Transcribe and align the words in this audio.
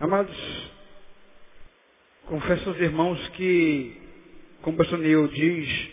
Amados, 0.00 0.36
confesso 2.26 2.70
aos 2.70 2.80
irmãos 2.80 3.28
que, 3.30 4.00
como 4.62 4.74
o 4.74 4.78
pastor 4.78 4.98
Neil 4.98 5.28
diz, 5.28 5.88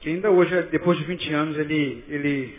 que 0.00 0.08
ainda 0.08 0.30
hoje, 0.30 0.62
depois 0.70 0.96
de 0.96 1.04
20 1.04 1.32
anos, 1.32 1.58
ele, 1.58 2.04
ele 2.08 2.58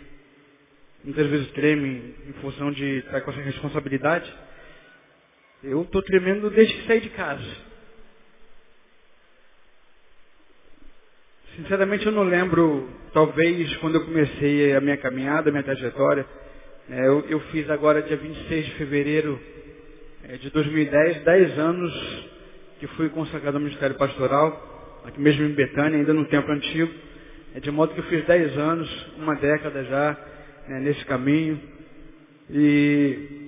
muitas 1.02 1.26
vezes 1.26 1.50
treme 1.52 2.14
em 2.28 2.32
função 2.34 2.70
de 2.70 2.98
estar 2.98 3.22
com 3.22 3.30
essa 3.30 3.40
responsabilidade. 3.40 4.30
Eu 5.66 5.80
estou 5.80 6.02
tremendo 6.02 6.50
desde 6.50 6.74
que 6.74 6.86
saí 6.86 7.00
de 7.00 7.08
casa. 7.08 7.56
Sinceramente, 11.56 12.04
eu 12.04 12.12
não 12.12 12.22
lembro, 12.22 12.86
talvez, 13.14 13.74
quando 13.78 13.94
eu 13.94 14.04
comecei 14.04 14.74
a 14.74 14.80
minha 14.82 14.98
caminhada, 14.98 15.48
a 15.48 15.52
minha 15.52 15.64
trajetória. 15.64 16.26
É, 16.90 17.06
eu, 17.06 17.24
eu, 17.30 17.40
fiz 17.50 17.70
agora, 17.70 18.02
dia 18.02 18.16
26 18.16 18.66
de 18.66 18.72
fevereiro 18.72 19.40
é, 20.28 20.36
de 20.36 20.50
2010, 20.50 21.24
10 21.24 21.58
anos 21.58 22.28
que 22.78 22.86
fui 22.88 23.08
consagrado 23.08 23.56
ao 23.56 23.62
Ministério 23.62 23.96
Pastoral, 23.96 25.00
aqui 25.06 25.18
mesmo 25.18 25.46
em 25.46 25.54
Betânia, 25.54 25.96
ainda 25.98 26.12
no 26.12 26.26
tempo 26.26 26.52
antigo. 26.52 26.92
É, 27.54 27.60
de 27.60 27.70
modo 27.70 27.94
que 27.94 28.00
eu 28.00 28.04
fiz 28.04 28.22
10 28.26 28.58
anos, 28.58 29.06
uma 29.16 29.34
década 29.36 29.82
já, 29.84 30.16
é, 30.68 30.80
nesse 30.80 31.06
caminho. 31.06 31.58
E 32.50 33.43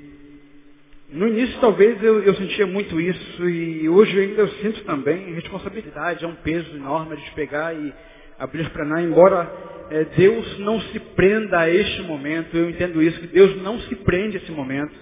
no 1.10 1.28
início 1.28 1.58
talvez 1.60 2.02
eu, 2.02 2.22
eu, 2.22 2.34
sentia 2.34 2.66
muito 2.66 3.00
isso 3.00 3.48
e 3.48 3.88
hoje 3.88 4.18
ainda 4.18 4.42
eu 4.42 4.48
sinto 4.48 4.84
também 4.84 5.34
responsabilidade, 5.34 6.24
é 6.24 6.28
um 6.28 6.34
peso 6.36 6.76
enorme 6.76 7.16
gente 7.16 7.30
pegar 7.32 7.74
e 7.74 7.92
abrir 8.38 8.68
para 8.70 8.84
nada, 8.84 9.02
embora 9.02 9.50
é, 9.90 10.04
Deus 10.04 10.58
não 10.58 10.80
se 10.80 10.98
prenda 10.98 11.60
a 11.60 11.70
este 11.70 12.02
momento, 12.02 12.56
eu 12.56 12.68
entendo 12.68 13.02
isso, 13.02 13.20
que 13.20 13.28
Deus 13.28 13.62
não 13.62 13.80
se 13.80 13.94
prende 13.96 14.36
a 14.36 14.40
esse 14.40 14.50
momento. 14.50 14.94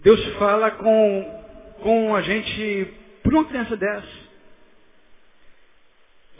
Deus 0.00 0.24
fala 0.34 0.70
com, 0.72 1.42
com 1.82 2.14
a 2.14 2.22
gente 2.22 2.88
por 3.22 3.32
uma 3.34 3.44
criança 3.44 3.76
dessa. 3.76 4.26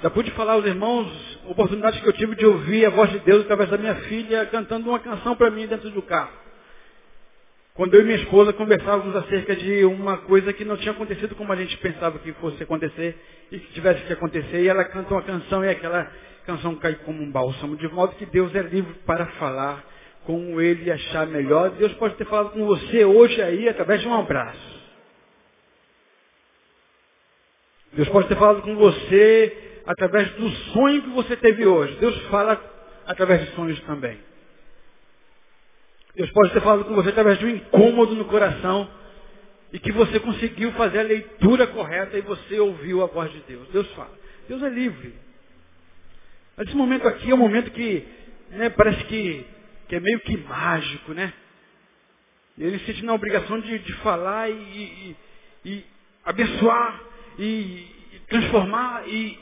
Já 0.02 0.10
pude 0.10 0.30
falar 0.32 0.54
aos 0.54 0.66
irmãos, 0.66 1.40
oportunidades 1.46 2.00
que 2.00 2.08
eu 2.08 2.12
tive 2.12 2.34
de 2.34 2.44
ouvir 2.44 2.84
a 2.84 2.90
voz 2.90 3.10
de 3.10 3.18
Deus 3.20 3.42
através 3.42 3.70
da 3.70 3.78
minha 3.78 3.94
filha 3.94 4.44
cantando 4.46 4.90
uma 4.90 4.98
canção 4.98 5.34
para 5.36 5.50
mim 5.50 5.66
dentro 5.66 5.90
do 5.90 6.02
carro. 6.02 6.45
Quando 7.76 7.94
eu 7.94 8.00
e 8.00 8.04
minha 8.04 8.16
esposa 8.16 8.54
conversávamos 8.54 9.14
acerca 9.14 9.54
de 9.54 9.84
uma 9.84 10.16
coisa 10.16 10.50
que 10.50 10.64
não 10.64 10.78
tinha 10.78 10.92
acontecido 10.92 11.34
como 11.34 11.52
a 11.52 11.56
gente 11.56 11.76
pensava 11.76 12.18
que 12.18 12.32
fosse 12.34 12.62
acontecer 12.62 13.14
e 13.52 13.58
que 13.58 13.72
tivesse 13.74 14.02
que 14.06 14.14
acontecer, 14.14 14.62
e 14.62 14.68
ela 14.68 14.82
canta 14.82 15.12
uma 15.12 15.22
canção 15.22 15.62
e 15.62 15.68
aquela 15.68 16.10
canção 16.46 16.74
cai 16.76 16.94
como 17.04 17.22
um 17.22 17.30
bálsamo, 17.30 17.76
de 17.76 17.86
modo 17.88 18.14
que 18.16 18.24
Deus 18.24 18.54
é 18.54 18.62
livre 18.62 18.94
para 19.04 19.26
falar 19.26 19.84
como 20.24 20.58
ele 20.58 20.90
achar 20.90 21.26
melhor. 21.26 21.68
Deus 21.72 21.92
pode 21.94 22.14
ter 22.14 22.24
falado 22.24 22.50
com 22.52 22.64
você 22.64 23.04
hoje 23.04 23.42
aí 23.42 23.68
através 23.68 24.00
de 24.00 24.08
um 24.08 24.14
abraço. 24.14 24.76
Deus 27.92 28.08
pode 28.08 28.26
ter 28.28 28.36
falado 28.36 28.62
com 28.62 28.74
você 28.74 29.80
através 29.84 30.30
do 30.30 30.48
sonho 30.72 31.02
que 31.02 31.10
você 31.10 31.36
teve 31.36 31.66
hoje. 31.66 31.94
Deus 31.96 32.16
fala 32.28 32.58
através 33.06 33.44
de 33.44 33.54
sonhos 33.54 33.78
também. 33.80 34.25
Deus 36.16 36.30
pode 36.30 36.52
ter 36.54 36.62
falado 36.62 36.86
com 36.86 36.94
você 36.94 37.10
através 37.10 37.38
de 37.38 37.44
um 37.44 37.50
incômodo 37.50 38.14
no 38.14 38.24
coração 38.24 38.88
e 39.70 39.78
que 39.78 39.92
você 39.92 40.18
conseguiu 40.18 40.72
fazer 40.72 41.00
a 41.00 41.02
leitura 41.02 41.66
correta 41.66 42.16
e 42.16 42.22
você 42.22 42.58
ouviu 42.58 43.02
a 43.02 43.06
voz 43.06 43.30
de 43.30 43.40
Deus. 43.40 43.68
Deus 43.68 43.86
fala. 43.92 44.16
Deus 44.48 44.62
é 44.62 44.70
livre. 44.70 45.12
Mas 46.56 46.68
esse 46.68 46.76
momento 46.76 47.06
aqui 47.06 47.30
é 47.30 47.34
um 47.34 47.38
momento 47.38 47.70
que 47.70 48.02
né, 48.50 48.70
parece 48.70 49.04
que, 49.04 49.44
que 49.88 49.96
é 49.96 50.00
meio 50.00 50.18
que 50.20 50.38
mágico, 50.38 51.12
né? 51.12 51.32
Ele 52.58 52.78
se 52.78 52.86
sente 52.86 53.04
na 53.04 53.12
obrigação 53.12 53.60
de, 53.60 53.78
de 53.78 53.92
falar 53.96 54.48
e, 54.48 54.54
e, 54.54 55.16
e 55.66 55.84
abençoar 56.24 56.98
e, 57.38 57.44
e 57.44 58.20
transformar 58.26 59.06
e 59.06 59.38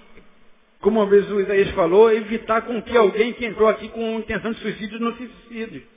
como 0.80 1.00
uma 1.00 1.06
vez 1.06 1.30
o 1.30 1.40
Isaías 1.40 1.70
falou, 1.70 2.12
evitar 2.12 2.62
com 2.62 2.82
que 2.82 2.96
alguém 2.96 3.32
que 3.32 3.46
entrou 3.46 3.68
aqui 3.68 3.88
com 3.88 4.18
intenção 4.18 4.50
de 4.50 4.58
suicídio 4.58 4.98
não 4.98 5.16
se 5.16 5.28
suicide. 5.28 5.93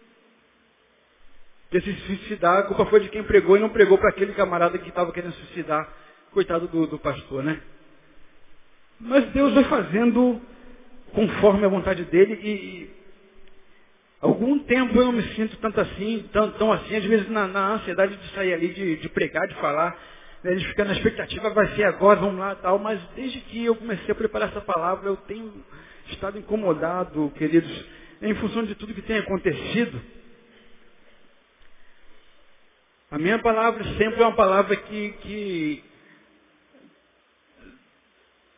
Porque 1.70 1.82
se 1.82 1.94
suicidar, 2.02 2.60
a 2.60 2.64
culpa 2.64 2.86
foi 2.86 3.02
de 3.02 3.10
quem 3.10 3.24
pregou 3.24 3.58
e 3.58 3.60
não 3.60 3.70
pregou 3.70 3.98
para 3.98 4.10
aquele 4.10 4.34
camarada 4.34 4.78
que 4.78 4.88
estava 4.88 5.12
querendo 5.12 5.34
suicidar. 5.34 5.88
Coitado 6.32 6.68
do, 6.68 6.88
do 6.88 7.00
pastor, 7.00 7.44
né? 7.44 7.60
Mas 9.00 9.26
Deus 9.32 9.54
vai 9.54 9.64
fazendo 9.66 10.42
conforme 11.14 11.66
a 11.66 11.70
vontade 11.70 12.04
dele 12.06 12.40
e, 12.42 12.50
e 12.50 12.90
algum 14.22 14.60
tempo 14.60 14.98
eu 14.98 15.06
não 15.06 15.12
me 15.12 15.24
sinto 15.36 15.58
tanto 15.58 15.80
assim, 15.82 16.28
tão, 16.32 16.52
tão 16.52 16.72
assim, 16.72 16.96
às 16.96 17.06
vezes 17.06 17.30
na, 17.30 17.48
na, 17.48 17.74
ansiedade 17.74 18.16
de 18.16 18.30
sair 18.34 18.54
ali, 18.54 18.70
de, 18.70 18.98
de 18.98 19.10
pregar, 19.10 19.48
de 19.48 19.56
falar, 19.56 19.98
né, 20.44 20.56
de 20.56 20.68
ficar 20.68 20.86
na 20.86 20.94
expectativa, 20.94 21.50
vai 21.52 21.68
ser 21.76 21.84
agora, 21.84 22.20
vamos 22.20 22.40
lá 22.40 22.56
tal, 22.56 22.80
mas 22.80 23.00
desde 23.16 23.40
que 23.42 23.66
eu 23.66 23.76
comecei 23.76 24.12
a 24.12 24.16
preparar 24.16 24.50
essa 24.50 24.62
palavra, 24.62 25.08
eu 25.08 25.18
tenho 25.18 25.54
estado 26.10 26.38
incomodado, 26.38 27.32
queridos, 27.38 27.86
em 28.22 28.34
função 28.36 28.64
de 28.64 28.76
tudo 28.76 28.94
que 28.94 29.02
tem 29.02 29.18
acontecido. 29.18 30.02
A 33.10 33.18
minha 33.18 33.40
palavra 33.40 33.86
sempre 33.98 34.22
é 34.22 34.26
uma 34.26 34.36
palavra 34.36 34.76
que, 34.76 35.10
que 35.22 35.84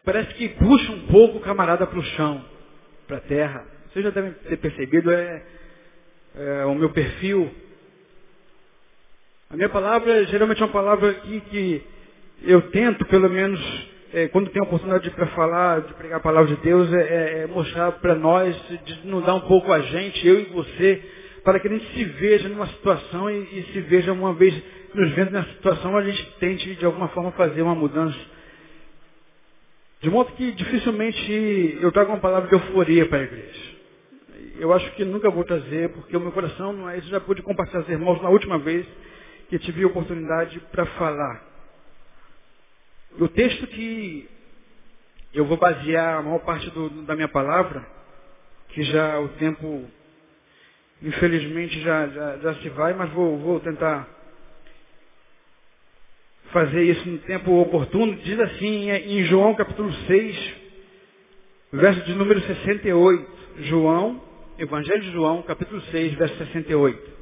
parece 0.04 0.34
que 0.34 0.50
puxa 0.50 0.92
um 0.92 1.06
pouco 1.06 1.38
o 1.38 1.42
camarada 1.42 1.86
para 1.86 2.00
o 2.00 2.04
chão, 2.04 2.44
para 3.08 3.18
a 3.18 3.22
terra. 3.22 3.64
Vocês 3.88 4.04
já 4.04 4.10
devem 4.10 4.32
ter 4.34 4.58
percebido, 4.58 5.12
é, 5.12 5.44
é, 6.36 6.66
o 6.66 6.74
meu 6.74 6.90
perfil. 6.90 7.54
A 9.52 9.56
minha 9.56 9.70
palavra 9.70 10.24
geralmente 10.26 10.64
é 10.64 10.66
uma 10.66 10.72
palavra 10.72 11.14
que, 11.14 11.42
que 11.42 11.84
eu 12.42 12.72
tento, 12.72 13.06
pelo 13.06 13.30
menos, 13.30 13.60
é, 14.12 14.30
quando 14.30 14.50
tenho 14.50 14.66
a 14.66 14.68
oportunidade 14.68 15.12
para 15.12 15.28
falar, 15.28 15.82
de 15.82 15.94
pregar 15.94 16.18
a 16.18 16.24
palavra 16.24 16.56
de 16.56 16.62
Deus, 16.64 16.92
é, 16.92 17.02
é, 17.02 17.40
é 17.44 17.48
mostrar 17.48 17.92
para 17.92 18.16
nós, 18.16 18.60
desnudar 18.84 19.36
um 19.36 19.42
pouco 19.42 19.72
a 19.72 19.80
gente, 19.80 20.28
eu 20.28 20.40
e 20.40 20.46
você, 20.46 21.19
para 21.44 21.60
que 21.60 21.68
a 21.68 21.72
gente 21.72 21.94
se 21.94 22.04
veja 22.04 22.50
numa 22.50 22.68
situação 22.68 23.30
e, 23.30 23.60
e 23.60 23.70
se 23.72 23.82
veja 23.82 24.12
uma 24.12 24.34
vez 24.34 24.54
nos 24.94 25.12
vendo 25.14 25.32
nessa 25.32 25.50
situação, 25.52 25.96
a 25.96 26.04
gente 26.04 26.26
tente 26.40 26.76
de 26.76 26.86
alguma 26.86 27.10
forma 27.10 27.32
fazer 27.34 27.62
uma 27.62 27.76
mudança. 27.76 28.20
De 30.02 30.10
modo 30.10 30.32
que 30.34 30.52
dificilmente 30.54 31.78
eu 31.82 31.92
trago 31.92 32.12
uma 32.12 32.20
palavra 32.20 32.48
de 32.48 32.56
euforia 32.56 33.06
para 33.08 33.20
a 33.20 33.24
igreja. 33.24 33.70
Eu 34.58 34.74
acho 34.74 34.90
que 34.96 35.06
nunca 35.06 35.30
vou 35.30 35.44
trazer, 35.44 35.90
porque 35.90 36.16
o 36.16 36.20
meu 36.20 36.32
coração 36.32 36.74
não 36.74 36.90
é 36.90 36.98
isso. 36.98 37.10
Já 37.10 37.20
pude 37.20 37.42
compartilhar 37.42 37.84
com 37.84 37.88
os 37.88 37.94
irmãos 37.94 38.22
na 38.22 38.30
última 38.30 38.58
vez 38.58 38.86
que 39.50 39.60
tive 39.60 39.86
oportunidade 39.86 40.60
para 40.72 40.86
falar. 40.86 41.44
O 43.20 43.28
texto 43.28 43.68
que 43.68 44.30
eu 45.34 45.46
vou 45.46 45.58
basear 45.58 46.20
a 46.20 46.22
maior 46.22 46.40
parte 46.40 46.70
do, 46.72 46.90
da 47.04 47.16
minha 47.16 47.28
palavra, 47.28 47.86
que 48.70 48.84
já 48.84 49.20
o 49.20 49.30
tempo 49.30 49.86
Infelizmente 51.02 51.80
já, 51.82 52.08
já, 52.08 52.38
já 52.38 52.56
se 52.56 52.70
vai, 52.70 52.94
mas 52.94 53.10
vou, 53.12 53.38
vou 53.38 53.60
tentar 53.62 54.08
fazer 56.52 56.84
isso 56.84 57.08
no 57.08 57.20
tempo 57.20 57.52
oportuno. 57.62 58.16
Diz 58.18 58.40
assim 58.40 58.90
em 58.90 59.24
João 59.26 59.56
capítulo 59.56 59.92
6, 59.94 60.54
verso 61.72 62.02
de 62.02 62.14
número 62.14 62.42
68. 62.42 63.40
João, 63.60 64.22
Evangelho 64.58 65.02
de 65.02 65.12
João, 65.12 65.42
capítulo 65.42 65.82
6, 65.84 66.14
verso 66.16 66.38
68. 66.38 67.20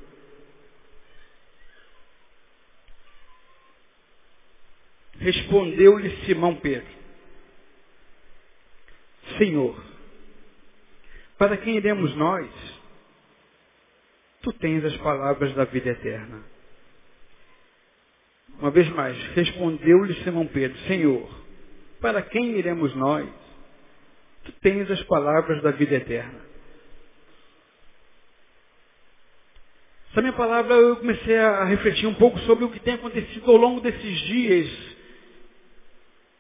Respondeu-lhe 5.19 6.25
Simão 6.25 6.55
Pedro, 6.55 6.87
Senhor, 9.37 9.83
para 11.37 11.57
quem 11.57 11.75
iremos 11.75 12.15
nós? 12.15 12.47
Tu 14.47 14.53
tens 14.53 14.85
as 14.85 14.95
palavras 14.97 15.53
da 15.55 15.65
vida 15.65 15.89
eterna. 15.89 16.41
Uma 18.59 18.71
vez 18.71 18.87
mais, 18.91 19.17
respondeu-lhe 19.35 20.13
Simão 20.23 20.47
Pedro, 20.47 20.77
Senhor, 20.87 21.29
para 21.99 22.21
quem 22.21 22.57
iremos 22.57 22.95
nós? 22.95 23.27
Tu 24.45 24.51
tens 24.61 24.89
as 24.89 25.03
palavras 25.03 25.61
da 25.61 25.71
vida 25.71 25.95
eterna. 25.95 26.39
Essa 30.11 30.21
minha 30.21 30.33
palavra 30.33 30.73
eu 30.75 30.95
comecei 30.95 31.37
a 31.37 31.65
refletir 31.65 32.07
um 32.07 32.13
pouco 32.13 32.39
sobre 32.39 32.63
o 32.63 32.71
que 32.71 32.79
tem 32.79 32.93
acontecido 32.93 33.51
ao 33.51 33.57
longo 33.57 33.81
desses 33.81 34.19
dias, 34.21 34.95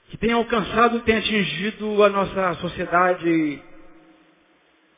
que 0.09 0.17
tem 0.17 0.31
alcançado 0.31 1.01
tem 1.01 1.17
atingido 1.17 2.01
a 2.01 2.09
nossa 2.09 2.53
sociedade 2.61 3.61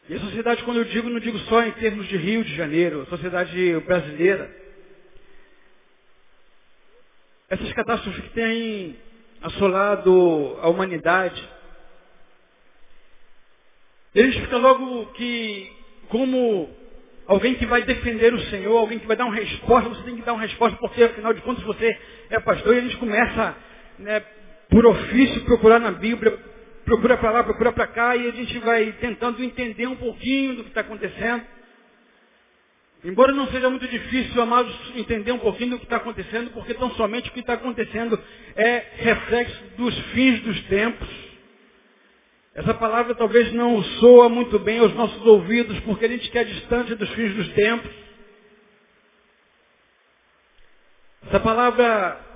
e 0.09 0.15
a 0.15 0.19
sociedade, 0.19 0.63
quando 0.63 0.77
eu 0.77 0.85
digo, 0.85 1.09
não 1.09 1.19
digo 1.19 1.37
só 1.39 1.63
em 1.63 1.71
termos 1.71 2.07
de 2.07 2.17
Rio 2.17 2.43
de 2.43 2.55
Janeiro, 2.55 3.03
a 3.03 3.05
sociedade 3.05 3.79
brasileira. 3.85 4.59
essas 7.49 7.73
catástrofes 7.73 8.23
que 8.23 8.29
têm 8.29 8.95
assolado 9.41 10.57
a 10.61 10.69
humanidade, 10.69 11.41
eles 14.13 14.35
ficam 14.35 14.59
logo 14.59 15.07
que, 15.13 15.71
como 16.09 16.69
alguém 17.25 17.55
que 17.55 17.65
vai 17.65 17.81
defender 17.83 18.33
o 18.33 18.41
Senhor, 18.45 18.77
alguém 18.77 18.99
que 18.99 19.07
vai 19.07 19.15
dar 19.15 19.25
uma 19.25 19.35
resposta, 19.35 19.89
você 19.89 20.03
tem 20.03 20.15
que 20.15 20.21
dar 20.21 20.33
uma 20.33 20.41
resposta, 20.41 20.77
porque 20.77 21.03
afinal 21.03 21.33
de 21.33 21.41
contas 21.41 21.63
você 21.63 21.97
é 22.29 22.39
pastor, 22.39 22.75
e 22.75 22.79
a 22.79 22.81
gente 22.81 22.97
começa, 22.97 23.55
né, 23.97 24.19
por 24.69 24.85
ofício, 24.85 25.45
procurar 25.45 25.79
na 25.79 25.91
Bíblia, 25.91 26.37
procura 26.89 27.17
para 27.17 27.29
lá, 27.29 27.43
procura 27.43 27.71
para 27.71 27.85
cá, 27.85 28.15
e 28.15 28.27
a 28.27 28.31
gente 28.31 28.57
vai 28.59 28.91
tentando 28.93 29.43
entender 29.43 29.85
um 29.85 29.95
pouquinho 29.95 30.55
do 30.55 30.63
que 30.63 30.69
está 30.69 30.81
acontecendo. 30.81 31.43
Embora 33.03 33.31
não 33.31 33.47
seja 33.47 33.69
muito 33.69 33.87
difícil, 33.87 34.41
amados, 34.41 34.75
entender 34.95 35.31
um 35.31 35.37
pouquinho 35.37 35.71
do 35.71 35.77
que 35.77 35.83
está 35.83 35.97
acontecendo, 35.97 36.49
porque 36.51 36.73
tão 36.73 36.89
somente 36.95 37.29
o 37.29 37.31
que 37.31 37.41
está 37.41 37.53
acontecendo 37.53 38.19
é 38.55 38.83
reflexo 38.95 39.63
dos 39.77 39.97
fins 40.13 40.41
dos 40.41 40.59
tempos. 40.63 41.07
Essa 42.55 42.73
palavra 42.73 43.13
talvez 43.13 43.53
não 43.53 43.81
soa 43.83 44.27
muito 44.27 44.57
bem 44.57 44.79
aos 44.79 44.93
nossos 44.95 45.23
ouvidos, 45.25 45.79
porque 45.81 46.05
a 46.05 46.09
gente 46.09 46.29
quer 46.31 46.43
distância 46.43 46.95
dos 46.95 47.09
fins 47.11 47.35
dos 47.35 47.49
tempos. 47.49 47.91
Essa 51.27 51.39
palavra 51.39 52.28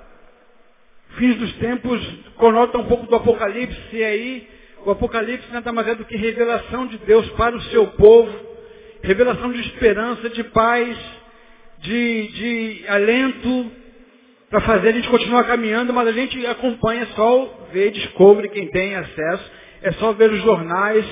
fins 1.18 1.36
dos 1.38 1.54
tempos 1.54 2.02
conota 2.36 2.78
um 2.78 2.86
pouco 2.86 3.08
do 3.08 3.16
Apocalipse, 3.16 3.80
e 3.94 4.04
aí 4.04 4.48
o 4.86 4.92
Apocalipse 4.92 5.52
nada 5.52 5.72
mais 5.72 5.88
é 5.88 5.96
do 5.96 6.06
que 6.06 6.18
revelação 6.18 6.88
de 6.88 6.98
Deus 7.00 7.30
para 7.32 7.56
o 7.56 7.62
seu 7.64 7.88
povo 7.88 8.54
revelação 9.04 9.52
de 9.52 9.60
esperança, 9.60 10.30
de 10.30 10.44
paz, 10.46 10.98
de, 11.80 12.28
de 12.30 12.86
alento, 12.88 13.72
para 14.50 14.62
fazer 14.62 14.90
a 14.90 14.92
gente 14.94 15.10
continuar 15.10 15.44
caminhando, 15.44 15.94
mas 15.94 16.08
a 16.08 16.12
gente 16.14 16.46
acompanha 16.48 17.06
só 17.08 17.68
ver, 17.74 17.92
descobre 17.92 18.48
quem 18.50 18.68
tem 18.68 18.96
acesso, 18.96 19.52
é 19.82 19.92
só 19.94 20.14
ver 20.14 20.32
os 20.32 20.42
jornais, 20.42 21.06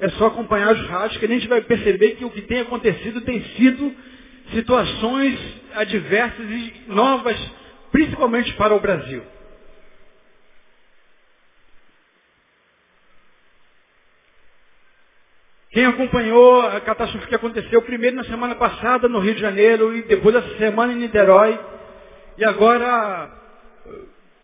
é 0.00 0.08
só 0.10 0.26
acompanhar 0.26 0.72
os 0.74 0.86
rádios, 0.86 1.16
que 1.18 1.24
a 1.24 1.28
gente 1.28 1.48
vai 1.48 1.62
perceber 1.62 2.10
que 2.16 2.24
o 2.24 2.30
que 2.30 2.42
tem 2.42 2.60
acontecido 2.60 3.22
tem 3.22 3.42
sido 3.56 3.90
situações 4.52 5.38
adversas 5.74 6.46
e 6.50 6.74
novas, 6.88 7.38
principalmente 7.90 8.52
para 8.54 8.74
o 8.74 8.80
Brasil. 8.80 9.22
Quem 15.70 15.86
acompanhou 15.86 16.62
a 16.62 16.80
catástrofe 16.80 17.28
que 17.28 17.34
aconteceu 17.34 17.80
primeiro 17.82 18.16
na 18.16 18.24
semana 18.24 18.56
passada 18.56 19.08
no 19.08 19.20
Rio 19.20 19.34
de 19.34 19.40
Janeiro 19.40 19.96
e 19.96 20.02
depois 20.02 20.34
essa 20.34 20.58
semana 20.58 20.92
em 20.92 20.96
Niterói, 20.96 21.58
e 22.36 22.44
agora 22.44 23.30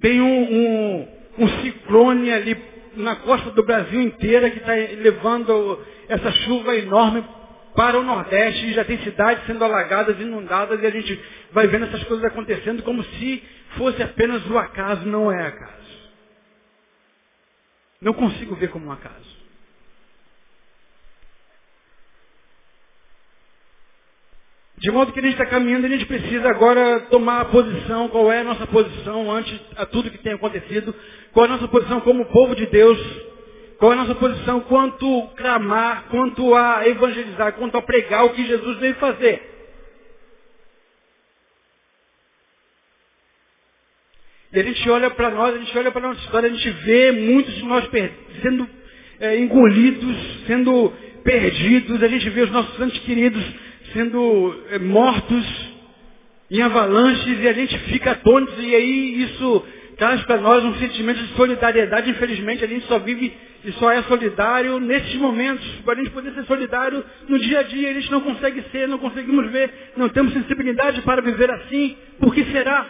tem 0.01 0.21
um, 0.21 0.43
um, 0.43 1.09
um 1.39 1.49
ciclone 1.63 2.33
ali 2.33 2.57
na 2.95 3.17
costa 3.17 3.51
do 3.51 3.65
Brasil 3.65 4.01
inteira 4.01 4.51
que 4.51 4.59
está 4.59 4.73
levando 4.73 5.85
essa 6.09 6.31
chuva 6.31 6.77
enorme 6.77 7.25
para 7.75 7.99
o 7.99 8.05
Nordeste 8.05 8.67
e 8.67 8.75
já 8.75 8.85
tem 8.85 8.99
cidades 8.99 9.45
sendo 9.47 9.65
alagadas, 9.65 10.21
inundadas 10.21 10.81
e 10.81 10.87
a 10.87 10.91
gente 10.91 11.21
vai 11.51 11.67
vendo 11.67 11.87
essas 11.87 12.05
coisas 12.05 12.25
acontecendo 12.25 12.85
como 12.85 13.03
se 13.03 13.43
fosse 13.77 14.01
apenas 14.01 14.49
o 14.49 14.57
acaso, 14.57 15.05
não 15.05 15.33
é 15.33 15.49
acaso. 15.49 15.75
Não 18.01 18.13
consigo 18.13 18.55
ver 18.55 18.69
como 18.69 18.87
um 18.87 18.93
acaso. 18.93 19.36
De 24.79 24.91
modo 24.91 25.11
que 25.11 25.21
a 25.21 25.23
gente 25.23 25.33
está 25.33 25.47
caminhando, 25.47 25.87
a 25.87 25.89
gente 25.89 26.05
precisa 26.05 26.51
agora 26.51 27.01
tomar 27.11 27.41
a 27.41 27.45
posição, 27.47 28.09
qual 28.09 28.31
é 28.31 28.41
a 28.41 28.45
nossa 28.45 28.67
posição 28.67 29.31
ante 29.31 29.59
a 29.75 29.87
tudo 29.87 30.11
que 30.11 30.19
tem 30.19 30.35
acontecido, 30.35 30.95
qual 31.33 31.47
é 31.47 31.49
a 31.49 31.53
nossa 31.53 31.69
posição 31.69 32.01
como 32.01 32.27
povo 32.27 32.55
de 32.55 32.67
Deus, 32.67 32.99
qual 33.79 33.93
é 33.93 33.95
a 33.95 33.99
nossa 33.99 34.15
posição 34.15 34.61
quanto 34.61 35.29
clamar, 35.37 36.05
quanto 36.11 36.55
a 36.55 36.87
evangelizar, 36.87 37.55
quanto 37.55 37.79
a 37.79 37.83
pregar 37.83 38.27
o 38.27 38.31
que 38.31 38.47
Jesus 38.47 38.79
veio 38.79 38.95
fazer. 38.97 39.57
E 44.53 44.61
a 44.61 44.63
gente 44.63 44.91
olha 44.91 45.11
para 45.11 45.31
nós, 45.31 45.55
a 45.55 45.59
gente 45.59 45.77
olha 45.79 45.91
para 45.91 46.05
a 46.05 46.09
nossa 46.09 46.21
história, 46.21 46.51
a 46.51 46.53
gente 46.53 46.71
vê 46.71 47.13
muitos 47.13 47.55
de 47.55 47.65
nós 47.65 47.89
sendo 48.43 48.69
é, 49.21 49.39
engolidos, 49.39 50.17
sendo 50.47 50.93
perdidos, 51.25 52.03
a 52.03 52.09
gente 52.09 52.29
vê 52.29 52.43
os 52.43 52.51
nossos 52.51 52.77
santos 52.77 52.99
queridos 53.01 53.43
sendo 53.97 54.55
eh, 54.73 54.79
mortos 54.79 55.75
em 56.51 56.61
avalanches 56.61 57.41
e 57.41 57.49
a 57.49 57.53
gente 57.55 57.79
fica 57.91 58.11
atônito 58.11 58.61
e 58.61 58.75
aí 58.75 59.23
isso 59.23 59.65
traz 59.97 60.23
para 60.25 60.37
nós 60.37 60.63
um 60.63 60.75
sentimento 60.75 61.19
de 61.19 61.35
solidariedade. 61.35 62.11
Infelizmente 62.11 62.63
a 62.63 62.69
gente 62.69 62.87
só 62.87 62.99
vive 62.99 63.33
e 63.65 63.73
só 63.73 63.91
é 63.91 64.03
solidário 64.03 64.79
nesses 64.79 65.15
momentos. 65.15 65.67
Para 65.83 65.95
a 65.95 65.97
gente 65.97 66.11
poder 66.11 66.35
ser 66.35 66.45
solidário 66.45 67.03
no 67.27 67.39
dia 67.39 67.61
a 67.61 67.63
dia, 67.63 67.91
a 67.91 67.95
gente 67.95 68.11
não 68.11 68.21
consegue 68.21 68.63
ser, 68.71 68.87
não 68.87 68.99
conseguimos 68.99 69.51
ver, 69.51 69.93
não 69.97 70.11
temos 70.11 70.35
sensibilidade 70.35 71.01
para 71.01 71.23
viver 71.23 71.51
assim. 71.51 71.97
Por 72.21 72.35
que 72.35 72.45
será? 72.53 72.87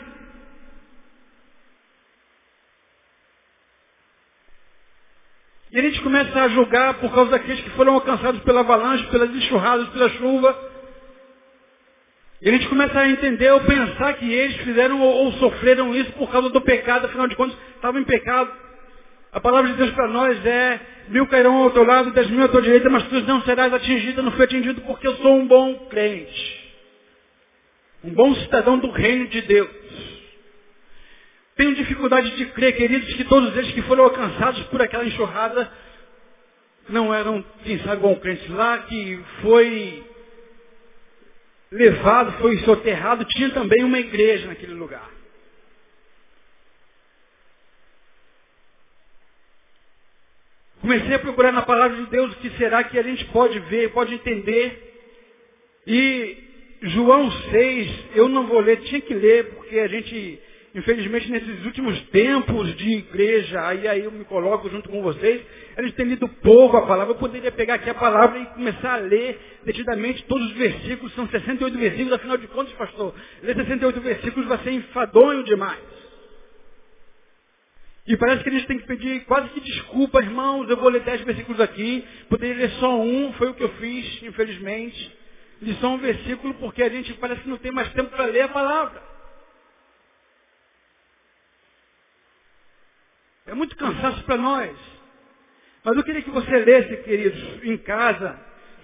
E 5.71 5.79
a 5.79 5.83
gente 5.83 6.01
começa 6.01 6.43
a 6.43 6.49
julgar 6.49 6.95
por 6.95 7.13
causa 7.15 7.31
daqueles 7.31 7.61
que 7.61 7.71
foram 7.71 7.95
alcançados 7.95 8.41
pela 8.41 8.61
avalanche, 8.61 9.07
pelas 9.07 9.31
enxurradas, 9.31 9.89
pela 9.91 10.09
chuva. 10.11 10.76
E 12.41 12.49
a 12.49 12.53
gente 12.53 12.69
começa 12.69 12.99
a 12.99 13.09
entender 13.09 13.51
ou 13.51 13.61
pensar 13.61 14.15
que 14.15 14.31
eles 14.31 14.57
fizeram 14.59 15.01
ou, 15.01 15.25
ou 15.25 15.33
sofreram 15.35 15.95
isso 15.95 16.13
por 16.13 16.31
causa 16.31 16.51
do 16.51 16.61
pecado, 16.61 17.07
afinal 17.07 17.27
de 17.27 17.37
contas, 17.37 17.57
estavam 17.75 18.01
em 18.01 18.05
pecado. 18.05 18.51
A 19.33 19.41
palavra 19.41 19.71
de 19.71 19.77
Deus 19.77 19.91
para 19.93 20.09
nós 20.09 20.45
é, 20.45 20.81
mil 21.09 21.27
cairão 21.27 21.63
ao 21.63 21.71
teu 21.71 21.85
lado, 21.85 22.11
dez 22.11 22.29
mil 22.31 22.45
à 22.45 22.49
tua 22.49 22.63
direita, 22.63 22.91
mas 22.91 23.05
tu 23.05 23.21
não 23.23 23.43
serás 23.43 23.73
atingido, 23.73 24.23
não 24.23 24.33
fui 24.33 24.45
atingido 24.45 24.81
porque 24.83 25.07
eu 25.07 25.17
sou 25.17 25.37
um 25.37 25.47
bom 25.47 25.87
crente. 25.91 26.67
Um 28.05 28.11
bom 28.11 28.35
cidadão 28.35 28.79
do 28.79 28.91
reino 28.91 29.27
de 29.29 29.41
Deus. 29.43 29.69
Tenho 31.57 31.75
dificuldade 31.75 32.37
de 32.37 32.47
crer, 32.47 32.77
queridos, 32.77 33.15
que 33.15 33.25
todos 33.25 33.57
eles 33.57 33.73
que 33.73 33.83
foram 33.83 34.05
alcançados 34.05 34.63
por 34.65 34.81
aquela 34.83 35.07
enxurrada 35.07 35.71
não 36.89 37.13
eram, 37.13 37.45
quem 37.65 37.79
sabe, 37.81 38.03
bom 38.03 38.15
crentes 38.17 38.49
lá, 38.51 38.79
que 38.79 39.19
foi 39.43 40.06
levado, 41.71 42.33
foi 42.41 42.59
soterrado, 42.59 43.25
tinha 43.25 43.51
também 43.51 43.85
uma 43.85 43.99
igreja 43.99 44.47
naquele 44.47 44.75
lugar. 44.75 45.11
Comecei 50.81 51.15
a 51.15 51.19
procurar 51.19 51.53
na 51.53 51.63
palavra 51.63 51.97
de 51.97 52.07
Deus 52.07 52.33
o 52.33 52.37
que 52.37 52.51
será 52.51 52.85
que 52.85 52.99
a 52.99 53.03
gente 53.03 53.25
pode 53.27 53.59
ver, 53.59 53.93
pode 53.93 54.15
entender. 54.15 54.83
E 55.87 56.45
João 56.83 57.31
6, 57.31 58.05
eu 58.15 58.29
não 58.29 58.47
vou 58.47 58.61
ler, 58.61 58.83
tinha 58.83 59.01
que 59.01 59.15
ler, 59.15 59.55
porque 59.55 59.79
a 59.79 59.89
gente 59.89 60.41
Infelizmente, 60.77 61.33
nesses 61.33 61.65
últimos 61.65 61.99
tempos 62.11 62.77
de 62.77 62.99
igreja, 62.99 63.67
aí, 63.67 63.89
aí 63.89 64.05
eu 64.05 64.13
me 64.13 64.27
coloco 64.27 64.69
junto 64.69 64.91
com 64.91 65.01
vocês, 65.01 65.41
gente 65.81 65.95
tem 65.95 66.05
lido 66.05 66.29
pouco 66.29 66.77
a 66.77 66.87
palavra. 66.87 67.15
Eu 67.15 67.19
poderia 67.19 67.51
pegar 67.51 67.77
aqui 67.77 67.89
a 67.89 67.95
palavra 67.95 68.39
e 68.39 68.45
começar 68.47 68.93
a 68.93 68.99
ler 68.99 69.41
detidamente 69.65 70.23
todos 70.25 70.47
os 70.49 70.53
versículos. 70.53 71.15
São 71.15 71.27
68 71.27 71.79
versículos, 71.79 72.13
afinal 72.13 72.37
de 72.37 72.47
contas, 72.49 72.75
pastor, 72.75 73.15
ler 73.43 73.57
68 73.57 74.01
versículos 74.03 74.47
vai 74.47 74.59
ser 74.59 74.73
enfadonho 74.73 75.45
demais. 75.45 75.81
E 78.07 78.15
parece 78.19 78.43
que 78.43 78.51
a 78.51 78.53
gente 78.53 78.67
tem 78.67 78.79
que 78.79 78.87
pedir 78.87 79.25
quase 79.25 79.49
que 79.49 79.61
desculpa, 79.61 80.21
irmãos, 80.21 80.69
eu 80.69 80.77
vou 80.77 80.91
ler 80.91 81.01
10 81.01 81.23
versículos 81.23 81.59
aqui, 81.59 82.05
poderia 82.29 82.55
ler 82.55 82.71
só 82.73 83.01
um, 83.01 83.33
foi 83.33 83.49
o 83.49 83.55
que 83.55 83.65
eu 83.65 83.71
fiz, 83.81 84.23
infelizmente. 84.25 85.11
Li 85.63 85.73
só 85.81 85.89
um 85.89 85.97
versículo, 85.97 86.53
porque 86.55 86.83
a 86.83 86.91
gente 86.91 87.15
parece 87.15 87.41
que 87.41 87.49
não 87.49 87.57
tem 87.57 87.73
mais 87.73 87.91
tempo 87.95 88.11
para 88.11 88.27
ler 88.27 88.43
a 88.43 88.49
palavra. 88.49 89.16
É 93.47 93.55
muito 93.55 93.77
cansaço 93.77 94.25
para 94.25 94.37
nós. 94.37 94.77
Mas 95.85 95.97
eu 95.97 96.03
queria 96.03 96.23
que 96.23 96.31
você 96.31 96.51
lesse, 96.51 96.97
queridos, 96.99 97.65
em 97.65 97.77
casa, 97.79 98.37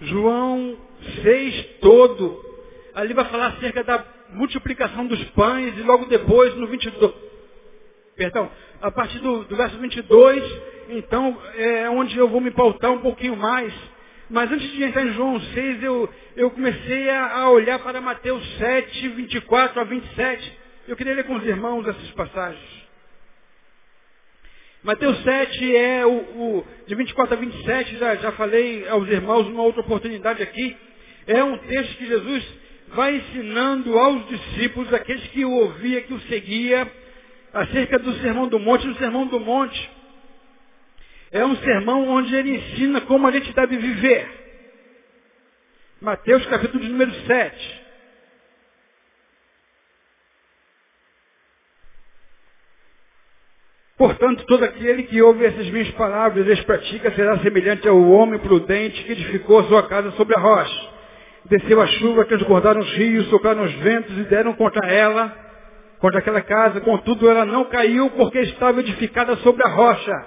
João 0.02 0.78
6 1.22 1.78
todo. 1.80 2.40
Ali 2.94 3.12
vai 3.12 3.24
falar 3.24 3.48
acerca 3.48 3.82
da 3.82 4.04
multiplicação 4.30 5.06
dos 5.06 5.22
pães 5.30 5.76
e 5.76 5.82
logo 5.82 6.06
depois, 6.06 6.54
no 6.54 6.68
22, 6.68 7.12
perdão, 8.16 8.50
a 8.80 8.90
partir 8.90 9.18
do, 9.18 9.44
do 9.44 9.56
verso 9.56 9.76
22, 9.78 10.62
então 10.90 11.36
é 11.56 11.90
onde 11.90 12.16
eu 12.16 12.28
vou 12.28 12.40
me 12.40 12.52
pautar 12.52 12.92
um 12.92 13.00
pouquinho 13.00 13.36
mais. 13.36 13.74
Mas 14.30 14.50
antes 14.50 14.70
de 14.70 14.84
entrar 14.84 15.04
em 15.04 15.12
João 15.12 15.40
6, 15.40 15.82
eu, 15.82 16.08
eu 16.36 16.50
comecei 16.52 17.10
a, 17.10 17.38
a 17.38 17.50
olhar 17.50 17.80
para 17.80 18.00
Mateus 18.00 18.42
7, 18.58 19.08
24 19.08 19.80
a 19.80 19.84
27. 19.84 20.58
Eu 20.86 20.96
queria 20.96 21.14
ler 21.14 21.24
com 21.24 21.34
os 21.34 21.44
irmãos 21.44 21.86
essas 21.86 22.10
passagens. 22.12 22.81
Mateus 24.82 25.22
7 25.22 25.76
é 25.76 26.04
o, 26.04 26.10
o, 26.10 26.66
de 26.88 26.94
24 26.96 27.34
a 27.34 27.36
27, 27.38 27.98
já, 27.98 28.16
já 28.16 28.32
falei 28.32 28.88
aos 28.88 29.08
irmãos 29.08 29.46
uma 29.46 29.62
outra 29.62 29.80
oportunidade 29.80 30.42
aqui. 30.42 30.76
É 31.24 31.42
um 31.44 31.56
texto 31.58 31.98
que 31.98 32.06
Jesus 32.06 32.44
vai 32.88 33.14
ensinando 33.14 33.96
aos 33.96 34.26
discípulos, 34.26 34.92
aqueles 34.92 35.24
que 35.28 35.44
o 35.44 35.52
ouvia, 35.52 36.00
que 36.00 36.12
o 36.12 36.20
seguia, 36.22 36.90
acerca 37.52 37.96
do 38.00 38.12
Sermão 38.14 38.48
do 38.48 38.58
Monte. 38.58 38.88
No 38.88 38.96
Sermão 38.96 39.26
do 39.28 39.38
Monte 39.38 39.90
é 41.30 41.44
um 41.44 41.56
sermão 41.58 42.08
onde 42.08 42.34
ele 42.34 42.56
ensina 42.56 43.00
como 43.02 43.28
a 43.28 43.30
gente 43.30 43.52
deve 43.52 43.76
viver. 43.76 44.28
Mateus 46.00 46.44
capítulo 46.46 46.82
número 46.84 47.12
7. 47.24 47.81
Portanto, 54.02 54.44
todo 54.46 54.64
aquele 54.64 55.04
que 55.04 55.22
ouve 55.22 55.44
essas 55.44 55.70
minhas 55.70 55.88
palavras 55.92 56.44
e 56.44 56.50
as 56.50 56.60
pratica 56.62 57.12
será 57.12 57.38
semelhante 57.38 57.86
ao 57.86 58.02
homem 58.10 58.36
prudente 58.40 59.00
que 59.04 59.12
edificou 59.12 59.62
sua 59.62 59.84
casa 59.84 60.10
sobre 60.16 60.36
a 60.36 60.40
rocha. 60.40 60.88
Desceu 61.44 61.80
a 61.80 61.86
chuva, 61.86 62.24
transbordaram 62.24 62.80
os 62.80 62.92
rios, 62.94 63.28
sopraram 63.28 63.62
os 63.62 63.72
ventos 63.74 64.18
e 64.18 64.24
deram 64.24 64.54
contra 64.54 64.88
ela, 64.88 65.32
contra 66.00 66.18
aquela 66.18 66.40
casa. 66.40 66.80
Contudo, 66.80 67.30
ela 67.30 67.44
não 67.44 67.66
caiu 67.66 68.10
porque 68.10 68.40
estava 68.40 68.80
edificada 68.80 69.36
sobre 69.36 69.64
a 69.64 69.70
rocha. 69.70 70.26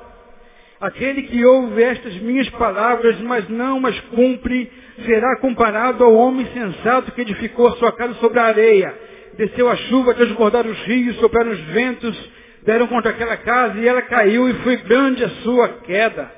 Aquele 0.79 1.23
que 1.23 1.45
ouve 1.45 1.83
estas 1.83 2.15
minhas 2.21 2.49
palavras, 2.51 3.19
mas 3.19 3.49
não 3.49 3.85
as 3.85 3.99
cumpre, 3.99 4.71
será 5.05 5.37
comparado 5.41 6.01
ao 6.01 6.13
homem 6.13 6.47
sensato 6.53 7.11
que 7.11 7.23
edificou 7.23 7.69
sua 7.75 7.91
casa 7.91 8.13
sobre 8.21 8.39
a 8.39 8.45
areia. 8.45 8.97
Desceu 9.37 9.69
a 9.69 9.75
chuva, 9.75 10.13
transbordaram 10.13 10.71
os 10.71 10.81
rios, 10.83 11.17
sopraram 11.17 11.51
os 11.51 11.59
ventos, 11.59 12.34
deram 12.65 12.87
contra 12.87 13.11
aquela 13.11 13.37
casa 13.37 13.79
e 13.79 13.87
ela 13.87 14.01
caiu 14.01 14.49
e 14.49 14.53
foi 14.55 14.77
grande 14.77 15.23
a 15.23 15.29
sua 15.43 15.69
queda. 15.81 16.31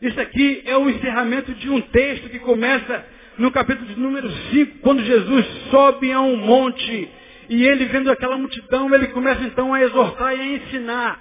Isso 0.00 0.20
aqui 0.20 0.62
é 0.66 0.76
o 0.76 0.88
encerramento 0.88 1.52
de 1.54 1.70
um 1.70 1.80
texto 1.80 2.28
que 2.28 2.38
começa 2.40 3.04
no 3.38 3.50
capítulo 3.50 3.86
de 3.86 3.98
número 3.98 4.30
5, 4.30 4.78
quando 4.78 5.02
Jesus 5.02 5.46
sobe 5.70 6.12
a 6.12 6.20
um 6.20 6.36
monte 6.36 7.08
e 7.48 7.64
ele 7.64 7.84
vendo 7.86 8.10
aquela 8.10 8.36
multidão, 8.36 8.92
ele 8.94 9.08
começa 9.08 9.42
então 9.42 9.74
a 9.74 9.82
exortar 9.82 10.34
e 10.36 10.40
a 10.40 10.46
ensinar. 10.46 11.20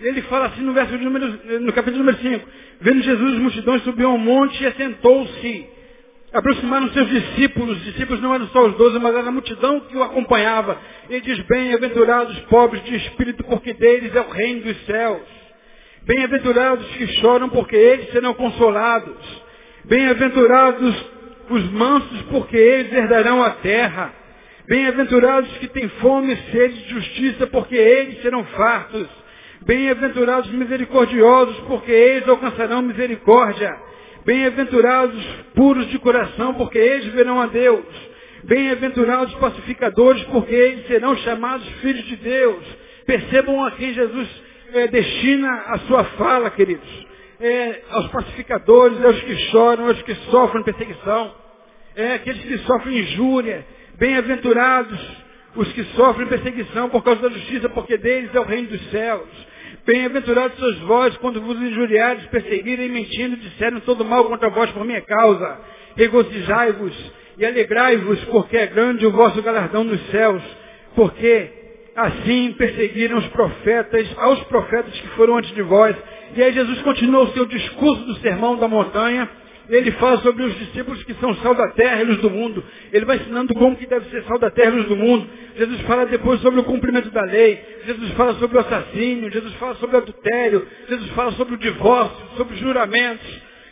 Ele 0.00 0.22
fala 0.22 0.46
assim 0.46 0.62
no 0.62 0.72
verso 0.72 0.96
número, 0.98 1.60
no 1.60 1.72
capítulo 1.72 2.04
número 2.04 2.18
5, 2.18 2.48
vendo 2.80 3.02
Jesus, 3.02 3.38
multidões 3.38 3.82
subiu 3.82 4.10
a 4.10 4.14
um 4.14 4.18
monte 4.18 4.62
e 4.62 4.66
assentou-se. 4.66 5.73
Aproximaram 6.34 6.90
seus 6.90 7.08
discípulos, 7.10 7.78
os 7.78 7.84
discípulos 7.84 8.20
não 8.20 8.34
eram 8.34 8.48
só 8.48 8.66
os 8.66 8.76
doze, 8.76 8.98
mas 8.98 9.14
era 9.14 9.28
a 9.28 9.30
multidão 9.30 9.78
que 9.78 9.96
o 9.96 10.02
acompanhava. 10.02 10.76
Ele 11.08 11.20
diz, 11.20 11.38
bem-aventurados 11.46 12.36
pobres 12.46 12.82
de 12.82 12.96
espírito, 12.96 13.44
porque 13.44 13.72
deles 13.72 14.12
é 14.16 14.20
o 14.20 14.30
reino 14.30 14.62
dos 14.62 14.84
céus. 14.84 15.22
Bem-aventurados 16.02 16.84
que 16.96 17.06
choram, 17.20 17.48
porque 17.48 17.76
eles 17.76 18.10
serão 18.10 18.34
consolados. 18.34 19.14
Bem-aventurados 19.84 21.06
os 21.50 21.70
mansos, 21.70 22.22
porque 22.22 22.56
eles 22.56 22.92
herdarão 22.92 23.40
a 23.40 23.50
terra. 23.50 24.12
Bem-aventurados 24.66 25.56
que 25.58 25.68
têm 25.68 25.88
fome 26.00 26.32
e 26.32 26.50
sede 26.50 26.82
de 26.82 26.90
justiça, 26.94 27.46
porque 27.46 27.76
eles 27.76 28.20
serão 28.22 28.42
fartos. 28.46 29.06
Bem-aventurados 29.64 30.50
misericordiosos, 30.50 31.56
porque 31.68 31.92
eles 31.92 32.28
alcançarão 32.28 32.82
misericórdia. 32.82 33.93
Bem-aventurados 34.24 35.22
puros 35.54 35.86
de 35.88 35.98
coração, 35.98 36.54
porque 36.54 36.78
eles 36.78 37.12
verão 37.12 37.40
a 37.40 37.46
Deus. 37.46 37.84
Bem-aventurados 38.44 39.34
pacificadores, 39.34 40.22
porque 40.24 40.54
eles 40.54 40.86
serão 40.86 41.16
chamados 41.18 41.66
filhos 41.80 42.04
de 42.06 42.16
Deus. 42.16 42.64
Percebam 43.06 43.64
a 43.64 43.70
quem 43.72 43.92
Jesus 43.92 44.28
é, 44.72 44.86
destina 44.88 45.50
a 45.66 45.78
sua 45.80 46.04
fala, 46.04 46.50
queridos. 46.50 47.06
É, 47.40 47.82
aos 47.90 48.08
pacificadores, 48.08 49.04
aos 49.04 49.20
que 49.20 49.36
choram, 49.50 49.88
aos 49.88 50.02
que 50.02 50.14
sofrem 50.30 50.64
perseguição. 50.64 51.34
É, 51.94 52.14
aqueles 52.14 52.42
que 52.42 52.58
sofrem 52.58 52.98
injúria. 53.00 53.66
Bem-aventurados 53.96 55.00
os 55.56 55.72
que 55.72 55.84
sofrem 55.96 56.26
perseguição 56.26 56.88
por 56.88 57.02
causa 57.04 57.22
da 57.22 57.28
justiça, 57.28 57.68
porque 57.68 57.96
deles 57.96 58.34
é 58.34 58.40
o 58.40 58.44
reino 58.44 58.68
dos 58.68 58.90
céus. 58.90 59.28
Bem-aventurados 59.86 60.58
sois 60.58 60.78
vós 60.80 61.14
quando 61.18 61.42
vos 61.42 61.60
injuriares, 61.60 62.24
perseguirem, 62.28 62.88
mentindo, 62.88 63.36
disseram 63.36 63.80
todo 63.80 64.02
mal 64.02 64.24
contra 64.24 64.48
vós 64.48 64.70
por 64.70 64.82
minha 64.82 65.02
causa. 65.02 65.60
Regozijai-vos 65.94 67.12
e 67.36 67.44
alegrai-vos, 67.44 68.18
porque 68.24 68.56
é 68.56 68.66
grande 68.66 69.04
o 69.04 69.10
vosso 69.10 69.42
galardão 69.42 69.84
nos 69.84 70.00
céus, 70.10 70.42
porque 70.96 71.50
assim 71.94 72.54
perseguiram 72.56 73.18
os 73.18 73.26
profetas, 73.28 74.08
aos 74.16 74.42
profetas 74.44 74.98
que 74.98 75.08
foram 75.08 75.36
antes 75.36 75.54
de 75.54 75.60
vós. 75.60 75.94
E 76.34 76.42
aí 76.42 76.52
Jesus 76.52 76.80
continuou 76.80 77.24
o 77.24 77.32
seu 77.32 77.44
discurso 77.44 78.06
do 78.06 78.16
sermão 78.20 78.56
da 78.56 78.66
montanha, 78.66 79.28
ele 79.68 79.90
fala 79.92 80.18
sobre 80.18 80.42
os 80.42 80.58
discípulos 80.58 81.02
que 81.04 81.14
são 81.14 81.34
sal 81.36 81.54
da 81.54 81.68
terra 81.68 82.02
e 82.02 82.04
luz 82.04 82.18
do 82.18 82.30
mundo. 82.30 82.62
Ele 82.92 83.04
vai 83.04 83.16
ensinando 83.16 83.54
como 83.54 83.76
que 83.76 83.86
deve 83.86 84.10
ser 84.10 84.22
sal 84.24 84.38
da 84.38 84.50
terra 84.50 84.70
e 84.70 84.76
luz 84.76 84.88
do 84.88 84.96
mundo. 84.96 85.26
Jesus 85.56 85.80
fala 85.82 86.04
depois 86.06 86.40
sobre 86.40 86.60
o 86.60 86.64
cumprimento 86.64 87.10
da 87.10 87.22
lei. 87.22 87.62
Jesus 87.86 88.12
fala 88.12 88.34
sobre 88.34 88.58
o 88.58 88.60
assassínio. 88.60 89.30
Jesus 89.30 89.54
fala 89.54 89.74
sobre 89.76 89.96
o 89.96 89.98
adultério. 90.00 90.66
Jesus 90.88 91.10
fala 91.12 91.32
sobre 91.32 91.54
o 91.54 91.58
divórcio, 91.58 92.36
sobre 92.36 92.54
os 92.54 92.60
juramentos. 92.60 93.26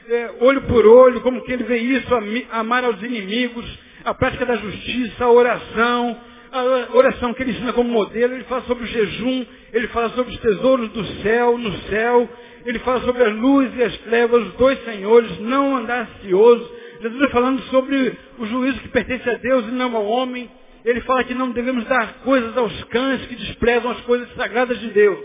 É, 0.08 0.30
olho 0.40 0.62
por 0.62 0.86
olho, 0.86 1.20
como 1.20 1.42
que 1.44 1.52
ele 1.52 1.64
vê 1.64 1.78
isso, 1.78 2.08
amar 2.50 2.84
aos 2.84 3.00
inimigos, 3.02 3.64
a 4.04 4.12
prática 4.12 4.44
da 4.44 4.56
justiça, 4.56 5.24
a 5.24 5.30
oração, 5.30 6.16
a 6.50 6.96
oração 6.96 7.32
que 7.32 7.42
ele 7.42 7.52
ensina 7.52 7.72
como 7.72 7.88
modelo, 7.90 8.34
ele 8.34 8.44
fala 8.44 8.62
sobre 8.62 8.84
o 8.84 8.86
jejum, 8.86 9.46
ele 9.72 9.86
fala 9.88 10.10
sobre 10.10 10.34
os 10.34 10.40
tesouros 10.40 10.90
do 10.90 11.04
céu, 11.22 11.56
no 11.56 11.72
céu, 11.88 12.28
ele 12.64 12.78
fala 12.80 13.00
sobre 13.00 13.24
a 13.24 13.28
luz 13.28 13.74
e 13.76 13.82
as 13.82 13.96
trevas, 13.98 14.46
os 14.46 14.54
dois 14.54 14.82
senhores, 14.84 15.38
não 15.40 15.76
andar 15.76 16.02
ansioso. 16.02 16.70
Jesus 17.00 17.20
está 17.20 17.32
falando 17.32 17.60
sobre 17.64 18.16
o 18.38 18.46
juízo 18.46 18.80
que 18.80 18.88
pertence 18.88 19.28
a 19.28 19.34
Deus 19.34 19.66
e 19.66 19.72
não 19.72 19.96
ao 19.96 20.06
homem. 20.06 20.50
Ele 20.84 21.00
fala 21.02 21.24
que 21.24 21.34
não 21.34 21.50
devemos 21.50 21.84
dar 21.84 22.20
coisas 22.24 22.56
aos 22.56 22.84
cães 22.84 23.26
que 23.26 23.34
desprezam 23.34 23.90
as 23.90 24.00
coisas 24.02 24.32
sagradas 24.34 24.78
de 24.78 24.88
Deus. 24.90 25.18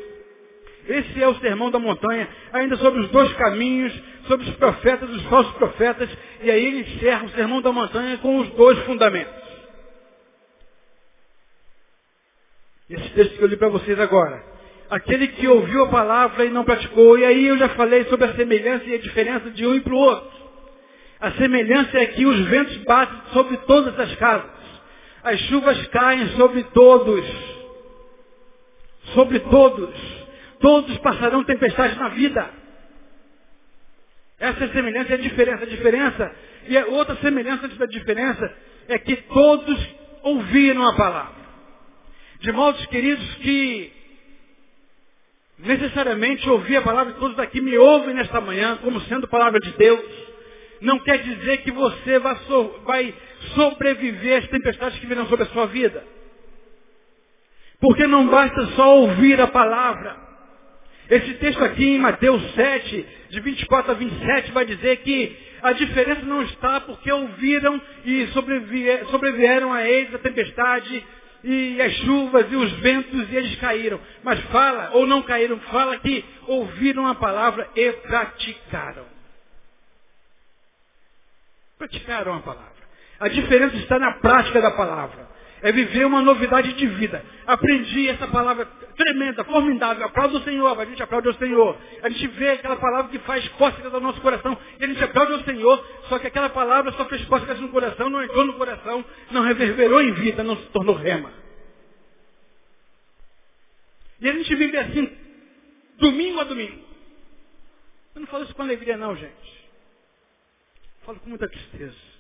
Esse 0.88 1.22
é 1.22 1.28
o 1.28 1.36
sermão 1.36 1.70
da 1.70 1.80
montanha, 1.80 2.28
ainda 2.54 2.78
sobre 2.78 3.02
os 3.02 3.10
dois 3.10 3.32
caminhos, 3.34 3.94
sobre 4.26 4.50
os 4.50 4.56
profetas 4.56 5.10
e 5.10 5.14
os 5.14 5.24
falsos 5.24 5.54
profetas, 5.56 6.10
e 6.42 6.50
aí 6.50 6.66
ele 6.66 6.80
encerra 6.80 7.26
o 7.26 7.30
sermão 7.32 7.62
da 7.62 7.72
montanha 7.72 8.18
com 8.20 8.38
os 8.38 8.50
dois 8.52 8.80
fundamentos. 8.80 9.34
Esse 12.90 13.10
texto 13.10 13.38
que 13.38 13.44
eu 13.44 13.48
li 13.48 13.58
para 13.58 13.68
vocês 13.68 14.00
agora 14.00 14.57
aquele 14.90 15.28
que 15.28 15.48
ouviu 15.48 15.86
a 15.86 15.90
palavra 15.90 16.46
e 16.46 16.50
não 16.50 16.64
praticou. 16.64 17.18
E 17.18 17.26
aí 17.26 17.48
eu 17.48 17.58
já 17.58 17.70
falei 17.70 18.06
sobre 18.06 18.26
a 18.26 18.34
semelhança 18.36 18.86
e 18.86 18.96
a 18.96 19.00
diferença 19.00 19.50
de 19.52 19.66
um 19.66 19.76
e 19.76 19.82
para 19.82 19.94
o 19.94 19.98
outro. 19.98 20.38
A 21.20 21.32
semelhança 21.32 21.98
é 21.98 22.06
que 22.08 22.26
os 22.26 22.40
ventos 22.48 22.78
batem 22.84 23.20
sobre 23.34 23.58
todas 23.58 24.00
as 24.00 24.16
casas. 24.16 24.52
As 25.24 25.40
chuvas 25.42 25.88
caem 25.88 26.28
sobre 26.38 26.64
todos. 26.64 27.26
Sobre 29.14 29.40
todos. 29.40 29.94
Todos 30.60 30.98
passarão 31.00 31.44
tempestades 31.44 31.98
na 31.98 32.10
vida. 32.10 32.50
Essa 34.40 34.66
é 34.66 34.68
a 34.68 34.72
semelhança 34.72 35.12
e 35.12 35.14
a 35.14 35.18
diferença. 35.18 35.64
A 35.64 35.68
diferença, 35.68 36.36
e 36.68 36.78
a 36.78 36.86
outra 36.86 37.16
semelhança 37.18 37.68
da 37.68 37.86
diferença, 37.88 38.54
é 38.88 39.00
que 39.00 39.16
todos 39.16 39.96
ouviram 40.24 40.88
a 40.88 40.96
palavra. 40.96 41.38
De 42.40 42.52
modo, 42.52 42.78
queridos, 42.88 43.36
que 43.36 43.97
necessariamente 45.60 46.48
ouvir 46.50 46.78
a 46.78 46.82
palavra 46.82 47.14
de 47.14 47.20
todos 47.20 47.38
aqui 47.40 47.60
me 47.62 47.78
ouvem 47.78 48.14
nesta 48.14 48.40
manhã 48.40 48.78
como 48.84 49.02
sendo 49.02 49.28
palavra 49.28 49.60
de 49.60 49.72
Deus, 49.72 50.00
não 50.82 51.00
quer 51.00 51.18
dizer 51.20 51.58
que 51.58 51.72
você 51.72 52.20
vai 52.20 53.14
sobreviver 53.56 54.44
às 54.44 54.48
tempestades 54.50 55.00
que 55.00 55.08
virão 55.08 55.28
sobre 55.28 55.46
a 55.46 55.50
sua 55.50 55.66
vida. 55.66 56.04
Porque 57.80 58.06
não 58.06 58.28
basta 58.28 58.66
só 58.76 58.98
ouvir 58.98 59.40
a 59.40 59.48
palavra. 59.48 60.28
Esse 61.10 61.36
texto 61.36 61.64
aqui 61.64 61.96
em 61.96 62.00
Mateus 62.00 62.42
7, 62.54 63.06
de 63.30 63.40
24 63.40 63.92
a 63.92 63.96
27, 63.96 64.52
vai 64.52 64.66
dizer 64.66 64.98
que 64.98 65.38
a 65.62 65.72
diferença 65.72 66.22
não 66.22 66.44
está 66.44 66.82
porque 66.82 67.12
ouviram 67.12 67.82
e 68.06 68.28
sobrevieram 68.28 69.74
a 69.74 69.88
eles 69.88 70.14
a 70.14 70.20
tempestade 70.20 71.04
e 71.48 71.82
as 71.82 71.94
chuvas 71.94 72.52
e 72.52 72.56
os 72.58 72.72
ventos 72.80 73.32
e 73.32 73.36
eles 73.36 73.56
caíram. 73.60 74.00
Mas 74.22 74.38
fala, 74.52 74.92
ou 74.92 75.08
não 75.08 75.24
caíram, 75.24 75.58
fala 75.62 75.98
que 75.98 76.24
ouviram 76.46 77.08
a 77.08 77.16
palavra 77.16 77.70
e 77.74 77.92
praticaram. 77.94 79.06
Praticaram 81.78 82.36
a 82.36 82.40
palavra. 82.42 82.74
A 83.20 83.30
diferença 83.30 83.78
está 83.78 83.98
na 83.98 84.14
prática 84.14 84.60
da 84.60 84.72
palavra. 84.72 85.26
É 85.62 85.72
viver 85.72 86.06
uma 86.06 86.22
novidade 86.22 86.74
de 86.74 86.86
vida. 86.86 87.24
Aprendi 87.46 88.10
essa 88.10 88.28
palavra 88.28 88.66
tremenda, 88.96 89.44
formidável. 89.44 90.06
Aplauda 90.06 90.38
o 90.38 90.44
Senhor, 90.44 90.80
a 90.80 90.86
gente 90.86 91.02
aplaude 91.02 91.30
o 91.30 91.34
Senhor. 91.36 91.78
A 92.04 92.10
gente 92.10 92.28
vê 92.28 92.50
aquela 92.50 92.76
palavra 92.76 93.10
que 93.10 93.20
faz 93.20 93.48
cócegas 93.50 93.92
no 93.92 94.00
nosso 94.00 94.22
coração. 94.22 94.58
E 94.80 94.84
a 94.84 94.88
gente 94.88 95.04
aplaude 95.04 95.34
o 95.34 95.44
Senhor, 95.44 95.86
só 96.10 96.20
que 96.20 96.28
aquela 96.28 96.50
palavra 96.50 96.92
só 96.94 97.06
fez 97.06 97.26
cócegas 97.26 97.60
no 97.60 97.70
coração, 97.70 98.10
não 98.10 98.24
entrou 98.24 98.46
no 98.46 98.54
coração, 98.54 99.04
não 99.32 99.42
reverberou 99.42 100.02
em 100.02 100.14
vida, 100.14 100.44
não 100.44 100.58
se 100.58 100.66
tornou 100.68 100.96
rema. 100.96 101.32
E 104.20 104.30
a 104.30 104.34
gente 104.34 104.56
vive 104.56 104.78
assim, 104.78 105.18
domingo 106.00 106.40
a 106.40 106.44
domingo. 106.44 106.86
Eu 108.16 108.22
não 108.22 108.28
falo 108.28 108.44
isso 108.44 108.56
com 108.56 108.64
alegria 108.64 108.98
não, 108.98 109.16
gente. 109.16 109.68
falo 111.04 111.20
com 111.20 111.30
muita 111.30 111.48
tristeza. 111.48 112.17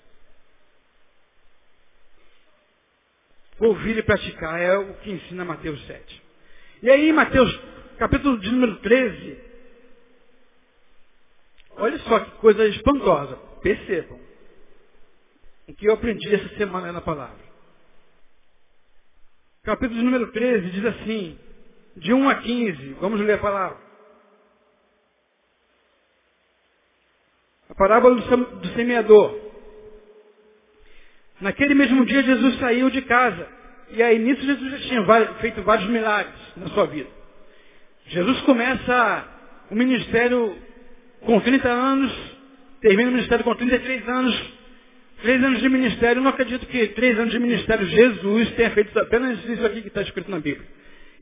Ouvir 3.60 3.98
e 3.98 4.04
praticar 4.04 4.62
é 4.62 4.78
o 4.78 4.94
que 4.96 5.12
ensina 5.12 5.44
Mateus 5.44 5.84
7. 5.88 6.24
E 6.84 6.90
aí, 6.90 7.12
Mateus, 7.12 7.60
capítulo 7.98 8.40
de 8.40 8.52
número 8.52 8.76
13, 8.78 9.38
olha 11.78 11.98
só 12.00 12.20
que 12.20 12.32
coisa 12.38 12.66
espantosa. 12.68 13.36
Percebam 13.62 14.20
o 15.68 15.74
que 15.74 15.88
eu 15.88 15.94
aprendi 15.94 16.34
essa 16.34 16.56
semana 16.58 16.92
na 16.92 17.02
palavra. 17.02 17.48
Capítulo 19.64 20.00
de 20.00 20.06
número 20.06 20.32
13 20.32 20.70
diz 20.70 20.86
assim, 20.86 21.38
de 21.98 22.14
1 22.14 22.30
a 22.30 22.36
15, 22.36 22.94
vamos 23.02 23.20
ler 23.20 23.34
a 23.34 23.38
palavra. 23.40 23.78
A 27.70 27.76
parábola 27.76 28.16
do 28.16 28.68
semeador. 28.76 29.47
Naquele 31.40 31.74
mesmo 31.74 32.06
dia 32.06 32.24
Jesus 32.24 32.60
saiu 32.60 32.90
de 32.90 33.02
casa. 33.04 33.48
E 33.92 34.02
aí 34.02 34.20
nisso 34.20 34.44
Jesus 34.44 34.72
já 34.72 34.80
tinha 34.80 35.34
feito 35.40 35.62
vários 35.62 35.90
milagres 35.90 36.36
na 36.56 36.68
sua 36.68 36.86
vida. 36.86 37.10
Jesus 38.08 38.40
começa 38.42 39.26
o 39.70 39.76
ministério 39.76 40.56
com 41.22 41.40
30 41.40 41.68
anos, 41.68 42.12
termina 42.82 43.10
o 43.10 43.14
ministério 43.14 43.44
com 43.44 43.56
33 43.56 44.08
anos. 44.08 44.58
Três 45.22 45.44
anos 45.44 45.60
de 45.62 45.70
ministério, 45.70 46.22
não 46.22 46.30
acredito 46.30 46.68
que 46.68 46.88
três 46.90 47.18
anos 47.18 47.32
de 47.32 47.40
ministério 47.40 47.88
Jesus 47.88 48.52
tenha 48.52 48.70
feito 48.70 48.98
apenas 49.00 49.44
isso 49.50 49.66
aqui 49.66 49.82
que 49.82 49.88
está 49.88 50.04
escrito 50.04 50.30
na 50.30 50.40
Bíblia. 50.40 50.68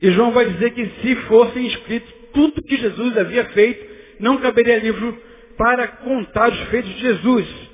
E 0.02 0.10
João 0.10 0.32
vai 0.32 0.44
dizer 0.44 0.72
que 0.72 0.86
se 1.00 1.16
fossem 1.22 1.66
escritos 1.66 2.12
tudo 2.34 2.62
que 2.62 2.76
Jesus 2.76 3.16
havia 3.16 3.46
feito, 3.46 3.86
não 4.20 4.36
caberia 4.36 4.78
livro 4.78 5.18
para 5.56 5.88
contar 5.88 6.52
os 6.52 6.60
feitos 6.68 6.94
de 6.94 7.00
Jesus. 7.00 7.65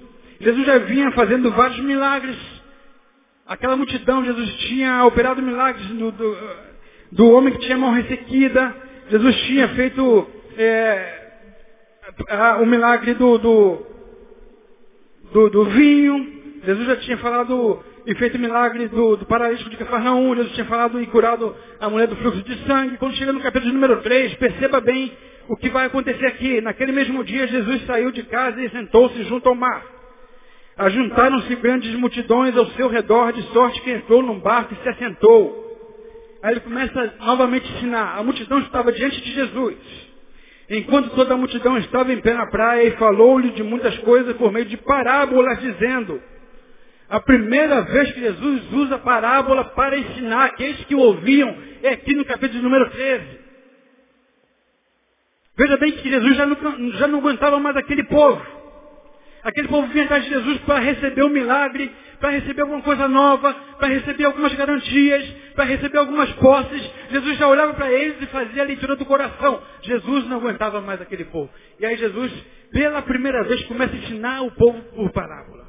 Jesus 0.42 0.66
já 0.66 0.78
vinha 0.78 1.12
fazendo 1.12 1.52
vários 1.52 1.78
milagres. 1.80 2.36
Aquela 3.46 3.76
multidão, 3.76 4.24
Jesus 4.24 4.54
tinha 4.56 5.04
operado 5.04 5.40
milagres 5.40 5.86
do, 5.86 6.10
do, 6.10 6.36
do 7.12 7.30
homem 7.30 7.54
que 7.54 7.60
tinha 7.60 7.78
mão 7.78 7.92
ressequida. 7.92 8.74
Jesus 9.08 9.36
tinha 9.42 9.68
feito 9.68 10.26
é, 10.58 11.22
o 12.60 12.66
milagre 12.66 13.14
do, 13.14 13.38
do, 13.38 13.86
do, 15.32 15.50
do 15.50 15.64
vinho. 15.66 16.42
Jesus 16.64 16.86
já 16.88 16.96
tinha 16.96 17.18
falado 17.18 17.80
e 18.04 18.12
feito 18.16 18.36
o 18.36 18.40
milagre 18.40 18.88
do, 18.88 19.16
do 19.16 19.26
paralítico 19.26 19.70
de 19.70 19.76
Cafarnaum. 19.76 20.34
Jesus 20.34 20.54
tinha 20.54 20.66
falado 20.66 21.00
e 21.00 21.06
curado 21.06 21.54
a 21.78 21.88
mulher 21.88 22.08
do 22.08 22.16
fluxo 22.16 22.42
de 22.42 22.66
sangue. 22.66 22.96
Quando 22.98 23.14
chega 23.14 23.32
no 23.32 23.40
capítulo 23.40 23.72
número 23.72 24.02
3, 24.02 24.34
perceba 24.34 24.80
bem 24.80 25.12
o 25.48 25.56
que 25.56 25.70
vai 25.70 25.86
acontecer 25.86 26.26
aqui. 26.26 26.60
Naquele 26.60 26.90
mesmo 26.90 27.22
dia, 27.22 27.46
Jesus 27.46 27.86
saiu 27.86 28.10
de 28.10 28.24
casa 28.24 28.60
e 28.60 28.68
sentou-se 28.70 29.22
junto 29.22 29.48
ao 29.48 29.54
mar. 29.54 29.91
Ajuntaram-se 30.76 31.54
grandes 31.56 31.94
multidões 31.94 32.56
ao 32.56 32.66
seu 32.70 32.88
redor, 32.88 33.32
de 33.32 33.42
sorte 33.52 33.80
que 33.82 33.90
entrou 33.90 34.22
num 34.22 34.38
barco 34.40 34.74
e 34.74 34.82
se 34.82 34.88
assentou. 34.88 35.62
Aí 36.42 36.54
ele 36.54 36.60
começa 36.60 37.14
novamente 37.20 37.70
a 37.70 37.76
ensinar. 37.76 38.18
A 38.18 38.22
multidão 38.22 38.58
estava 38.60 38.90
diante 38.90 39.20
de 39.20 39.32
Jesus. 39.32 39.76
Enquanto 40.70 41.10
toda 41.10 41.34
a 41.34 41.36
multidão 41.36 41.76
estava 41.76 42.12
em 42.12 42.20
pé 42.20 42.32
na 42.32 42.46
praia, 42.46 42.88
e 42.88 42.92
falou-lhe 42.92 43.50
de 43.50 43.62
muitas 43.62 43.96
coisas 43.98 44.34
por 44.36 44.50
meio 44.50 44.64
de 44.64 44.76
parábolas, 44.78 45.60
dizendo, 45.60 46.20
a 47.08 47.20
primeira 47.20 47.82
vez 47.82 48.10
que 48.12 48.20
Jesus 48.20 48.72
usa 48.72 48.98
parábola 48.98 49.66
para 49.66 49.98
ensinar 49.98 50.46
aqueles 50.46 50.82
que 50.84 50.94
o 50.94 51.00
ouviam 51.00 51.54
é 51.82 51.90
aqui 51.90 52.14
no 52.14 52.24
capítulo 52.24 52.62
número 52.62 52.88
13. 52.90 53.42
Veja 55.58 55.76
bem 55.76 55.92
que 55.92 56.08
Jesus 56.08 56.36
já 56.36 56.46
não, 56.46 56.90
já 56.92 57.06
não 57.06 57.18
aguentava 57.18 57.60
mais 57.60 57.76
aquele 57.76 58.04
povo. 58.04 58.61
Aquele 59.42 59.66
povo 59.68 59.88
vinha 59.88 60.04
atrás 60.04 60.22
de 60.24 60.30
Jesus 60.30 60.58
para 60.60 60.78
receber 60.78 61.24
um 61.24 61.28
milagre, 61.28 61.90
para 62.20 62.30
receber 62.30 62.62
alguma 62.62 62.80
coisa 62.82 63.08
nova, 63.08 63.52
para 63.78 63.88
receber 63.88 64.24
algumas 64.24 64.54
garantias, 64.54 65.28
para 65.56 65.64
receber 65.64 65.98
algumas 65.98 66.30
posses. 66.34 66.90
Jesus 67.10 67.38
já 67.38 67.48
olhava 67.48 67.74
para 67.74 67.92
eles 67.92 68.22
e 68.22 68.26
fazia 68.26 68.62
a 68.62 68.66
leitura 68.66 68.94
do 68.94 69.04
coração. 69.04 69.60
Jesus 69.82 70.26
não 70.28 70.36
aguentava 70.36 70.80
mais 70.80 71.00
aquele 71.00 71.24
povo. 71.24 71.50
E 71.80 71.84
aí 71.84 71.96
Jesus, 71.96 72.32
pela 72.70 73.02
primeira 73.02 73.42
vez, 73.42 73.64
começa 73.64 73.92
a 73.92 73.98
ensinar 73.98 74.42
o 74.42 74.52
povo 74.52 74.80
por 74.94 75.10
parábola. 75.10 75.66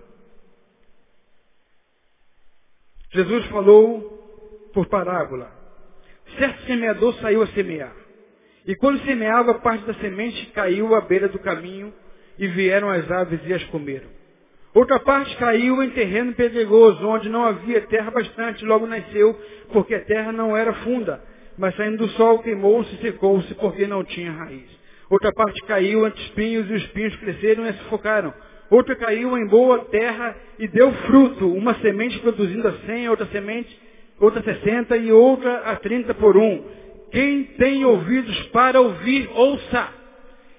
Jesus 3.12 3.46
falou 3.48 4.70
por 4.72 4.86
parábola. 4.88 5.52
Certo 6.38 6.62
semeador 6.68 7.16
saiu 7.16 7.42
a 7.42 7.48
semear. 7.48 7.96
E 8.68 8.76
quando 8.76 9.04
semeava, 9.04 9.56
parte 9.56 9.84
da 9.86 9.94
semente 9.96 10.46
caiu 10.48 10.94
à 10.96 11.02
beira 11.02 11.28
do 11.28 11.40
caminho 11.40 11.94
e 12.38 12.48
vieram 12.48 12.90
as 12.90 13.10
aves 13.10 13.40
e 13.46 13.54
as 13.54 13.64
comeram. 13.66 14.08
Outra 14.74 15.00
parte 15.00 15.36
caiu 15.38 15.84
em 15.84 15.92
terreno 15.92 16.34
pedregoso, 16.34 17.08
onde 17.08 17.30
não 17.30 17.46
havia 17.46 17.82
terra 17.82 18.10
bastante, 18.10 18.66
logo 18.66 18.88
nasceu, 18.88 19.40
porque 19.72 19.94
a 19.94 20.00
terra 20.04 20.32
não 20.32 20.58
era 20.58 20.74
funda. 20.74 21.22
Mas 21.58 21.76
saindo 21.76 21.98
do 21.98 22.08
sol, 22.10 22.40
queimou-se 22.40 22.94
e 22.96 22.98
secou-se, 22.98 23.54
porque 23.56 23.86
não 23.86 24.04
tinha 24.04 24.32
raiz. 24.32 24.68
Outra 25.10 25.32
parte 25.32 25.62
caiu 25.68 26.08
entre 26.08 26.24
espinhos, 26.24 26.68
e 26.70 26.74
os 26.74 26.82
espinhos 26.84 27.16
cresceram 27.18 27.68
e 27.68 27.74
sufocaram. 27.74 28.34
Outra 28.72 28.96
caiu 28.96 29.38
em 29.38 29.46
boa 29.46 29.86
terra 29.86 30.36
e 30.58 30.68
deu 30.68 30.92
fruto, 31.06 31.54
uma 31.54 31.76
semente 31.76 32.18
produzindo 32.20 32.68
a 32.68 32.74
cem, 32.88 33.08
outra 33.08 33.28
semente, 33.28 33.80
outra 34.20 34.42
sessenta 34.42 34.98
e 34.98 35.12
outra 35.12 35.60
a 35.60 35.76
trinta 35.76 36.16
por 36.16 36.36
um. 36.36 36.64
Quem 37.12 37.44
tem 37.44 37.86
ouvidos 37.86 38.48
para 38.48 38.82
ouvir, 38.82 39.30
ouça. 39.36 40.03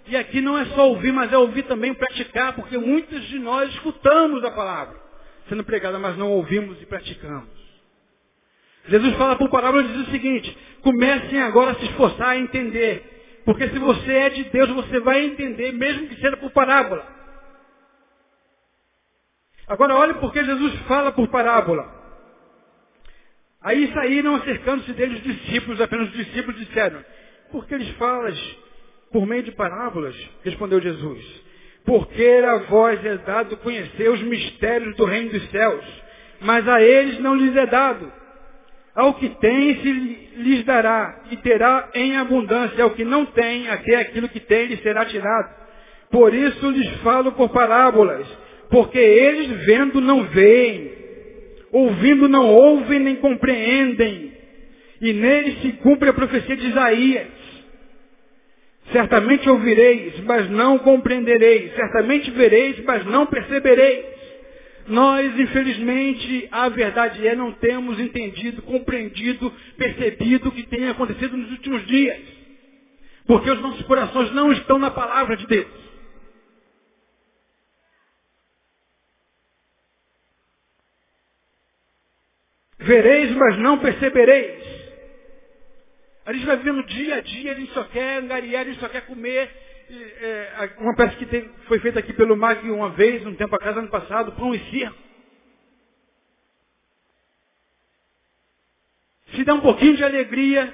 E 0.06 0.16
aqui 0.16 0.40
não 0.40 0.58
é 0.58 0.66
só 0.66 0.88
ouvir, 0.88 1.12
mas 1.12 1.32
é 1.32 1.38
ouvir 1.38 1.62
também 1.64 1.94
praticar, 1.94 2.54
porque 2.54 2.76
muitos 2.76 3.22
de 3.28 3.38
nós 3.38 3.70
escutamos 3.70 4.44
a 4.44 4.50
palavra 4.50 5.04
sendo 5.48 5.64
pregada, 5.64 5.98
mas 5.98 6.16
não 6.16 6.30
ouvimos 6.30 6.80
e 6.80 6.86
praticamos. 6.86 7.48
Jesus 8.86 9.14
fala 9.16 9.36
por 9.36 9.48
parábola 9.50 9.82
e 9.82 9.88
diz 9.88 10.08
o 10.08 10.10
seguinte, 10.10 10.58
comecem 10.82 11.40
agora 11.40 11.72
a 11.72 11.74
se 11.76 11.84
esforçar 11.86 12.30
a 12.30 12.38
entender. 12.38 13.42
Porque 13.44 13.68
se 13.68 13.78
você 13.78 14.12
é 14.12 14.30
de 14.30 14.44
Deus, 14.44 14.70
você 14.70 15.00
vai 15.00 15.24
entender, 15.24 15.72
mesmo 15.72 16.08
que 16.08 16.16
seja 16.16 16.36
por 16.36 16.50
parábola. 16.50 17.06
Agora 19.66 19.94
olhe 19.96 20.14
porque 20.14 20.44
Jesus 20.44 20.74
fala 20.86 21.12
por 21.12 21.28
parábola. 21.28 21.92
Aí 23.62 23.90
saíram 23.94 24.34
acercando-se 24.36 24.92
dele 24.92 25.16
os 25.16 25.22
discípulos, 25.22 25.80
apenas 25.80 26.08
os 26.08 26.16
discípulos 26.16 26.60
disseram, 26.60 27.02
por 27.50 27.66
que 27.66 27.74
eles 27.74 27.88
falas 27.96 28.38
por 29.14 29.28
meio 29.28 29.44
de 29.44 29.52
parábolas? 29.52 30.16
Respondeu 30.42 30.80
Jesus. 30.80 31.24
Porque 31.86 32.42
a 32.44 32.56
vós 32.68 33.06
é 33.06 33.16
dado 33.18 33.56
conhecer 33.58 34.10
os 34.10 34.20
mistérios 34.22 34.96
do 34.96 35.04
reino 35.04 35.30
dos 35.30 35.50
céus, 35.50 35.84
mas 36.40 36.66
a 36.66 36.82
eles 36.82 37.20
não 37.20 37.36
lhes 37.36 37.54
é 37.54 37.64
dado. 37.64 38.12
Ao 38.92 39.14
que 39.14 39.28
tem 39.28 39.76
se 39.76 39.92
lhes 40.36 40.64
dará, 40.64 41.26
e 41.30 41.36
terá 41.36 41.90
em 41.94 42.16
abundância. 42.16 42.82
Ao 42.82 42.90
que 42.90 43.04
não 43.04 43.24
tem, 43.26 43.68
até 43.68 43.94
aquilo 43.94 44.28
que 44.28 44.40
tem 44.40 44.66
lhe 44.66 44.78
será 44.78 45.04
tirado. 45.04 45.54
Por 46.10 46.34
isso 46.34 46.70
lhes 46.70 46.90
falo 47.02 47.30
por 47.32 47.50
parábolas, 47.50 48.26
porque 48.68 48.98
eles 48.98 49.64
vendo 49.64 50.00
não 50.00 50.24
veem, 50.24 50.90
ouvindo 51.70 52.28
não 52.28 52.48
ouvem 52.48 52.98
nem 52.98 53.14
compreendem. 53.14 54.32
E 55.00 55.12
nele 55.12 55.56
se 55.62 55.72
cumpre 55.74 56.08
a 56.08 56.14
profecia 56.14 56.56
de 56.56 56.66
Isaías. 56.66 57.43
Certamente 58.92 59.48
ouvireis, 59.48 60.20
mas 60.20 60.48
não 60.50 60.78
compreendereis. 60.78 61.74
Certamente 61.74 62.30
vereis, 62.30 62.78
mas 62.84 63.04
não 63.06 63.26
percebereis. 63.26 64.04
Nós, 64.86 65.38
infelizmente, 65.38 66.48
a 66.50 66.68
verdade 66.68 67.26
é, 67.26 67.34
não 67.34 67.52
temos 67.52 67.98
entendido, 67.98 68.60
compreendido, 68.62 69.50
percebido 69.78 70.48
o 70.48 70.52
que 70.52 70.66
tem 70.66 70.88
acontecido 70.88 71.36
nos 71.36 71.50
últimos 71.52 71.86
dias. 71.86 72.20
Porque 73.26 73.50
os 73.50 73.60
nossos 73.60 73.82
corações 73.86 74.32
não 74.32 74.52
estão 74.52 74.78
na 74.78 74.90
palavra 74.90 75.36
de 75.36 75.46
Deus. 75.46 75.84
Vereis, 82.78 83.30
mas 83.34 83.58
não 83.58 83.78
percebereis. 83.78 84.63
A 86.26 86.32
gente 86.32 86.46
vai 86.46 86.56
vivendo 86.56 86.86
dia 86.86 87.16
a 87.16 87.20
dia, 87.20 87.52
a 87.52 87.54
gente 87.54 87.72
só 87.72 87.84
quer 87.84 88.22
angariar, 88.22 88.62
a 88.62 88.64
gente 88.64 88.80
só 88.80 88.88
quer 88.88 89.02
comer. 89.06 89.50
É, 89.90 90.70
uma 90.78 90.96
peça 90.96 91.14
que 91.16 91.50
foi 91.66 91.78
feita 91.80 91.98
aqui 91.98 92.12
pelo 92.14 92.36
MAG 92.36 92.70
uma 92.70 92.90
vez, 92.90 93.24
um 93.26 93.34
tempo 93.34 93.54
atrás, 93.54 93.76
ano 93.76 93.90
passado, 93.90 94.32
pão 94.32 94.54
e 94.54 94.58
circo. 94.70 94.96
Se 99.34 99.44
der 99.44 99.52
um 99.52 99.60
pouquinho 99.60 99.96
de 99.96 100.04
alegria, 100.04 100.72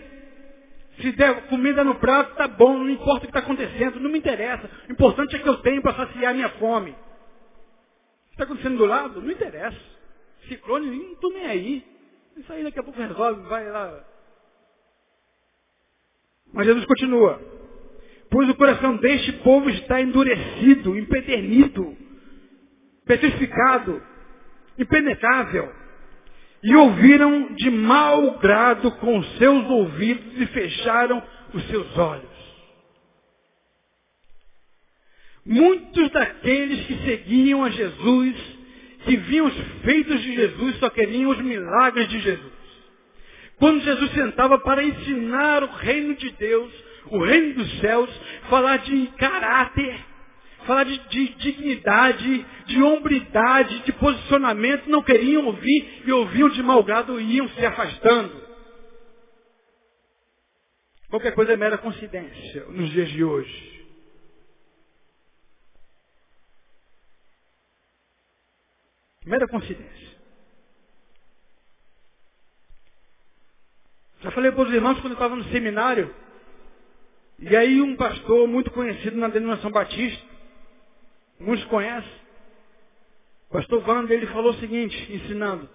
se 1.01 1.13
der 1.13 1.49
comida 1.49 1.83
no 1.83 1.97
prato, 1.97 2.37
tá 2.37 2.47
bom, 2.47 2.79
não 2.79 2.91
importa 2.91 3.19
o 3.19 3.21
que 3.23 3.27
está 3.27 3.41
acontecendo, 3.41 3.99
não 3.99 4.11
me 4.11 4.19
interessa. 4.19 4.71
O 4.89 4.93
importante 4.93 5.35
é 5.35 5.39
que 5.39 5.49
eu 5.49 5.57
tenho 5.63 5.83
para 5.83 5.97
saciar 5.97 6.31
a 6.31 6.35
minha 6.35 6.51
fome. 6.51 6.91
O 6.91 6.95
que 6.95 8.33
está 8.33 8.45
acontecendo 8.45 8.79
do 8.79 8.87
lado? 8.87 9.21
Não 9.21 9.31
interessa. 9.31 9.81
Ciclone, 10.47 10.87
não 10.87 11.13
estou 11.13 11.33
nem 11.33 11.47
aí. 11.47 11.85
Isso 12.37 12.53
aí 12.53 12.63
daqui 12.63 12.79
a 12.79 12.83
pouco 12.83 13.01
resolve, 13.01 13.49
vai 13.49 13.69
lá. 13.69 14.05
Mas 16.53 16.67
Jesus 16.67 16.85
continua. 16.85 17.41
Pois 18.31 18.49
o 18.49 18.55
coração 18.55 18.97
deste 18.97 19.33
povo 19.33 19.69
está 19.71 20.01
endurecido, 20.01 20.97
empedernido, 20.97 21.97
petrificado, 23.05 24.01
impenetrável. 24.79 25.81
e 26.63 26.77
ouviram 26.77 27.55
de 27.55 27.71
mau 27.71 28.39
grado 28.39 28.91
com 28.97 29.23
seus 29.39 29.65
ouvidos 29.71 30.39
e 30.39 30.47
fecharam 30.47 31.23
os 31.55 31.67
seus 31.69 31.97
olhos. 31.97 32.31
Muitos 35.45 36.11
daqueles 36.11 36.87
que 36.87 36.95
seguiam 37.03 37.65
a 37.65 37.71
Jesus, 37.71 38.37
que 39.05 39.17
viam 39.17 39.47
os 39.47 39.55
feitos 39.83 40.21
de 40.21 40.35
Jesus, 40.35 40.77
só 40.77 40.91
queriam 40.91 41.31
os 41.31 41.39
milagres 41.39 42.09
de 42.09 42.21
Jesus. 42.21 42.60
Quando 43.61 43.83
Jesus 43.83 44.11
sentava 44.13 44.59
para 44.59 44.83
ensinar 44.83 45.63
o 45.63 45.67
reino 45.67 46.17
de 46.17 46.31
Deus, 46.31 46.73
o 47.11 47.23
reino 47.23 47.57
dos 47.57 47.81
céus, 47.81 48.11
falar 48.49 48.79
de 48.79 49.07
caráter, 49.19 50.01
falar 50.67 50.85
de, 50.85 50.99
de, 51.11 51.29
dignidade, 51.35 52.47
de 52.65 52.83
hombridade, 52.83 53.81
de 53.81 53.93
posicionamento, 53.93 54.89
não 54.89 55.03
queriam 55.03 55.45
ouvir 55.45 56.03
e 56.07 56.11
ouviam 56.11 56.49
de 56.49 56.63
mau 56.63 56.83
grado 56.83 57.21
e 57.21 57.37
iam 57.37 57.51
se 57.51 57.67
afastando. 57.67 58.41
Qualquer 61.11 61.35
coisa 61.35 61.53
é 61.53 61.57
mera 61.57 61.77
coincidência 61.77 62.65
nos 62.71 62.89
dias 62.91 63.11
de 63.11 63.23
hoje. 63.23 63.85
Mera 69.27 69.47
coincidência. 69.47 70.10
Já 74.23 74.31
falei 74.33 74.53
para 74.53 74.65
os 74.65 74.73
irmãos 74.73 75.01
quando 75.01 75.13
eu 75.13 75.15
estava 75.15 75.35
no 75.35 75.45
seminário, 75.45 76.15
e 77.39 77.57
aí 77.57 77.81
um 77.81 77.97
pastor 77.97 78.47
muito 78.47 78.71
conhecido 78.71 79.17
na 79.17 79.29
denominação 79.29 79.71
batista, 79.71 80.23
muitos 81.39 81.65
conhecem, 81.67 82.21
o 83.49 83.55
pastor 83.55 83.89
Wander, 83.89 84.19
ele 84.19 84.27
falou 84.27 84.51
o 84.53 84.61
seguinte, 84.61 85.11
ensinando, 85.11 85.69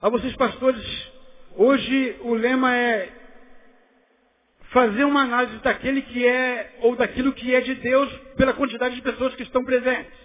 a 0.00 0.08
vocês 0.08 0.34
pastores, 0.36 1.12
hoje 1.56 2.16
o 2.20 2.32
lema 2.34 2.74
é 2.74 3.12
fazer 4.70 5.04
uma 5.04 5.22
análise 5.22 5.58
daquele 5.58 6.02
que 6.02 6.26
é, 6.26 6.78
ou 6.80 6.96
daquilo 6.96 7.34
que 7.34 7.54
é 7.54 7.60
de 7.60 7.74
Deus, 7.74 8.10
pela 8.36 8.54
quantidade 8.54 8.94
de 8.94 9.02
pessoas 9.02 9.34
que 9.34 9.42
estão 9.42 9.62
presentes. 9.62 10.18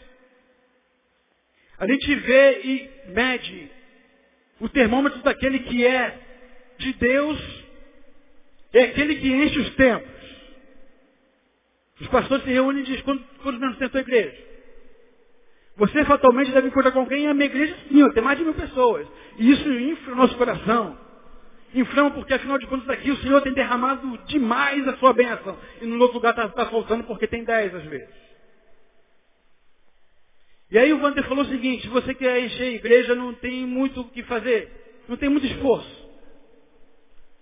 A 1.78 1.86
gente 1.88 2.16
vê 2.16 2.62
e 2.64 3.12
mede 3.12 3.70
o 4.62 4.70
termômetro 4.70 5.22
daquele 5.24 5.60
que 5.60 5.86
é 5.86 6.31
de 6.82 6.94
Deus, 6.94 7.64
é 8.74 8.84
aquele 8.84 9.16
que 9.16 9.28
enche 9.28 9.60
os 9.60 9.76
tempos. 9.76 10.12
Os 12.00 12.08
pastores 12.08 12.44
se 12.44 12.52
reúnem 12.52 12.82
e 12.82 12.86
dizem, 12.86 13.04
quantos, 13.04 13.26
quantos 13.44 13.60
membros 13.60 13.78
tem 13.78 13.90
a 13.94 14.02
igreja? 14.02 14.52
Você 15.78 16.04
fatalmente 16.06 16.52
deve 16.52 16.68
encontrar 16.68 16.92
com 16.92 17.00
alguém, 17.00 17.28
a 17.28 17.34
minha 17.34 17.46
igreja 17.46 17.76
sim, 17.88 18.10
tem 18.12 18.24
mais 18.24 18.38
de 18.38 18.44
mil 18.44 18.54
pessoas. 18.54 19.08
E 19.38 19.52
isso 19.52 19.72
infla 19.72 20.14
o 20.14 20.18
nosso 20.18 20.36
coração. 20.36 20.98
Inflama 21.74 22.12
porque, 22.12 22.34
afinal 22.34 22.58
de 22.58 22.68
contas, 22.68 22.90
aqui 22.90 23.10
o 23.12 23.18
Senhor 23.18 23.42
tem 23.42 23.54
derramado 23.54 24.18
demais 24.26 24.86
a 24.88 24.98
sua 24.98 25.14
bênção. 25.14 25.58
E 25.82 25.86
no 25.86 26.00
outro 26.00 26.16
lugar 26.16 26.32
está 26.32 26.50
tá 26.50 26.66
faltando 26.66 27.06
porque 27.06 27.28
tem 27.28 27.44
dez 27.44 27.74
às 27.74 27.84
vezes. 27.84 28.10
E 30.70 30.78
aí 30.78 30.92
o 30.92 31.02
Wander 31.02 31.24
falou 31.28 31.44
o 31.44 31.48
seguinte, 31.48 31.88
você 31.90 32.14
quer 32.14 32.44
encher 32.44 32.64
a 32.64 32.72
igreja, 32.72 33.16
não 33.16 33.34
tem 33.34 33.66
muito 33.66 34.02
o 34.02 34.10
que 34.10 34.24
fazer. 34.24 34.70
Não 35.08 35.18
tem 35.18 35.30
muito 35.30 35.46
esforço. 35.46 36.01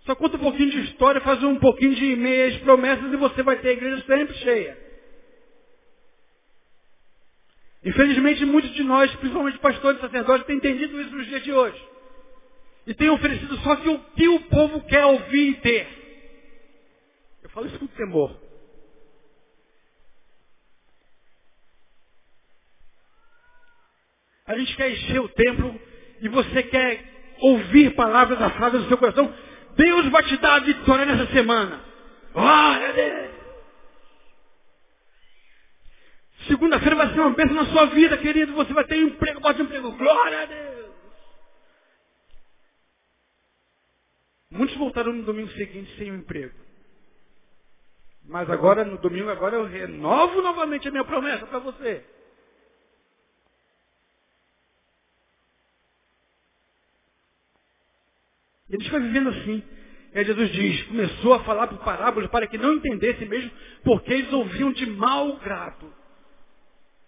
Só 0.06 0.16
conta 0.16 0.38
um 0.38 0.42
pouquinho 0.42 0.72
de 0.72 0.82
história, 0.86 1.22
faz 1.22 1.44
um 1.44 1.58
pouquinho 1.58 1.94
de 1.96 2.16
meias 2.16 2.58
promessas 2.62 3.12
e 3.12 3.18
você 3.18 3.44
vai 3.44 3.58
ter 3.58 3.70
a 3.70 3.74
igreja 3.74 4.04
sempre 4.06 4.36
cheia. 4.38 4.90
Infelizmente, 7.84 8.46
muitos 8.46 8.72
de 8.74 8.84
nós, 8.84 9.14
principalmente 9.16 9.58
pastores 9.60 10.00
e 10.00 10.02
sacerdotes, 10.02 10.46
têm 10.46 10.58
entendido 10.58 11.00
isso 11.02 11.16
nos 11.16 11.28
dias 11.28 11.44
de 11.44 11.54
hoje. 11.54 11.82
E 12.88 12.94
têm 12.94 13.10
oferecido 13.10 13.58
só 13.60 13.76
que 13.78 13.90
o 13.90 14.00
que 14.00 14.28
o 14.28 14.40
povo 14.42 14.82
quer 14.82 15.06
ouvir 15.06 15.50
e 15.50 15.56
ter. 15.56 15.88
Eu 17.44 17.50
falo 17.50 17.68
isso 17.68 17.80
com 17.80 17.88
temor. 17.88 18.50
A 24.46 24.58
gente 24.58 24.76
quer 24.76 24.92
encher 24.92 25.22
o 25.22 25.30
templo 25.30 25.80
e 26.22 26.28
você 26.28 26.64
quer 26.64 27.04
ouvir 27.40 27.96
palavras 27.96 28.42
afadas 28.42 28.82
do 28.82 28.88
seu 28.88 28.98
coração. 28.98 29.32
Deus 29.76 30.10
vai 30.10 30.24
te 30.24 30.38
dar 30.38 30.56
a 30.56 30.60
vitória 30.60 31.06
nessa 31.06 31.32
semana. 31.32 31.82
Glória 32.34 32.90
a 32.90 32.92
Deus. 32.92 33.32
Segunda-feira 36.48 36.96
vai 36.96 37.14
ser 37.14 37.20
uma 37.20 37.32
bênção 37.32 37.56
na 37.56 37.66
sua 37.66 37.86
vida, 37.88 38.18
querido. 38.18 38.54
Você 38.54 38.74
vai 38.74 38.84
ter 38.86 38.98
emprego, 38.98 39.42
pode 39.42 39.62
emprego. 39.62 39.92
Glória 39.92 40.44
a 40.44 40.46
Deus. 40.46 40.90
Muitos 44.52 44.76
voltaram 44.78 45.14
no 45.14 45.24
domingo 45.24 45.52
seguinte 45.52 45.96
sem 45.98 46.12
um 46.12 46.18
emprego. 46.18 46.56
Mas 48.26 48.50
agora, 48.50 48.84
no 48.86 48.98
domingo, 48.98 49.30
agora 49.30 49.56
eu 49.56 49.66
renovo 49.66 50.42
novamente 50.42 50.88
a 50.88 50.92
minha 50.92 51.04
promessa 51.04 51.46
para 51.46 51.60
você. 51.60 52.06
E 58.70 58.76
eles 58.76 58.88
foi 58.88 59.00
vivendo 59.00 59.30
assim. 59.30 59.64
E 60.14 60.20
aí 60.20 60.26
Jesus 60.26 60.52
diz, 60.52 60.84
começou 60.84 61.34
a 61.34 61.44
falar 61.44 61.68
por 61.68 61.80
parábolas 61.80 62.30
para 62.30 62.48
que 62.48 62.58
não 62.58 62.74
entendessem 62.74 63.28
mesmo, 63.28 63.52
porque 63.84 64.14
eles 64.14 64.34
ouviam 64.34 64.72
de 64.72 64.86
mau 64.86 65.38
grado. 65.38 65.94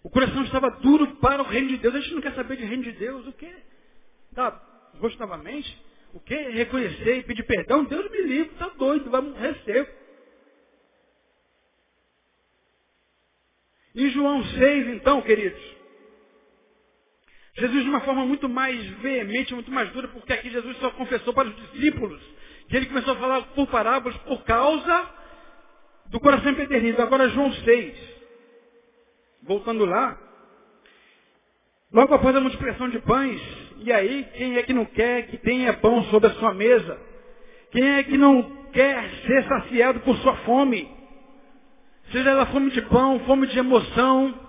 O 0.02 0.10
coração 0.10 0.42
estava 0.42 0.70
duro 0.70 1.06
para 1.16 1.42
o 1.42 1.46
reino 1.46 1.68
de 1.68 1.76
Deus. 1.78 1.94
A 1.94 2.00
gente 2.00 2.14
não 2.14 2.22
quer 2.22 2.34
saber 2.34 2.56
de 2.56 2.64
reino 2.64 2.82
de 2.82 2.92
Deus. 2.92 3.26
O 3.26 3.32
quê? 3.32 3.52
Dá 4.32 4.50
gosto 4.98 5.18
novamente? 5.18 5.80
O 6.12 6.20
quê? 6.20 6.34
Reconhecer 6.34 7.18
e 7.18 7.22
pedir 7.22 7.44
perdão? 7.44 7.84
Deus 7.84 8.10
me 8.10 8.22
livre, 8.22 8.52
está 8.52 8.68
doido, 8.68 9.10
vai 9.10 9.20
morrer 9.20 9.56
seco. 9.64 10.02
Em 13.94 14.08
João 14.10 14.42
6, 14.42 14.88
então, 14.88 15.20
queridos, 15.22 15.60
Jesus 17.54 17.84
de 17.84 17.90
uma 17.90 18.00
forma 18.00 18.24
muito 18.24 18.48
mais 18.48 18.82
veemente, 19.00 19.54
muito 19.54 19.70
mais 19.70 19.90
dura, 19.90 20.08
porque 20.08 20.32
aqui 20.32 20.48
Jesus 20.50 20.76
só 20.78 20.90
confessou 20.90 21.34
para 21.34 21.48
os 21.48 21.56
discípulos 21.56 22.20
que 22.68 22.76
ele 22.76 22.86
começou 22.86 23.12
a 23.12 23.16
falar 23.16 23.42
por 23.54 23.66
parábolas 23.66 24.16
por 24.18 24.42
causa 24.44 25.10
do 26.06 26.18
coração 26.18 26.52
empedernido. 26.52 27.02
Agora 27.02 27.28
João 27.28 27.52
6. 27.52 27.94
Voltando 29.42 29.84
lá. 29.84 30.18
Logo 31.92 32.14
após 32.14 32.34
a 32.34 32.40
multiplicação 32.40 32.88
de 32.88 32.98
pães, 33.00 33.40
e 33.80 33.92
aí 33.92 34.26
quem 34.34 34.56
é 34.56 34.62
que 34.62 34.72
não 34.72 34.86
quer 34.86 35.26
que 35.26 35.36
tenha 35.36 35.74
pão 35.74 36.02
sobre 36.04 36.30
a 36.30 36.34
sua 36.34 36.54
mesa? 36.54 36.98
Quem 37.70 37.86
é 37.96 38.02
que 38.02 38.16
não 38.16 38.42
quer 38.72 39.10
ser 39.26 39.44
saciado 39.44 40.00
por 40.00 40.16
sua 40.18 40.36
fome? 40.36 40.90
Seja 42.10 42.30
ela 42.30 42.46
fome 42.46 42.70
de 42.70 42.80
pão, 42.82 43.20
fome 43.20 43.46
de 43.46 43.58
emoção, 43.58 44.41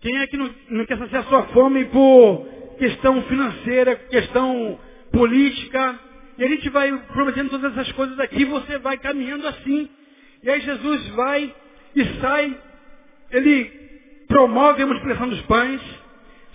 quem 0.00 0.16
é 0.18 0.26
que 0.26 0.36
não, 0.36 0.54
não 0.70 0.86
quer 0.86 0.98
saciar 0.98 1.24
sua 1.24 1.42
fome 1.48 1.84
por 1.86 2.46
questão 2.78 3.20
financeira, 3.22 3.96
questão 3.96 4.78
política? 5.12 5.98
E 6.38 6.44
a 6.44 6.48
gente 6.48 6.68
vai 6.70 6.96
prometendo 7.12 7.50
todas 7.50 7.72
essas 7.72 7.90
coisas 7.92 8.18
aqui, 8.20 8.44
você 8.44 8.78
vai 8.78 8.96
caminhando 8.96 9.46
assim. 9.48 9.88
E 10.42 10.48
aí 10.48 10.60
Jesus 10.60 11.08
vai 11.08 11.52
e 11.96 12.04
sai, 12.20 12.56
ele 13.32 13.64
promove 14.28 14.82
a 14.82 14.86
multiplicação 14.86 15.28
dos 15.28 15.40
pães, 15.42 15.80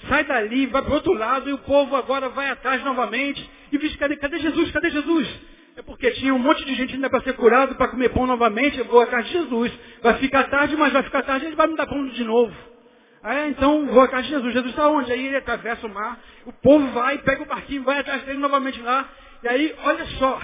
sai 0.08 0.24
dali, 0.24 0.68
vai 0.68 0.82
para 0.82 0.92
o 0.92 0.96
outro 0.96 1.12
lado, 1.12 1.50
e 1.50 1.54
o 1.54 1.58
povo 1.58 1.98
agora 1.98 2.30
vai 2.30 2.50
atrás 2.50 2.82
novamente, 2.84 3.50
e 3.74 3.78
diz, 3.78 3.94
cadê, 3.98 4.16
cadê 4.16 4.40
Jesus? 4.40 4.72
Cadê 4.72 4.90
Jesus? 4.90 5.28
É 5.76 5.82
porque 5.82 6.12
tinha 6.12 6.34
um 6.34 6.40
monte 6.40 6.64
de 6.64 6.76
gente 6.76 6.94
ainda 6.94 7.10
para 7.10 7.22
ser 7.22 7.34
curado, 7.34 7.76
para 7.76 7.90
comer 7.90 8.10
pão 8.10 8.26
novamente, 8.26 8.78
eu 8.78 8.86
vou 8.86 9.02
atrás 9.02 9.26
de 9.26 9.34
Jesus. 9.34 9.72
Vai 10.02 10.14
ficar 10.20 10.44
tarde, 10.46 10.78
mas 10.78 10.94
vai 10.94 11.04
ficar 11.04 11.24
tarde, 11.24 11.48
ele 11.48 11.56
vai 11.56 11.68
me 11.68 11.76
dar 11.76 11.88
pão 11.88 12.08
de 12.08 12.24
novo. 12.24 12.73
Aí 13.24 13.50
então 13.52 13.86
vou 13.88 14.04
atrás 14.04 14.26
de 14.26 14.32
Jesus. 14.32 14.54
Jesus 14.54 14.72
está 14.72 14.90
onde? 14.90 15.12
Aí 15.12 15.28
ele 15.28 15.38
atravessa 15.38 15.88
o 15.88 15.94
mar, 15.94 16.20
o 16.46 16.52
povo 16.52 16.86
vai, 16.88 17.18
pega 17.20 17.42
o 17.42 17.46
barquinho, 17.46 17.84
vai 17.84 18.00
atrás 18.00 18.22
dele 18.24 18.40
novamente 18.40 18.82
lá. 18.82 19.10
E 19.42 19.48
aí, 19.48 19.76
olha 19.84 20.06
só, 20.18 20.42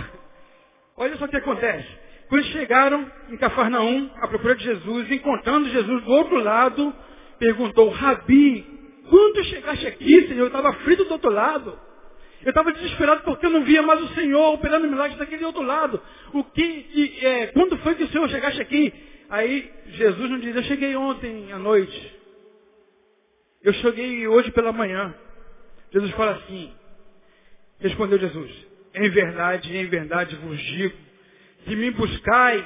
olha 0.96 1.18
só 1.18 1.26
o 1.26 1.28
que 1.28 1.38
acontece. 1.38 1.88
Quando 2.30 2.44
chegaram 2.46 3.12
em 3.30 3.38
Cafarnaum, 3.38 4.10
à 4.22 4.28
procura 4.28 4.56
de 4.56 4.64
Jesus, 4.64 5.12
encontrando 5.12 5.70
Jesus 5.70 6.04
do 6.04 6.12
outro 6.12 6.38
lado, 6.38 6.94
perguntou, 7.38 7.90
Rabi, 7.90 8.66
quando 9.10 9.44
chegaste 9.46 9.88
aqui, 9.88 10.28
Senhor? 10.28 10.42
Eu 10.42 10.48
estava 10.48 10.72
frito 10.74 11.04
do 11.06 11.14
outro 11.14 11.32
lado. 11.32 11.78
Eu 12.44 12.50
estava 12.50 12.72
desesperado 12.72 13.24
porque 13.24 13.46
eu 13.46 13.50
não 13.50 13.64
via 13.64 13.82
mais 13.82 14.02
o 14.02 14.14
Senhor 14.14 14.54
operando 14.54 14.88
milagres 14.88 15.18
daquele 15.18 15.44
outro 15.44 15.64
lado. 15.64 16.02
O 16.32 16.44
que, 16.44 17.20
é, 17.22 17.48
quando 17.48 17.78
foi 17.80 17.96
que 17.96 18.04
o 18.04 18.08
Senhor 18.10 18.30
chegaste 18.30 18.62
aqui? 18.62 18.94
Aí 19.30 19.70
Jesus 19.88 20.30
não 20.30 20.40
diz, 20.40 20.56
eu 20.56 20.64
cheguei 20.64 20.96
ontem 20.96 21.52
à 21.52 21.58
noite. 21.58 22.19
Eu 23.62 23.74
cheguei 23.74 24.28
hoje 24.28 24.52
pela 24.52 24.72
manhã. 24.72 25.14
Jesus 25.92 26.12
fala 26.12 26.34
assim, 26.34 26.74
respondeu 27.80 28.20
Jesus, 28.20 28.68
em 28.94 29.10
verdade, 29.10 29.76
em 29.76 29.86
verdade 29.88 30.36
vos 30.36 30.60
digo, 30.60 30.96
que 31.66 31.76
me 31.76 31.92
buscais, 31.92 32.66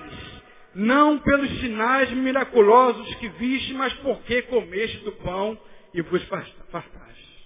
não 0.75 1.19
pelos 1.19 1.49
sinais 1.59 2.11
miraculosos 2.11 3.15
que 3.15 3.29
viste, 3.29 3.73
mas 3.73 3.93
porque 3.95 4.41
comeste 4.43 4.97
do 4.99 5.13
pão 5.13 5.57
e 5.93 6.01
vos 6.01 6.21
fartaste. 6.23 7.43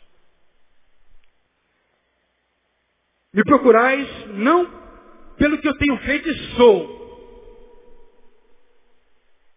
Me 3.34 3.44
procurais 3.44 4.08
não 4.30 4.66
pelo 5.38 5.60
que 5.60 5.68
eu 5.68 5.78
tenho 5.78 5.98
feito 6.00 6.28
e 6.28 6.56
sou, 6.56 6.98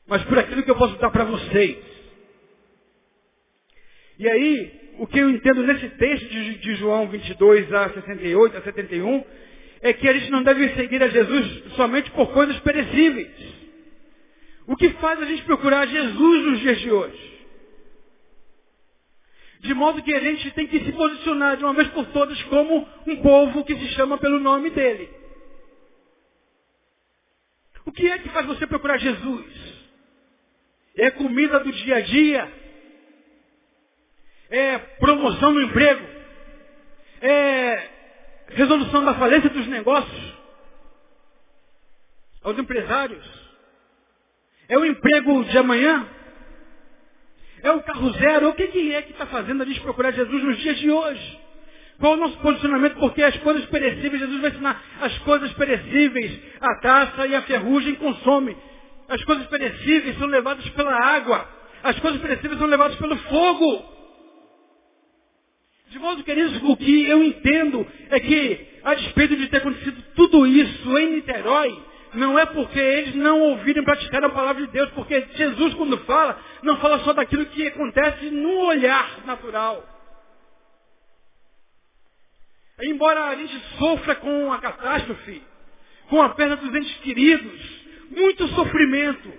mas 0.06 0.22
por 0.24 0.38
aquilo 0.38 0.62
que 0.62 0.70
eu 0.70 0.76
posso 0.76 0.98
dar 0.98 1.10
para 1.10 1.24
vocês. 1.24 1.89
E 4.20 4.28
aí, 4.28 4.94
o 4.98 5.06
que 5.06 5.18
eu 5.18 5.30
entendo 5.30 5.62
nesse 5.62 5.88
texto 5.96 6.28
de, 6.28 6.58
de 6.58 6.74
João 6.74 7.08
22 7.08 7.72
a 7.72 7.88
68, 7.88 8.54
a 8.54 8.60
71, 8.60 9.24
é 9.80 9.94
que 9.94 10.06
a 10.06 10.12
gente 10.12 10.30
não 10.30 10.42
deve 10.42 10.68
seguir 10.74 11.02
a 11.02 11.08
Jesus 11.08 11.74
somente 11.74 12.10
por 12.10 12.30
coisas 12.30 12.60
perecíveis. 12.60 13.32
O 14.66 14.76
que 14.76 14.90
faz 14.90 15.22
a 15.22 15.24
gente 15.24 15.42
procurar 15.44 15.86
Jesus 15.86 16.44
nos 16.44 16.60
dias 16.60 16.80
de 16.80 16.90
hoje? 16.90 17.40
De 19.60 19.72
modo 19.72 20.02
que 20.02 20.14
a 20.14 20.20
gente 20.20 20.50
tem 20.50 20.66
que 20.66 20.80
se 20.80 20.92
posicionar 20.92 21.56
de 21.56 21.64
uma 21.64 21.72
vez 21.72 21.88
por 21.88 22.04
todas 22.08 22.42
como 22.42 22.86
um 23.06 23.16
povo 23.22 23.64
que 23.64 23.74
se 23.74 23.88
chama 23.94 24.18
pelo 24.18 24.38
nome 24.38 24.68
dele. 24.68 25.08
O 27.86 27.90
que 27.90 28.06
é 28.06 28.18
que 28.18 28.28
faz 28.28 28.44
você 28.44 28.66
procurar 28.66 28.98
Jesus? 28.98 29.46
É 30.94 31.10
comida 31.10 31.58
do 31.60 31.72
dia 31.72 31.96
a 31.96 32.00
dia? 32.02 32.59
É 34.50 34.78
promoção 34.78 35.52
no 35.52 35.62
emprego? 35.62 36.06
É 37.22 37.88
resolução 38.48 39.04
da 39.04 39.14
falência 39.14 39.48
dos 39.50 39.66
negócios? 39.68 40.34
Aos 42.42 42.58
empresários? 42.58 43.24
É 44.68 44.78
o 44.78 44.84
emprego 44.84 45.44
de 45.44 45.58
amanhã? 45.58 46.06
É 47.62 47.70
o 47.70 47.82
carro 47.82 48.10
zero? 48.12 48.48
O 48.48 48.54
que, 48.54 48.62
é 48.62 49.02
que 49.02 49.12
está 49.12 49.26
fazendo 49.26 49.62
a 49.62 49.66
gente 49.66 49.80
procurar 49.80 50.12
Jesus 50.12 50.42
nos 50.42 50.58
dias 50.58 50.78
de 50.78 50.90
hoje? 50.90 51.40
Qual 51.98 52.14
o 52.14 52.16
nosso 52.16 52.38
posicionamento? 52.38 52.94
Porque 52.94 53.22
as 53.22 53.36
coisas 53.38 53.66
perecíveis, 53.66 54.20
Jesus 54.20 54.40
vai 54.40 54.50
ensinar, 54.50 54.82
as 55.02 55.18
coisas 55.18 55.52
perecíveis, 55.52 56.40
a 56.58 56.80
taça 56.80 57.26
e 57.26 57.34
a 57.34 57.42
ferrugem 57.42 57.94
consomem. 57.96 58.56
As 59.06 59.22
coisas 59.24 59.46
perecíveis 59.48 60.18
são 60.18 60.26
levadas 60.26 60.66
pela 60.70 60.94
água. 60.94 61.46
As 61.82 61.98
coisas 62.00 62.20
perecíveis 62.20 62.58
são 62.58 62.68
levadas 62.68 62.96
pelo 62.96 63.16
fogo. 63.16 63.99
De 65.90 65.98
modo, 65.98 66.22
queridos, 66.22 66.62
o 66.62 66.76
que 66.76 67.08
eu 67.08 67.22
entendo 67.24 67.84
é 68.10 68.20
que, 68.20 68.66
a 68.84 68.94
despeito 68.94 69.36
de 69.36 69.48
ter 69.48 69.56
acontecido 69.56 70.00
tudo 70.14 70.46
isso 70.46 70.98
em 70.98 71.16
Niterói, 71.16 71.76
não 72.14 72.38
é 72.38 72.46
porque 72.46 72.78
eles 72.78 73.16
não 73.16 73.40
ouvirem 73.40 73.82
praticar 73.82 74.22
a 74.24 74.30
palavra 74.30 74.64
de 74.64 74.72
Deus, 74.72 74.88
porque 74.90 75.26
Jesus, 75.34 75.74
quando 75.74 75.98
fala, 75.98 76.40
não 76.62 76.76
fala 76.78 77.00
só 77.00 77.12
daquilo 77.12 77.44
que 77.46 77.66
acontece 77.66 78.30
no 78.30 78.66
olhar 78.66 79.26
natural. 79.26 79.84
Embora 82.82 83.24
a 83.24 83.34
gente 83.34 83.60
sofra 83.76 84.14
com 84.14 84.52
a 84.52 84.58
catástrofe, 84.58 85.42
com 86.08 86.22
a 86.22 86.28
perda 86.30 86.56
dos 86.56 86.72
entes 86.72 86.96
queridos, 86.98 87.60
muito 88.10 88.46
sofrimento, 88.48 89.32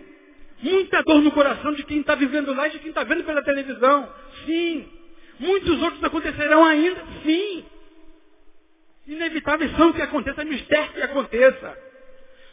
muita 0.62 1.02
dor 1.04 1.22
no 1.22 1.32
coração 1.32 1.74
de 1.74 1.84
quem 1.86 2.02
está 2.02 2.14
vivendo 2.16 2.54
lá 2.54 2.68
e 2.68 2.72
de 2.72 2.80
quem 2.80 2.90
está 2.90 3.06
vendo 3.06 3.24
pela 3.24 3.42
televisão. 3.42 4.14
Sim. 4.46 5.01
Muitos 5.41 5.82
outros 5.82 6.04
acontecerão 6.04 6.63
ainda. 6.63 7.04
Sim. 7.23 7.65
Inevitáveis 9.08 9.75
são 9.75 9.91
que 9.91 10.01
aconteça, 10.01 10.43
é 10.43 10.45
mistério 10.45 10.93
que 10.93 11.01
aconteça. 11.01 11.77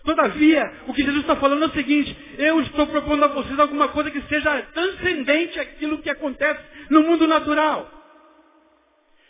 Todavia, 0.05 0.73
o 0.87 0.95
que 0.95 1.03
Jesus 1.03 1.21
está 1.21 1.37
falando 1.37 1.65
é 1.65 1.67
o 1.67 1.73
seguinte, 1.73 2.17
eu 2.39 2.63
estou 2.63 2.87
propondo 2.87 3.23
a 3.25 3.29
vocês 3.29 3.59
alguma 3.59 3.89
coisa 3.89 4.11
que 4.11 4.23
seja 4.23 4.63
transcendente 4.73 5.61
àquilo 5.61 5.99
que 5.99 6.09
acontece 6.09 6.61
no 6.89 7.03
mundo 7.03 7.27
natural. 7.27 7.91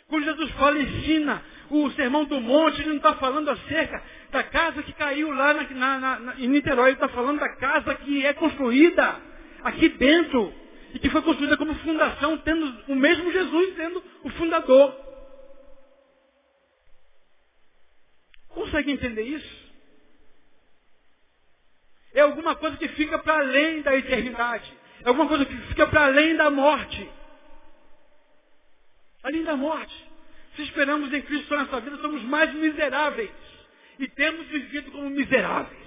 Quando 0.07 0.23
Jesus 0.23 0.51
fala, 0.51 0.79
ensina 0.79 1.43
o 1.69 1.91
sermão 1.91 2.23
do 2.23 2.39
monte, 2.39 2.79
ele 2.79 2.89
não 2.89 2.97
está 2.97 3.15
falando 3.15 3.49
acerca 3.49 4.01
da 4.31 4.41
casa 4.43 4.81
que 4.83 4.93
caiu 4.93 5.31
lá 5.31 5.53
na, 5.53 5.99
na, 5.99 6.19
na, 6.19 6.35
em 6.39 6.47
Niterói, 6.47 6.91
ele 6.91 6.93
está 6.93 7.09
falando 7.09 7.39
da 7.39 7.49
casa 7.57 7.95
que 7.95 8.25
é 8.25 8.33
construída 8.33 9.17
aqui 9.63 9.89
dentro 9.89 10.53
e 10.93 10.99
que 10.99 11.09
foi 11.09 11.21
construída 11.21 11.57
como 11.57 11.75
fundação, 11.75 12.37
tendo 12.39 12.91
o 12.91 12.95
mesmo 12.95 13.31
Jesus 13.31 13.75
sendo 13.75 14.03
o 14.23 14.29
fundador. 14.31 14.95
Consegue 18.49 18.91
entender 18.91 19.23
isso? 19.23 19.59
É 22.13 22.21
alguma 22.21 22.55
coisa 22.55 22.75
que 22.77 22.87
fica 22.89 23.19
para 23.19 23.39
além 23.39 23.81
da 23.81 23.95
eternidade. 23.95 24.73
É 25.03 25.07
alguma 25.07 25.27
coisa 25.27 25.45
que 25.45 25.55
fica 25.67 25.87
para 25.87 26.05
além 26.05 26.35
da 26.35 26.49
morte. 26.49 27.09
Além 29.23 29.43
da 29.43 29.55
morte. 29.55 30.09
Se 30.55 30.63
esperamos 30.63 31.13
em 31.13 31.21
Cristo 31.21 31.53
na 31.55 31.65
nossa 31.65 31.79
vida, 31.81 31.97
somos 31.97 32.23
mais 32.23 32.53
miseráveis. 32.53 33.31
E 33.99 34.07
temos 34.07 34.47
vivido 34.47 34.91
como 34.91 35.09
miseráveis. 35.09 35.79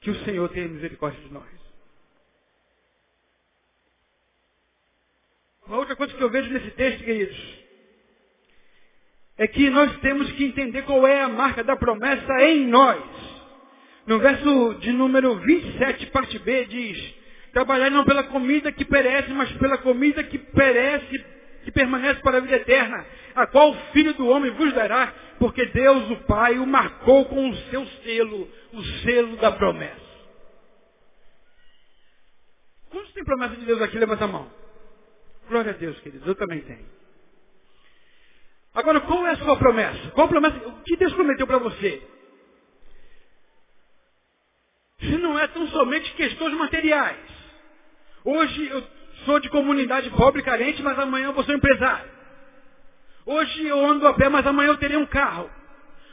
Que 0.00 0.10
o 0.10 0.24
Senhor 0.24 0.48
tenha 0.48 0.68
misericórdia 0.68 1.20
de 1.20 1.32
nós. 1.32 1.57
Uma 5.68 5.76
outra 5.76 5.94
coisa 5.94 6.14
que 6.14 6.22
eu 6.22 6.30
vejo 6.30 6.50
nesse 6.50 6.70
texto, 6.70 7.04
queridos, 7.04 7.36
é 9.36 9.46
que 9.46 9.68
nós 9.68 9.94
temos 9.98 10.32
que 10.32 10.44
entender 10.44 10.82
qual 10.82 11.06
é 11.06 11.20
a 11.20 11.28
marca 11.28 11.62
da 11.62 11.76
promessa 11.76 12.32
em 12.42 12.66
nós. 12.66 13.04
No 14.06 14.18
verso 14.18 14.76
de 14.80 14.90
número 14.92 15.36
27, 15.36 16.06
parte 16.06 16.38
B, 16.38 16.64
diz, 16.64 17.14
trabalhar 17.52 17.90
não 17.90 18.02
pela 18.02 18.24
comida 18.24 18.72
que 18.72 18.82
perece, 18.82 19.30
mas 19.32 19.52
pela 19.58 19.76
comida 19.76 20.24
que 20.24 20.38
perece, 20.38 21.24
que 21.64 21.70
permanece 21.70 22.20
para 22.22 22.38
a 22.38 22.40
vida 22.40 22.56
eterna, 22.56 23.04
a 23.34 23.46
qual 23.46 23.70
o 23.70 23.76
Filho 23.92 24.14
do 24.14 24.26
Homem 24.26 24.50
vos 24.52 24.72
dará, 24.72 25.12
porque 25.38 25.66
Deus, 25.66 26.10
o 26.12 26.16
Pai, 26.24 26.58
o 26.58 26.66
marcou 26.66 27.26
com 27.26 27.50
o 27.50 27.56
seu 27.70 27.86
selo, 28.02 28.50
o 28.72 28.82
selo 29.04 29.36
da 29.36 29.52
promessa. 29.52 30.08
Quantos 32.88 33.12
tem 33.12 33.22
promessa 33.22 33.54
de 33.54 33.66
Deus 33.66 33.82
aqui? 33.82 33.98
Levanta 33.98 34.24
a 34.24 34.28
mão. 34.28 34.57
Glória 35.48 35.72
a 35.72 35.74
Deus, 35.74 35.98
queridos. 36.00 36.26
Eu 36.26 36.34
também 36.34 36.60
tenho. 36.60 36.86
Agora, 38.74 39.00
qual 39.00 39.26
é 39.26 39.32
a 39.32 39.36
sua 39.36 39.56
promessa? 39.56 40.10
Qual 40.10 40.28
promessa? 40.28 40.56
O 40.68 40.82
que 40.82 40.96
Deus 40.96 41.12
prometeu 41.14 41.46
para 41.46 41.58
você? 41.58 42.02
se 45.00 45.16
não 45.18 45.38
é 45.38 45.46
tão 45.48 45.66
somente 45.68 46.12
questões 46.14 46.54
materiais. 46.54 47.16
Hoje 48.24 48.68
eu 48.68 48.82
sou 49.24 49.38
de 49.38 49.48
comunidade 49.48 50.10
pobre, 50.10 50.42
carente, 50.42 50.82
mas 50.82 50.98
amanhã 50.98 51.26
eu 51.26 51.32
vou 51.32 51.44
ser 51.44 51.54
empresário. 51.54 52.10
Hoje 53.24 53.66
eu 53.66 53.84
ando 53.86 54.06
a 54.06 54.14
pé, 54.14 54.28
mas 54.28 54.46
amanhã 54.46 54.68
eu 54.68 54.76
terei 54.76 54.96
um 54.96 55.06
carro. 55.06 55.50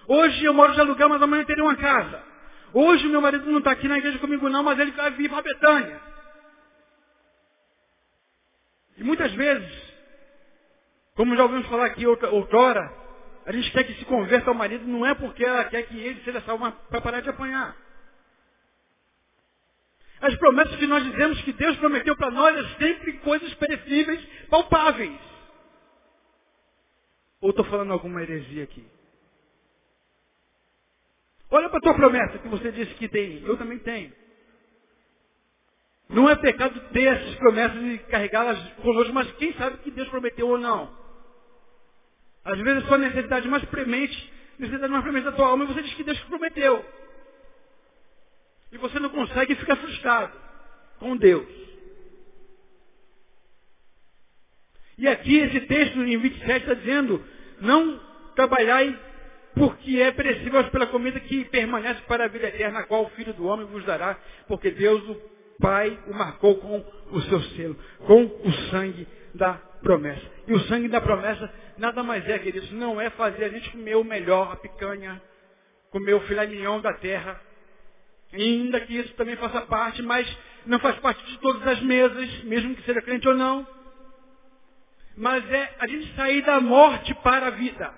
Hoje 0.08 0.46
eu 0.46 0.54
moro 0.54 0.74
de 0.74 0.80
aluguel, 0.80 1.10
mas 1.10 1.22
amanhã 1.22 1.42
eu 1.42 1.48
terei 1.48 1.64
uma 1.64 1.76
casa. 1.76 2.24
Hoje 2.74 3.08
meu 3.08 3.22
marido 3.22 3.50
não 3.50 3.60
está 3.60 3.72
aqui 3.72 3.88
na 3.88 3.98
igreja 3.98 4.20
comigo 4.20 4.50
não, 4.50 4.62
mas 4.62 4.78
ele 4.78 4.92
vai 4.92 5.10
vir 5.12 5.30
para 5.30 5.42
Betânia. 5.42 6.00
E 8.98 9.04
muitas 9.04 9.32
vezes, 9.34 9.94
como 11.16 11.36
já 11.36 11.44
ouvimos 11.44 11.68
falar 11.68 11.88
aqui 11.88 12.06
outrora, 12.06 12.92
a 13.46 13.52
gente 13.52 13.72
quer 13.72 13.84
que 13.84 13.94
se 13.96 14.06
converta 14.06 14.50
ao 14.50 14.56
marido, 14.56 14.86
não 14.88 15.06
é 15.06 15.14
porque 15.14 15.44
ela 15.44 15.66
quer 15.66 15.84
que 15.84 15.98
ele 15.98 16.24
seja 16.24 16.42
salvo 16.42 16.72
para 16.90 17.02
parar 17.02 17.22
de 17.22 17.30
apanhar. 17.30 17.76
As 20.22 20.36
promessas 20.38 20.76
que 20.78 20.88
nós 20.88 21.04
dizemos 21.04 21.42
que 21.42 21.54
Deus 21.54 21.78
prometeu 21.78 22.16
para 22.16 22.32
nós 22.32 22.58
é 22.58 22.78
sempre 22.78 23.14
coisas 23.20 23.54
perecíveis, 23.56 24.26
palpáveis. 24.50 25.20
Ou 27.42 27.50
estou 27.50 27.66
falando 27.66 27.94
alguma 27.94 28.22
heresia 28.24 28.64
aqui? 28.64 28.86
Olha 31.52 31.70
para 31.70 31.78
a 31.78 31.82
tua 31.82 31.94
promessa 31.94 32.40
que 32.40 32.48
você 32.48 32.72
disse 32.72 32.96
que 32.96 33.08
tem. 33.08 33.44
Eu 33.44 33.58
também 33.58 33.78
tenho. 33.80 34.12
Não 36.10 36.30
é 36.30 36.36
pecado 36.36 36.80
ter 36.92 37.08
essas 37.08 37.36
promessas 37.36 37.82
e 37.82 37.98
carregá-las 38.10 38.60
conosco, 38.76 39.14
mas 39.14 39.32
quem 39.34 39.54
sabe 39.54 39.78
que 39.80 39.92
Deus 39.92 40.08
prometeu 40.10 40.48
ou 40.48 40.58
não. 40.58 40.90
Às 42.44 42.60
vezes 42.60 42.84
a 42.84 42.88
sua 42.88 42.98
necessidade 43.00 43.48
mais 43.48 43.66
premente, 43.66 44.34
necessidade 44.60 44.92
mais 44.92 45.04
premente 45.04 45.26
da 45.26 45.32
tua 45.32 45.48
alma, 45.48 45.64
e 45.64 45.68
você 45.68 45.82
diz 45.82 45.94
que 45.96 46.04
Deus 46.04 46.20
prometeu. 46.22 46.86
E 48.72 48.78
você 48.78 49.00
não 49.00 49.10
consegue 49.10 49.56
ficar 49.56 49.76
frustrado 49.78 50.38
com 51.00 51.18
Deus. 51.18 51.48
E 54.98 55.08
aqui 55.08 55.38
esse 55.38 55.62
texto 55.62 56.00
em 56.02 56.18
27 56.18 56.52
está 56.52 56.74
dizendo, 56.76 57.24
não 57.60 58.00
trabalhai 58.36 58.98
porque 59.56 60.00
é 60.02 60.12
perecível 60.12 60.64
pela 60.70 60.88
comida 60.88 61.20
que 61.20 61.46
permanece 61.46 62.02
para 62.02 62.26
a 62.26 62.28
vida 62.28 62.48
eterna, 62.48 62.80
a 62.80 62.84
qual 62.84 63.06
o 63.06 63.10
Filho 63.12 63.34
do 63.34 63.46
Homem 63.46 63.66
vos 63.66 63.84
dará, 63.86 64.18
porque 64.48 64.70
Deus, 64.70 65.02
o 65.08 65.35
Pai, 65.60 65.98
o 66.08 66.14
marcou 66.14 66.56
com 66.58 66.86
o 67.12 67.22
seu 67.22 67.42
selo, 67.42 67.78
com 68.06 68.24
o 68.24 68.52
sangue 68.70 69.08
da 69.34 69.54
promessa. 69.82 70.26
E 70.48 70.54
o 70.54 70.60
sangue 70.62 70.88
da 70.88 71.02
promessa 71.02 71.52
nada 71.78 72.04
mais 72.04 72.28
é, 72.28 72.40
queridos, 72.40 72.72
não 72.72 73.00
é 73.00 73.10
fazer 73.12 73.46
a 73.46 73.50
gente 73.50 73.70
comer 73.72 73.96
o 73.96 74.04
melhor, 74.04 74.54
a 74.54 74.56
picanha, 74.56 75.22
comer 75.92 76.14
o 76.14 76.22
filé 76.22 76.46
mignon 76.48 76.80
da 76.82 76.94
terra, 76.94 77.40
Ainda 78.36 78.82
que 78.82 78.98
isso 78.98 79.14
também 79.14 79.36
faça 79.38 79.62
parte, 79.62 80.02
mas 80.02 80.28
não 80.66 80.80
faz 80.80 80.98
parte 81.00 81.24
de 81.26 81.38
todas 81.40 81.66
as 81.68 81.82
mesas, 81.82 82.44
mesmo 82.44 82.76
que 82.76 82.84
seja 82.84 83.02
crente 83.02 83.28
ou 83.28 83.36
não. 83.36 83.66
Mas 85.16 85.50
é 85.50 85.76
a 85.80 85.88
gente 85.88 86.14
sair 86.16 86.42
da 86.42 86.60
morte 86.60 87.14
para 87.16 87.48
a 87.48 87.52
vida. 87.52 87.94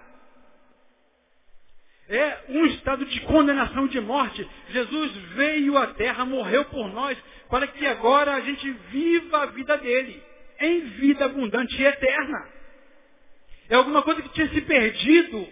É 2.10 2.38
um 2.50 2.65
estado 2.67 3.06
de 3.06 3.20
condenação 3.22 3.88
de 3.88 4.00
morte. 4.00 4.48
Jesus 4.70 5.12
veio 5.36 5.78
à 5.78 5.88
terra, 5.88 6.24
morreu 6.24 6.63
por 6.65 6.88
nós, 6.89 7.17
para 7.50 7.67
que 7.67 7.86
agora 7.86 8.36
a 8.36 8.41
gente 8.41 8.70
viva 8.91 9.43
a 9.43 9.46
vida 9.48 9.78
dele, 9.78 10.24
em 10.60 10.80
vida 10.82 11.26
abundante 11.26 11.80
e 11.82 11.86
eterna. 11.86 12.48
É 13.70 13.76
alguma 13.76 14.02
coisa 14.02 14.22
que 14.22 14.30
tinha 14.30 14.48
se 14.50 14.62
perdido 14.62 15.48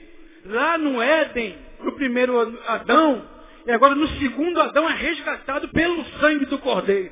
lá 0.46 0.78
no 0.78 1.02
Éden, 1.02 1.58
no 1.82 1.92
primeiro 1.94 2.40
Adão, 2.68 3.30
e 3.66 3.72
agora 3.72 3.96
no 3.96 4.08
segundo 4.20 4.62
Adão 4.62 4.90
é 4.90 4.94
resgatado 4.94 5.68
pelo 5.70 6.06
sangue 6.20 6.46
do 6.46 6.58
Cordeiro. 6.60 7.12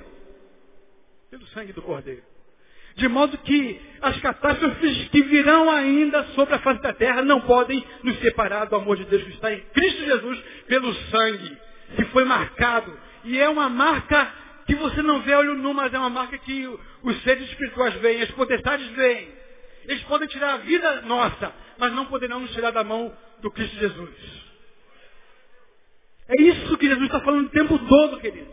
Pelo 1.30 1.46
sangue 1.48 1.74
do 1.74 1.82
Cordeiro. 1.82 2.33
De 2.96 3.08
modo 3.08 3.38
que 3.40 3.82
as 4.02 4.20
catástrofes 4.20 5.10
que 5.10 5.22
virão 5.24 5.72
ainda 5.72 6.24
sobre 6.36 6.56
a 6.56 6.60
face 6.60 6.82
da 6.82 6.94
terra 6.94 7.24
não 7.24 7.42
podem 7.42 7.84
nos 8.04 8.20
separar 8.20 8.66
do 8.66 8.76
amor 8.76 8.98
de 8.98 9.06
Deus 9.06 9.24
que 9.24 9.32
está 9.32 9.52
em 9.52 9.62
Cristo 9.74 10.06
Jesus 10.06 10.40
pelo 10.68 10.94
sangue 10.94 11.58
que 11.96 12.06
foi 12.06 12.24
marcado. 12.24 12.98
E 13.24 13.40
é 13.40 13.50
uma 13.50 13.70
marca 13.70 14.32
que 14.66 14.76
você 14.76 15.02
não 15.02 15.22
vê 15.22 15.34
olho 15.36 15.56
nu, 15.56 15.74
mas 15.74 15.94
é 15.94 16.00
uma 16.00 16.10
marca 16.10 16.38
que 16.38 16.68
os 17.02 17.24
seres 17.24 17.50
espirituais 17.50 17.94
veem, 17.96 18.22
as 18.22 18.32
potestades 18.32 18.88
veem. 18.90 19.30
Eles 19.88 20.04
podem 20.04 20.28
tirar 20.28 20.54
a 20.54 20.58
vida 20.58 21.02
nossa, 21.02 21.54
mas 21.78 21.94
não 21.94 22.06
poderão 22.06 22.40
nos 22.40 22.52
tirar 22.52 22.72
da 22.72 22.84
mão 22.84 23.16
do 23.42 23.52
Cristo 23.52 23.78
Jesus. 23.78 24.44
É 26.30 26.42
isso 26.42 26.78
que 26.78 26.88
Jesus 26.88 27.06
está 27.06 27.20
falando 27.20 27.48
o 27.48 27.50
tempo 27.50 27.78
todo, 27.78 28.20
querido. 28.20 28.53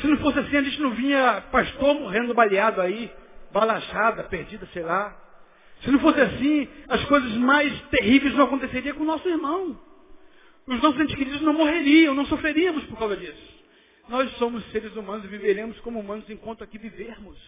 Se 0.00 0.06
não 0.06 0.18
fosse 0.18 0.38
assim, 0.38 0.56
a 0.56 0.62
gente 0.62 0.80
não 0.80 0.90
vinha 0.90 1.42
pastor 1.50 1.94
morrendo 1.94 2.34
baleado 2.34 2.80
aí, 2.80 3.10
balachada, 3.52 4.24
perdida, 4.24 4.66
sei 4.72 4.82
lá. 4.82 5.16
Se 5.80 5.90
não 5.90 5.98
fosse 6.00 6.20
assim, 6.20 6.68
as 6.88 7.04
coisas 7.04 7.32
mais 7.36 7.72
terríveis 7.90 8.34
não 8.34 8.44
aconteceriam 8.44 8.96
com 8.96 9.02
o 9.02 9.06
nosso 9.06 9.28
irmão. 9.28 9.78
Os 10.66 10.82
nossos 10.82 11.00
entes 11.00 11.16
queridos 11.16 11.40
não 11.40 11.52
morreriam, 11.52 12.14
não 12.14 12.26
sofreríamos 12.26 12.84
por 12.84 12.98
causa 12.98 13.16
disso. 13.16 13.58
Nós 14.08 14.30
somos 14.38 14.64
seres 14.70 14.94
humanos 14.96 15.24
e 15.24 15.28
viveremos 15.28 15.78
como 15.80 16.00
humanos 16.00 16.28
enquanto 16.28 16.62
aqui 16.62 16.78
vivermos. 16.78 17.38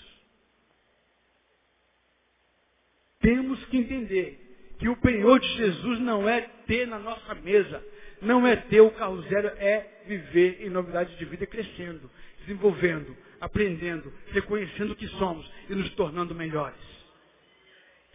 Temos 3.20 3.62
que 3.66 3.76
entender 3.76 4.74
que 4.78 4.88
o 4.88 4.96
penhor 4.96 5.38
de 5.38 5.48
Jesus 5.56 6.00
não 6.00 6.26
é 6.28 6.40
ter 6.66 6.86
na 6.86 6.98
nossa 6.98 7.34
mesa, 7.34 7.84
não 8.22 8.46
é 8.46 8.56
ter 8.56 8.80
o 8.80 8.90
carro 8.90 9.20
zero, 9.22 9.48
é 9.58 10.02
viver 10.06 10.62
em 10.62 10.70
novidade 10.70 11.16
de 11.16 11.24
vida 11.26 11.46
crescendo, 11.46 12.10
desenvolvendo, 12.50 13.16
aprendendo, 13.40 14.12
reconhecendo 14.32 14.92
o 14.92 14.96
que 14.96 15.06
somos 15.08 15.48
e 15.68 15.74
nos 15.74 15.90
tornando 15.90 16.34
melhores. 16.34 16.78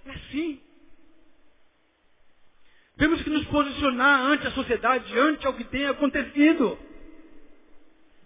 É 0.06 0.12
assim. 0.12 0.62
Temos 2.98 3.22
que 3.24 3.30
nos 3.30 3.46
posicionar 3.48 4.22
ante 4.22 4.48
a 4.48 4.52
sociedade, 4.52 5.18
ante 5.18 5.48
o 5.48 5.54
que 5.54 5.64
tem 5.66 5.86
acontecido. 5.88 6.78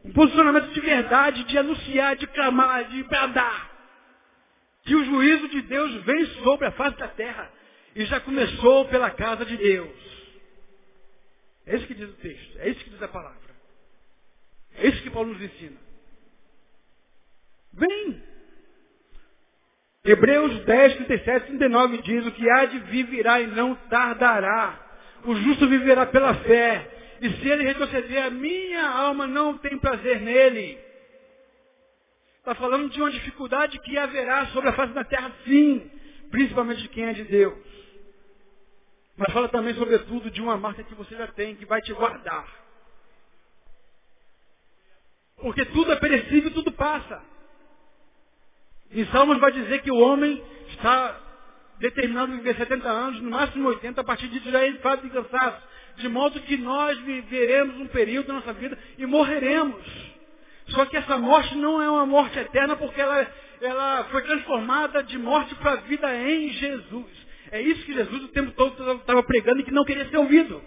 Um 0.04 0.12
posicionamento 0.12 0.72
de 0.72 0.80
verdade, 0.80 1.44
de 1.44 1.58
anunciar, 1.58 2.16
de 2.16 2.28
clamar, 2.28 2.90
de 2.90 3.04
bradar. 3.04 3.70
Que 4.84 4.96
o 4.96 5.06
juízo 5.06 5.48
de 5.50 5.62
Deus 5.64 6.04
vem 6.04 6.26
sobre 6.44 6.68
a 6.68 6.72
face 6.72 6.98
da 6.98 7.08
terra. 7.08 7.52
E 7.96 8.06
já 8.06 8.20
começou 8.20 8.86
pela 8.86 9.10
casa 9.10 9.46
de 9.46 9.58
Deus. 9.58 10.10
É 11.66 11.76
isso 11.76 11.88
que 11.88 11.96
diz 11.96 12.10
o 12.10 12.14
texto. 12.14 12.60
É 12.60 12.70
isso 12.70 12.84
que 12.84 12.90
diz 12.90 13.02
a 13.02 13.08
palavra. 13.08 13.38
É 14.76 14.88
isso 14.88 15.02
que 15.02 15.10
Paulo 15.10 15.34
nos 15.34 15.42
ensina. 15.42 15.89
Vem. 17.74 18.24
Hebreus 20.04 20.64
10, 20.66 20.96
37, 20.96 21.48
39 21.48 22.02
diz, 22.02 22.26
o 22.26 22.32
que 22.32 22.50
há 22.50 22.66
de 22.66 22.80
vir 22.80 23.06
virá 23.06 23.42
e 23.42 23.48
não 23.48 23.76
tardará. 23.76 24.80
O 25.26 25.36
justo 25.36 25.68
viverá 25.68 26.06
pela 26.06 26.34
fé. 26.36 27.18
E 27.22 27.30
se 27.30 27.48
ele 27.50 27.64
retroceder, 27.64 28.26
a 28.26 28.30
minha 28.30 28.90
alma 28.90 29.28
não 29.28 29.58
tem 29.58 29.78
prazer 29.78 30.22
nele. 30.22 30.80
Está 32.38 32.56
falando 32.56 32.90
de 32.90 33.02
uma 33.02 33.12
dificuldade 33.12 33.78
que 33.80 33.98
haverá 33.98 34.48
sobre 34.48 34.70
a 34.70 34.74
face 34.74 34.94
da 34.94 35.04
terra, 35.04 35.32
sim. 35.44 35.92
Principalmente 36.32 36.82
de 36.82 36.88
quem 36.88 37.06
é 37.06 37.14
de 37.14 37.26
Deus. 37.26 37.58
Mas 39.18 39.34
fala 39.34 39.50
também, 39.50 39.74
sobretudo, 39.74 40.32
de 40.32 40.42
uma 40.42 40.58
marca 40.58 40.82
que 40.82 40.96
você 40.96 41.14
já 41.16 41.28
tem, 41.28 41.56
que 41.56 41.66
vai 41.66 41.82
te 41.82 41.92
guardar. 41.92 42.48
Porque 45.36 45.66
tudo 45.66 45.92
é 45.92 45.98
perecível, 45.98 46.52
tudo 46.52 46.72
passa. 46.72 47.22
Em 48.92 49.06
Salmos 49.08 49.38
vai 49.40 49.52
dizer 49.52 49.82
que 49.82 49.92
o 49.92 49.98
homem 49.98 50.42
está 50.70 51.16
determinado 51.80 52.34
a 52.34 52.36
viver 52.36 52.56
70 52.56 52.88
anos, 52.88 53.22
no 53.22 53.30
máximo 53.30 53.70
80, 53.70 54.02
a 54.02 54.04
partir 54.04 54.28
disso 54.28 54.50
já 54.50 54.66
é 54.66 54.74
fato 54.74 55.04
de 55.04 55.10
cansaço. 55.10 55.70
De 55.98 56.08
modo 56.08 56.40
que 56.42 56.58
nós 56.58 56.98
viveremos 57.00 57.76
um 57.78 57.88
período 57.88 58.28
da 58.28 58.34
nossa 58.34 58.54
vida 58.54 58.78
e 58.98 59.06
morreremos. 59.06 59.84
Só 60.70 60.86
que 60.86 60.98
essa 60.98 61.18
morte 61.18 61.56
não 61.56 61.82
é 61.82 61.90
uma 61.90 62.06
morte 62.06 62.38
eterna, 62.38 62.76
porque 62.76 63.02
ela, 63.02 63.28
ela 63.62 64.04
foi 64.06 64.22
transformada 64.22 65.04
de 65.04 65.18
morte 65.18 65.54
para 65.56 65.76
vida 65.78 66.14
em 66.16 66.50
Jesus. 66.50 67.08
É 67.52 67.62
isso 67.62 67.84
que 67.84 67.94
Jesus 67.94 68.24
o 68.24 68.28
tempo 68.30 68.52
todo 68.52 68.94
estava 68.94 69.24
pregando 69.24 69.62
e 69.62 69.64
que 69.64 69.72
não 69.72 69.84
queria 69.84 70.08
ser 70.10 70.18
ouvido. 70.18 70.62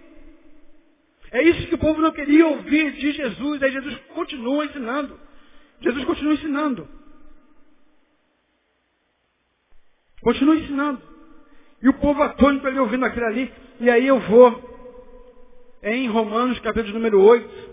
É 1.31 1.43
isso 1.43 1.67
que 1.67 1.75
o 1.75 1.79
povo 1.79 2.01
não 2.01 2.13
queria 2.13 2.47
ouvir 2.47 2.93
de 2.93 3.13
Jesus. 3.13 3.63
Aí 3.63 3.73
Jesus 3.73 3.97
continua 4.15 4.65
ensinando. 4.67 5.19
Jesus 5.81 6.05
continua 6.05 6.35
ensinando. 6.35 6.89
Continua 10.23 10.57
ensinando. 10.57 11.03
E 11.83 11.89
o 11.89 11.95
povo 11.95 12.23
atônito 12.23 12.67
ali 12.67 12.79
ouvindo 12.79 13.05
aquilo 13.05 13.27
ali. 13.27 13.53
E 13.81 13.91
aí 13.91 14.07
eu 14.07 14.21
vou 14.21 14.73
em 15.83 16.09
Romanos, 16.09 16.61
capítulo 16.61 16.95
número 16.95 17.21
8. 17.21 17.73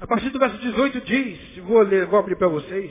A 0.00 0.06
partir 0.06 0.30
do 0.30 0.38
verso 0.38 0.56
18 0.58 1.00
diz, 1.02 1.58
vou 1.58 1.82
ler, 1.82 2.06
vou 2.06 2.18
abrir 2.18 2.36
para 2.36 2.48
vocês. 2.48 2.90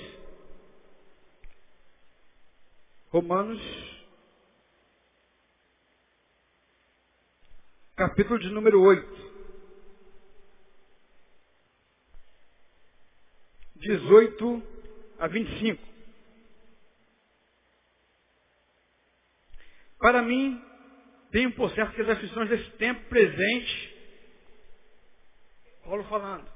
Romanos, 3.12 3.60
capítulo 7.96 8.38
de 8.38 8.50
número 8.50 8.80
8. 8.80 9.29
18 13.80 14.64
a 15.20 15.28
25. 15.28 15.90
Para 20.00 20.22
mim, 20.22 20.62
tenho 21.32 21.52
por 21.52 21.70
certo 21.72 21.94
que 21.94 22.02
as 22.02 22.10
aflições 22.10 22.50
desse 22.50 22.70
tempo 22.72 23.02
presente, 23.10 23.96
Paulo 25.84 26.04
falando, 26.06 26.48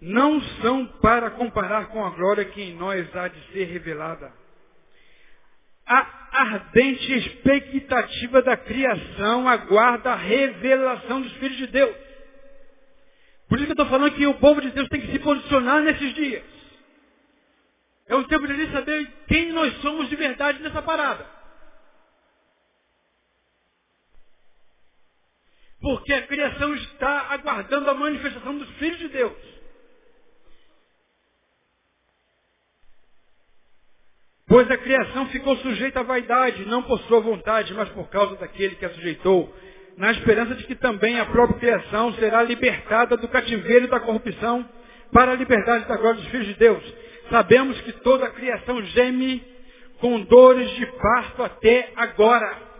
não 0.00 0.40
são 0.60 0.86
para 1.00 1.30
comparar 1.30 1.88
com 1.88 2.04
a 2.04 2.10
glória 2.10 2.44
que 2.44 2.60
em 2.60 2.74
nós 2.74 3.14
há 3.14 3.28
de 3.28 3.52
ser 3.52 3.64
revelada. 3.64 4.32
A 5.86 6.22
ardente 6.32 7.12
expectativa 7.12 8.42
da 8.42 8.56
criação 8.56 9.48
aguarda 9.48 10.12
a 10.12 10.16
revelação 10.16 11.20
dos 11.20 11.32
filhos 11.34 11.56
de 11.56 11.66
Deus. 11.68 11.96
Por 13.52 13.58
isso 13.58 13.66
que 13.66 13.72
eu 13.72 13.84
estou 13.84 13.90
falando 13.90 14.14
que 14.14 14.26
o 14.26 14.32
povo 14.38 14.62
de 14.62 14.70
Deus 14.70 14.88
tem 14.88 15.02
que 15.02 15.12
se 15.12 15.18
posicionar 15.18 15.82
nesses 15.82 16.14
dias. 16.14 16.42
É 18.06 18.14
o 18.14 18.24
tempo 18.24 18.46
de 18.46 18.54
ele 18.54 18.72
saber 18.72 19.06
quem 19.28 19.52
nós 19.52 19.76
somos 19.82 20.08
de 20.08 20.16
verdade 20.16 20.62
nessa 20.62 20.80
parada. 20.80 21.26
Porque 25.82 26.14
a 26.14 26.26
criação 26.26 26.74
está 26.76 27.30
aguardando 27.34 27.90
a 27.90 27.94
manifestação 27.94 28.56
dos 28.56 28.70
filhos 28.78 28.98
de 29.00 29.08
Deus. 29.08 29.36
Pois 34.46 34.70
a 34.70 34.78
criação 34.78 35.28
ficou 35.28 35.58
sujeita 35.58 36.00
à 36.00 36.02
vaidade, 36.02 36.64
não 36.64 36.84
por 36.84 36.98
sua 37.00 37.20
vontade, 37.20 37.74
mas 37.74 37.90
por 37.90 38.08
causa 38.08 38.34
daquele 38.36 38.76
que 38.76 38.86
a 38.86 38.94
sujeitou, 38.94 39.54
na 39.96 40.10
esperança 40.12 40.54
de 40.54 40.64
que 40.64 40.74
também 40.74 41.18
a 41.18 41.26
própria 41.26 41.58
criação 41.58 42.12
será 42.14 42.42
libertada 42.42 43.16
do 43.16 43.28
cativeiro 43.28 43.88
da 43.88 44.00
corrupção 44.00 44.68
para 45.12 45.32
a 45.32 45.36
liberdade 45.36 45.86
da 45.86 45.96
glória 45.96 46.20
dos 46.20 46.30
filhos 46.30 46.46
de 46.46 46.54
Deus. 46.54 46.82
Sabemos 47.30 47.80
que 47.82 47.92
toda 47.92 48.26
a 48.26 48.30
criação 48.30 48.82
geme 48.82 49.42
com 50.00 50.20
dores 50.22 50.70
de 50.70 50.86
parto 50.86 51.42
até 51.42 51.90
agora. 51.96 52.72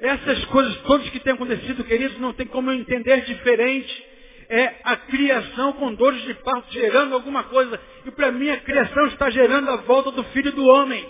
Essas 0.00 0.44
coisas 0.46 0.76
todas 0.82 1.08
que 1.10 1.20
têm 1.20 1.32
acontecido, 1.32 1.84
queridos, 1.84 2.18
não 2.18 2.32
tem 2.32 2.46
como 2.46 2.70
eu 2.70 2.74
entender 2.74 3.22
diferente 3.22 4.10
é 4.50 4.74
a 4.82 4.96
criação 4.96 5.74
com 5.74 5.94
dores 5.94 6.20
de 6.22 6.34
parto 6.34 6.72
gerando 6.72 7.14
alguma 7.14 7.44
coisa. 7.44 7.80
E 8.04 8.10
para 8.10 8.32
mim 8.32 8.50
a 8.50 8.56
criação 8.58 9.06
está 9.06 9.30
gerando 9.30 9.70
a 9.70 9.76
volta 9.76 10.10
do 10.10 10.24
filho 10.24 10.50
do 10.50 10.66
homem. 10.66 11.08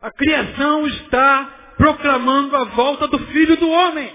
A 0.00 0.10
criação 0.12 0.86
está 0.86 1.59
proclamando 1.80 2.54
a 2.54 2.64
volta 2.64 3.08
do 3.08 3.18
filho 3.28 3.56
do 3.56 3.70
homem. 3.70 4.14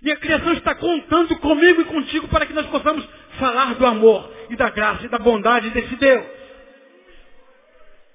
E 0.00 0.12
a 0.12 0.16
criação 0.16 0.52
está 0.52 0.76
contando 0.76 1.36
comigo 1.40 1.80
e 1.80 1.86
contigo 1.86 2.28
para 2.28 2.46
que 2.46 2.52
nós 2.52 2.66
possamos 2.66 3.04
falar 3.40 3.74
do 3.74 3.84
amor 3.84 4.32
e 4.48 4.54
da 4.54 4.70
graça 4.70 5.04
e 5.04 5.08
da 5.08 5.18
bondade 5.18 5.70
desse 5.70 5.96
Deus. 5.96 6.24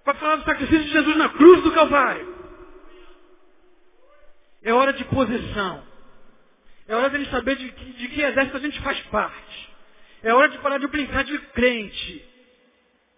Para 0.05 0.13
falar 0.13 0.37
do 0.37 0.45
sacrifício 0.45 0.85
de 0.85 0.91
Jesus 0.91 1.17
na 1.17 1.27
cruz 1.27 1.61
do 1.61 1.73
Calvário. 1.73 2.37
É 4.63 4.73
hora 4.73 4.93
de 4.93 5.03
posição. 5.03 5.83
É 6.87 6.95
hora 6.95 7.09
de 7.09 7.17
gente 7.17 7.31
saber 7.31 7.57
de, 7.57 7.69
de 7.69 8.07
que 8.07 8.21
exército 8.21 8.55
a 8.55 8.61
gente 8.61 8.79
faz 8.79 8.97
parte. 9.07 9.69
É 10.23 10.33
hora 10.33 10.47
de 10.47 10.57
parar 10.59 10.77
de 10.77 10.87
brincar 10.87 11.25
de 11.25 11.37
crente. 11.37 12.25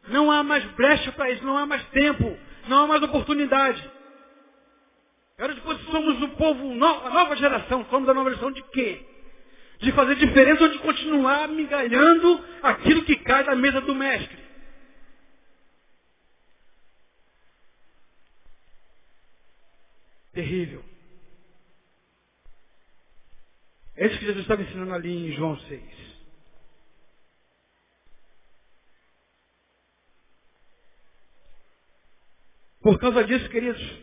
Não 0.08 0.32
há 0.32 0.41
mais 0.41 0.64
brecha 0.72 1.12
para 1.12 1.30
isso, 1.30 1.45
não 1.45 1.56
há 1.56 1.68
mais 1.68 1.84
tempo, 1.89 2.36
não 2.68 2.80
há 2.80 2.88
mais 2.88 3.03
oportunidade. 3.03 3.91
É 5.38 5.43
hora 5.43 5.55
de 5.55 5.62
somos 5.62 6.22
o 6.22 6.30
povo, 6.30 6.72
a 6.72 7.09
nova 7.09 7.36
geração. 7.36 7.86
Somos 7.89 8.07
a 8.07 8.14
nova 8.14 8.30
geração 8.30 8.51
de 8.51 8.62
quê? 8.64 9.03
De 9.80 9.91
fazer 9.93 10.16
diferença 10.16 10.64
ou 10.64 10.70
de 10.70 10.80
continuar 10.80 11.47
migalhando 11.47 12.45
aquilo 12.62 13.03
que 13.03 13.16
cai 13.16 13.43
da 13.43 13.55
mesa 13.55 13.82
do 13.82 13.95
mestre? 13.95 14.38
Terrível. 20.34 20.84
É 23.95 24.07
isso 24.07 24.20
que 24.20 24.26
Jesus 24.26 24.43
estava 24.43 24.62
ensinando 24.62 24.93
ali 24.93 25.30
em 25.30 25.32
João 25.34 25.57
6. 25.59 26.01
Por 32.82 32.99
causa 32.99 33.23
disso, 33.23 33.47
queridos, 33.49 33.99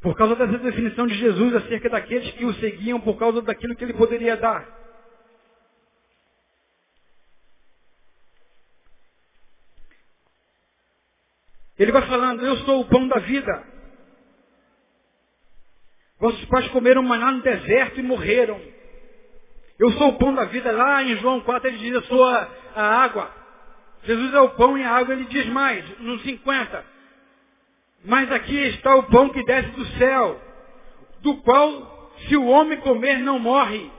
por 0.00 0.16
causa 0.16 0.36
dessa 0.36 0.58
definição 0.58 1.06
de 1.06 1.14
Jesus 1.14 1.54
acerca 1.56 1.88
daqueles 1.88 2.30
que 2.32 2.44
o 2.44 2.54
seguiam 2.54 3.00
por 3.00 3.18
causa 3.18 3.42
daquilo 3.42 3.74
que 3.76 3.84
ele 3.84 3.94
poderia 3.94 4.36
dar. 4.36 4.76
Ele 11.78 11.92
vai 11.92 12.02
falando, 12.08 12.44
eu 12.44 12.56
sou 12.58 12.80
o 12.80 12.88
pão 12.88 13.06
da 13.06 13.20
vida. 13.20 13.64
Vossos 16.18 16.44
pais 16.46 16.66
comeram 16.68 17.02
maná 17.02 17.30
no 17.30 17.42
deserto 17.42 18.00
e 18.00 18.02
morreram. 18.02 18.60
Eu 19.78 19.92
sou 19.92 20.08
o 20.08 20.18
pão 20.18 20.34
da 20.34 20.44
vida. 20.46 20.72
Lá 20.72 21.04
em 21.04 21.16
João 21.18 21.40
4 21.40 21.68
ele 21.68 21.78
diz, 21.78 21.92
eu 21.92 22.02
sou 22.02 22.24
a, 22.24 22.48
a 22.74 22.82
água. 23.04 23.37
Jesus 24.04 24.34
é 24.34 24.40
o 24.40 24.50
pão 24.50 24.78
e 24.78 24.82
a 24.82 24.90
água, 24.90 25.14
ele 25.14 25.24
diz 25.24 25.46
mais, 25.46 25.84
no 26.00 26.18
50. 26.20 26.84
Mas 28.04 28.30
aqui 28.30 28.56
está 28.56 28.94
o 28.94 29.04
pão 29.04 29.28
que 29.30 29.44
desce 29.44 29.70
do 29.70 29.86
céu, 29.98 30.40
do 31.22 31.36
qual, 31.38 32.12
se 32.28 32.36
o 32.36 32.46
homem 32.46 32.78
comer, 32.78 33.18
não 33.18 33.38
morre. 33.38 33.90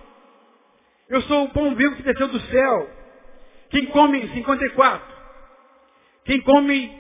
Eu 1.10 1.22
sou 1.24 1.46
o 1.46 1.50
pão 1.50 1.76
vivo 1.76 1.96
que 1.96 2.04
desceu 2.04 2.28
do 2.28 2.40
céu. 2.40 2.90
Quem 3.70 3.86
come, 3.88 4.28
54. 4.30 5.02
Quem 6.26 6.42
come 6.42 6.92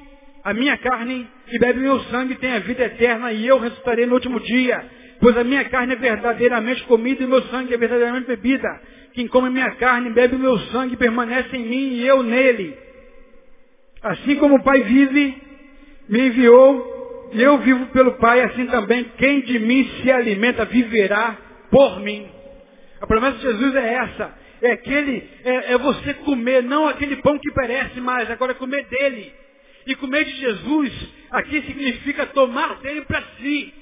a 0.43 0.53
minha 0.53 0.77
carne 0.77 1.27
e 1.51 1.59
bebe 1.59 1.79
meu 1.79 1.99
sangue 2.05 2.35
tem 2.35 2.53
a 2.53 2.59
vida 2.59 2.83
eterna 2.83 3.31
e 3.31 3.45
eu 3.45 3.59
ressuscitarei 3.59 4.05
no 4.05 4.15
último 4.15 4.39
dia. 4.39 4.89
Pois 5.19 5.37
a 5.37 5.43
minha 5.43 5.65
carne 5.65 5.93
é 5.93 5.95
verdadeiramente 5.95 6.83
comida 6.85 7.23
e 7.23 7.27
meu 7.27 7.41
sangue 7.43 7.73
é 7.73 7.77
verdadeiramente 7.77 8.27
bebida. 8.27 8.81
Quem 9.13 9.27
come 9.27 9.49
minha 9.49 9.71
carne, 9.75 10.09
bebe 10.11 10.37
meu 10.37 10.57
sangue, 10.71 10.95
permanece 10.95 11.55
em 11.55 11.65
mim 11.65 11.93
e 11.93 12.07
eu 12.07 12.23
nele. 12.23 12.88
Assim 14.01 14.35
como 14.35 14.55
o 14.55 14.63
Pai 14.63 14.81
vive, 14.81 15.41
me 16.07 16.27
enviou, 16.27 17.29
e 17.33 17.41
eu 17.41 17.57
vivo 17.59 17.87
pelo 17.87 18.13
Pai, 18.13 18.41
assim 18.41 18.65
também 18.67 19.03
quem 19.17 19.41
de 19.41 19.59
mim 19.59 19.89
se 20.01 20.11
alimenta 20.11 20.65
viverá 20.65 21.37
por 21.69 21.99
mim. 21.99 22.29
A 23.01 23.07
promessa 23.07 23.37
de 23.37 23.43
Jesus 23.43 23.75
é 23.75 23.93
essa. 23.93 24.39
É 24.61 24.71
aquele, 24.71 25.29
é, 25.45 25.73
é 25.73 25.77
você 25.77 26.13
comer, 26.15 26.63
não 26.63 26.87
aquele 26.87 27.17
pão 27.17 27.37
que 27.37 27.51
perece 27.53 28.01
mais, 28.01 28.29
agora 28.29 28.51
é 28.51 28.55
comer 28.55 28.85
dele. 28.85 29.33
E 29.85 29.95
comer 29.95 30.25
de 30.25 30.35
Jesus 30.35 30.91
aqui 31.31 31.61
significa 31.61 32.25
tomar 32.27 32.75
dele 32.81 33.01
para 33.01 33.23
si. 33.39 33.73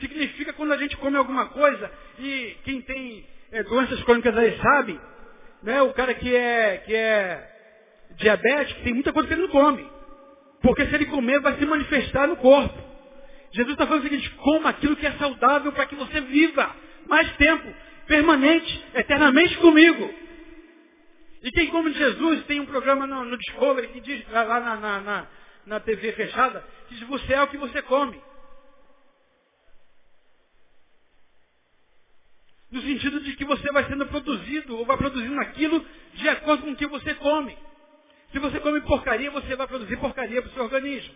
Significa 0.00 0.52
quando 0.52 0.72
a 0.72 0.76
gente 0.76 0.96
come 0.96 1.16
alguma 1.16 1.46
coisa, 1.46 1.90
e 2.18 2.56
quem 2.64 2.80
tem 2.80 3.24
é, 3.52 3.62
doenças 3.62 4.02
crônicas 4.02 4.36
aí 4.36 4.58
sabe, 4.60 5.00
né, 5.62 5.80
o 5.82 5.92
cara 5.92 6.14
que 6.14 6.34
é, 6.34 6.82
que 6.84 6.94
é 6.94 7.53
diabético, 8.16 8.82
tem 8.82 8.94
muita 8.94 9.12
coisa 9.12 9.28
que 9.28 9.34
ele 9.34 9.42
não 9.42 9.48
come. 9.48 9.88
Porque 10.62 10.86
se 10.86 10.94
ele 10.94 11.06
comer, 11.06 11.40
vai 11.40 11.58
se 11.58 11.66
manifestar 11.66 12.26
no 12.26 12.36
corpo. 12.36 12.82
Jesus 13.52 13.72
está 13.72 13.86
falando 13.86 14.02
o 14.02 14.08
seguinte, 14.08 14.30
coma 14.30 14.70
aquilo 14.70 14.96
que 14.96 15.06
é 15.06 15.12
saudável 15.12 15.72
para 15.72 15.86
que 15.86 15.94
você 15.94 16.20
viva 16.22 16.74
mais 17.06 17.30
tempo, 17.36 17.72
permanente, 18.06 18.84
eternamente 18.94 19.56
comigo. 19.58 20.12
E 21.42 21.52
quem 21.52 21.68
come 21.68 21.92
Jesus, 21.92 22.44
tem 22.46 22.60
um 22.60 22.66
programa 22.66 23.06
no, 23.06 23.24
no 23.24 23.36
Discovery 23.36 23.88
que 23.88 24.00
diz, 24.00 24.26
lá 24.30 24.60
na, 24.60 24.76
na, 24.76 25.00
na, 25.00 25.26
na 25.66 25.80
TV 25.80 26.12
fechada, 26.12 26.64
que 26.88 26.94
diz, 26.94 27.06
você 27.06 27.34
é 27.34 27.42
o 27.42 27.48
que 27.48 27.58
você 27.58 27.82
come. 27.82 28.20
No 32.72 32.80
sentido 32.80 33.20
de 33.20 33.36
que 33.36 33.44
você 33.44 33.70
vai 33.70 33.84
sendo 33.84 34.06
produzido, 34.06 34.78
ou 34.78 34.86
vai 34.86 34.96
produzindo 34.96 35.38
aquilo 35.40 35.84
de 36.14 36.28
acordo 36.28 36.64
com 36.64 36.72
o 36.72 36.76
que 36.76 36.86
você 36.86 37.14
come. 37.14 37.56
Se 38.34 38.38
você 38.40 38.58
come 38.58 38.80
porcaria, 38.80 39.30
você 39.30 39.54
vai 39.54 39.66
produzir 39.66 39.96
porcaria 39.96 40.42
para 40.42 40.50
o 40.50 40.52
seu 40.52 40.64
organismo. 40.64 41.14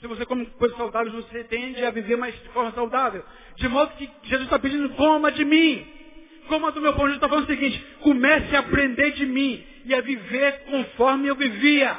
Se 0.00 0.06
você 0.06 0.24
come 0.24 0.46
coisas 0.46 0.78
saudáveis, 0.78 1.12
você 1.12 1.42
tende 1.42 1.84
a 1.84 1.90
viver 1.90 2.16
mais 2.16 2.34
de 2.40 2.48
forma 2.50 2.70
saudável. 2.70 3.24
De 3.56 3.68
modo 3.68 3.94
que 3.96 4.08
Jesus 4.22 4.44
está 4.44 4.58
pedindo, 4.58 4.88
coma 4.90 5.32
de 5.32 5.44
mim. 5.44 5.84
Coma 6.46 6.70
do 6.70 6.80
meu 6.80 6.94
pão. 6.94 7.06
Jesus 7.06 7.16
está 7.16 7.28
falando 7.28 7.44
o 7.44 7.46
seguinte, 7.48 7.84
comece 8.00 8.54
a 8.54 8.60
aprender 8.60 9.10
de 9.10 9.26
mim 9.26 9.66
e 9.86 9.92
a 9.92 10.00
viver 10.00 10.60
conforme 10.70 11.26
eu 11.26 11.34
vivia. 11.34 11.98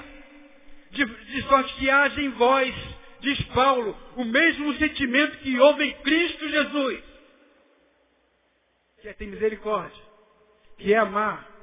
De, 0.91 1.03
de 1.03 1.41
sorte 1.43 1.73
que 1.75 1.89
haja 1.89 2.21
em 2.21 2.29
vós, 2.29 2.73
diz 3.19 3.39
Paulo, 3.47 3.97
o 4.15 4.23
mesmo 4.23 4.73
sentimento 4.75 5.37
que 5.39 5.59
houve 5.59 5.83
em 5.83 5.93
Cristo 6.01 6.47
Jesus 6.47 7.03
que 9.01 9.07
é 9.07 9.13
ter 9.13 9.27
misericórdia, 9.27 10.03
que 10.77 10.93
é 10.93 10.97
amar. 10.97 11.56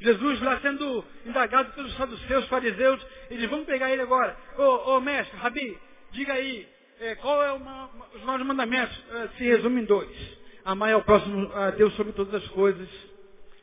Jesus 0.00 0.40
lá 0.42 0.60
sendo 0.60 1.04
indagado 1.26 1.72
pelos 1.72 1.96
saduceus, 1.96 2.46
fariseus, 2.48 3.04
eles 3.30 3.50
vão 3.50 3.64
pegar 3.64 3.90
ele 3.90 4.02
agora. 4.02 4.36
Ô, 4.56 5.00
mestre, 5.00 5.36
Rabi, 5.38 5.78
diga 6.12 6.34
aí, 6.34 6.68
é, 7.00 7.14
qual 7.16 7.42
é 7.42 7.52
uma, 7.52 7.90
os 8.14 8.22
maiores 8.22 8.46
mandamentos? 8.46 9.04
É, 9.10 9.28
se 9.36 9.44
resume 9.44 9.82
em 9.82 9.84
dois. 9.84 10.38
Amar 10.64 10.92
ao 10.92 11.02
próximo 11.02 11.52
a 11.52 11.70
Deus 11.70 11.94
sobre 11.94 12.12
todas 12.12 12.34
as 12.34 12.48
coisas, 12.50 12.88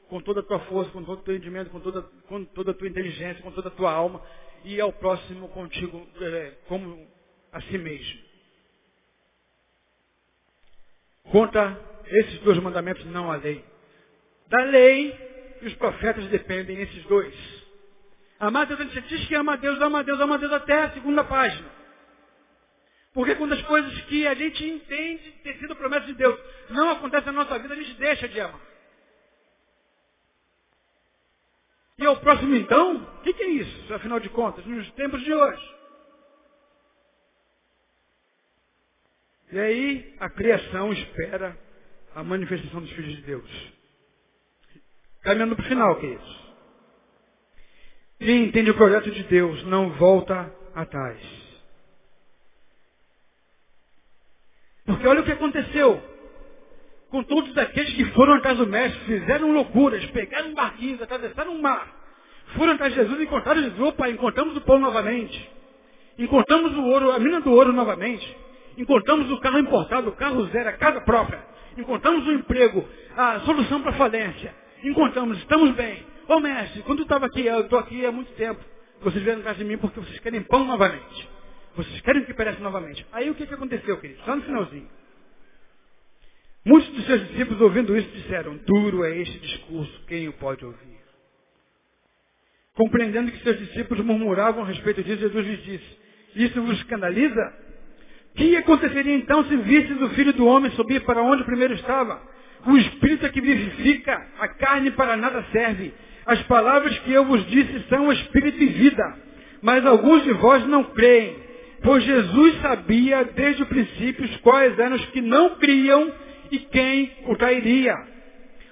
com 0.10 0.20
toda 0.22 0.42
a 0.42 0.44
tua 0.44 0.60
força, 0.62 0.92
com 0.92 1.04
todo 1.04 1.20
o 1.20 1.24
teu 1.24 1.36
entendimento, 1.36 1.70
com 1.70 1.80
toda, 1.80 2.02
com 2.28 2.44
toda 2.46 2.72
a 2.72 2.74
tua 2.74 2.88
inteligência, 2.88 3.42
com 3.42 3.52
toda 3.52 3.70
a 3.70 3.72
tua 3.72 3.92
alma, 3.92 4.22
e 4.64 4.80
ao 4.82 4.92
próximo 4.92 5.48
contigo 5.50 6.06
é, 6.20 6.54
como 6.68 7.08
a 7.52 7.62
si 7.62 7.78
mesmo. 7.78 8.26
Conta 11.32 11.80
esses 12.08 12.40
dois 12.40 12.58
mandamentos 12.60 13.06
não 13.06 13.32
a 13.32 13.38
lei. 13.38 13.64
Da 14.48 14.64
lei 14.64 15.35
e 15.62 15.68
os 15.68 15.76
profetas 15.76 16.26
dependem 16.28 16.82
esses 16.82 17.04
dois. 17.04 17.34
Amar 18.40 18.66
Deus, 18.66 18.80
você 18.80 19.02
diz 19.02 19.28
que 19.28 19.36
ama 19.36 19.54
a 19.54 19.56
Deus, 19.56 19.80
ama 19.82 20.00
a 20.00 20.04
Deus, 20.04 20.20
ama 20.20 20.36
a 20.36 20.38
Deus 20.38 20.52
até 20.52 20.84
a 20.84 20.92
segunda 20.92 21.24
página. 21.24 21.70
Porque 23.14 23.36
quando 23.36 23.54
as 23.54 23.62
coisas 23.62 24.02
que 24.04 24.28
a 24.28 24.34
gente 24.34 24.66
entende 24.66 25.32
ter 25.44 25.58
sido 25.58 25.76
promessa 25.76 26.06
de 26.06 26.14
Deus 26.16 26.38
não 26.70 26.90
acontecem 26.90 27.28
na 27.32 27.44
nossa 27.44 27.58
vida, 27.58 27.74
a 27.74 27.78
gente 27.78 27.94
deixa 27.94 28.28
de 28.28 28.42
amar. 28.42 28.60
E 31.98 32.06
ao 32.06 32.18
próximo 32.18 32.54
então, 32.56 32.98
o 32.98 33.22
que, 33.22 33.34
que 33.34 33.44
é 33.44 33.48
isso, 33.48 33.94
afinal 33.94 34.20
de 34.20 34.28
contas, 34.30 34.66
nos 34.66 34.92
tempos 34.92 35.24
de 35.24 35.34
hoje? 35.34 35.76
E 39.54 39.60
aí 39.60 40.16
a 40.20 40.30
criação 40.30 40.92
espera 40.92 41.58
a 42.14 42.22
manifestação 42.22 42.82
dos 42.82 42.92
filhos 42.92 43.16
de 43.16 43.22
Deus. 43.22 43.74
Caminhando 45.26 45.56
para 45.56 45.66
o 45.66 45.68
final, 45.68 45.96
queridos. 45.96 46.46
Quem 48.20 48.46
entende 48.46 48.70
o 48.70 48.76
projeto 48.76 49.10
de 49.10 49.24
Deus 49.24 49.64
não 49.66 49.90
volta 49.94 50.54
atrás. 50.76 51.20
Porque 54.86 55.08
olha 55.08 55.22
o 55.22 55.26
que 55.26 55.32
aconteceu 55.32 56.02
com 57.10 57.24
todos 57.24 57.58
aqueles 57.58 57.94
que 57.96 58.06
foram 58.12 58.36
atrás 58.36 58.58
do 58.58 58.68
mestre, 58.68 59.00
fizeram 59.06 59.52
loucuras, 59.52 60.06
pegaram 60.08 60.54
barquinhos, 60.54 61.02
atravessaram 61.02 61.56
o 61.56 61.62
mar, 61.62 61.88
foram 62.56 62.74
atrás 62.74 62.94
de 62.94 63.00
Jesus 63.00 63.20
e 63.20 63.24
encontraram 63.24 63.62
Jesus, 63.64 63.80
opa, 63.80 64.10
encontramos 64.10 64.56
o 64.58 64.62
pão 64.62 64.78
novamente, 64.78 65.50
encontramos 66.20 66.76
o 66.76 66.84
ouro, 66.84 67.12
a 67.12 67.20
mina 67.20 67.42
do 67.42 67.52
ouro 67.52 67.72
novamente, 67.72 68.38
encontramos 68.78 69.32
o 69.32 69.40
carro 69.40 69.60
importado, 69.60 70.10
o 70.10 70.16
carro 70.16 70.46
zero, 70.48 70.70
a 70.70 70.74
casa 70.74 71.02
própria, 71.02 71.42
encontramos 71.78 72.28
um 72.28 72.34
emprego, 72.34 72.88
a 73.16 73.40
solução 73.42 73.82
para 73.82 73.92
a 73.92 73.98
falência. 73.98 74.65
Encontramos, 74.84 75.38
estamos 75.40 75.76
bem. 75.76 76.06
Ô 76.28 76.40
mestre, 76.40 76.82
quando 76.84 77.00
eu 77.00 77.04
estava 77.04 77.26
aqui, 77.26 77.46
eu 77.46 77.62
estou 77.62 77.80
aqui 77.80 78.06
há 78.06 78.12
muito 78.12 78.32
tempo. 78.34 78.60
Vocês 79.02 79.24
vieram 79.24 79.40
atrás 79.40 79.58
de 79.58 79.64
mim 79.64 79.78
porque 79.78 80.00
vocês 80.00 80.20
querem 80.20 80.42
pão 80.42 80.66
novamente. 80.66 81.30
Vocês 81.76 82.02
querem 82.02 82.24
que 82.24 82.34
pereça 82.34 82.60
novamente. 82.60 83.06
Aí 83.12 83.30
o 83.30 83.36
que, 83.36 83.46
que 83.46 83.54
aconteceu, 83.54 83.98
querido? 84.00 84.22
Só 84.24 84.36
no 84.36 84.42
finalzinho. 84.42 84.90
Muitos 86.66 86.90
dos 86.94 87.06
seus 87.06 87.28
discípulos, 87.28 87.62
ouvindo 87.62 87.96
isso, 87.96 88.10
disseram, 88.10 88.58
duro 88.58 89.04
é 89.04 89.16
este 89.18 89.38
discurso, 89.38 90.02
quem 90.08 90.28
o 90.28 90.34
pode 90.34 90.66
ouvir? 90.66 90.98
Compreendendo 92.74 93.32
que 93.32 93.44
seus 93.44 93.60
discípulos 93.60 94.04
murmuravam 94.04 94.64
a 94.64 94.68
respeito 94.68 95.04
disso, 95.04 95.22
Jesus 95.22 95.46
lhes 95.46 95.64
disse, 95.64 96.00
isso 96.36 96.62
vos 96.64 96.78
escandaliza? 96.78 97.54
Que 98.36 98.58
aconteceria 98.58 99.16
então 99.16 99.46
se 99.46 99.56
vistes 99.58 100.02
o 100.02 100.10
Filho 100.10 100.34
do 100.34 100.48
Homem 100.48 100.72
subir 100.72 101.06
para 101.06 101.22
onde 101.22 101.44
primeiro 101.44 101.76
estava? 101.76 102.20
O 102.66 102.78
Espírito 102.78 103.26
é 103.26 103.30
que 103.30 103.42
vivifica, 103.42 104.22
a 104.40 104.48
carne 104.48 104.92
para 104.92 105.16
nada 105.16 105.46
serve. 105.52 105.94
As 106.26 106.42
palavras 106.44 106.98
que 107.00 107.12
eu 107.12 107.26
vos 107.26 107.46
disse 107.48 107.86
são 107.90 108.12
Espírito 108.12 108.62
e 108.62 108.66
vida. 108.66 109.18
Mas 109.62 109.86
alguns 109.86 110.24
de 110.24 110.34
vós 110.34 110.66
não 110.68 110.84
creem. 110.84 111.36
Pois 111.84 112.04
Jesus 112.04 112.62
sabia 112.62 113.24
desde 113.24 113.62
o 113.64 113.68
princípio 113.68 114.28
quais 114.40 114.78
eram 114.80 114.96
os 114.96 115.06
que 115.08 115.22
não 115.22 115.56
criam 115.58 116.12
e 116.52 116.58
quem 116.58 117.12
o 117.28 117.36
trairia. 117.36 117.96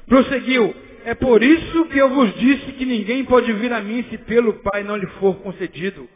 Prosseguiu, 0.08 0.76
é 1.06 1.14
por 1.14 1.44
isso 1.44 1.86
que 1.86 1.98
eu 1.98 2.10
vos 2.10 2.34
disse 2.36 2.72
que 2.74 2.86
ninguém 2.86 3.24
pode 3.26 3.52
vir 3.54 3.72
a 3.72 3.82
mim 3.82 4.04
se 4.10 4.18
pelo 4.20 4.54
Pai 4.62 4.84
não 4.84 4.96
lhe 4.96 5.08
for 5.20 5.36
concedido. 5.38 6.10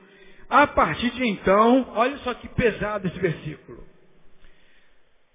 A 0.49 0.65
partir 0.65 1.11
de 1.11 1.27
então, 1.27 1.91
olha 1.95 2.17
só 2.19 2.33
que 2.33 2.47
pesado 2.47 3.07
esse 3.07 3.19
versículo. 3.19 3.86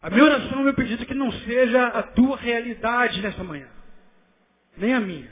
A 0.03 0.11
minha 0.11 0.24
oração, 0.24 0.62
meu 0.62 0.74
pedido 0.74 1.03
é 1.03 1.07
que 1.07 1.14
não 1.14 1.30
seja 1.30 1.86
a 1.86 2.03
tua 2.03 2.36
realidade 2.36 3.22
nessa 3.22 3.44
manhã. 3.44 3.68
Nem 4.76 4.94
a 4.94 5.00
minha. 5.00 5.30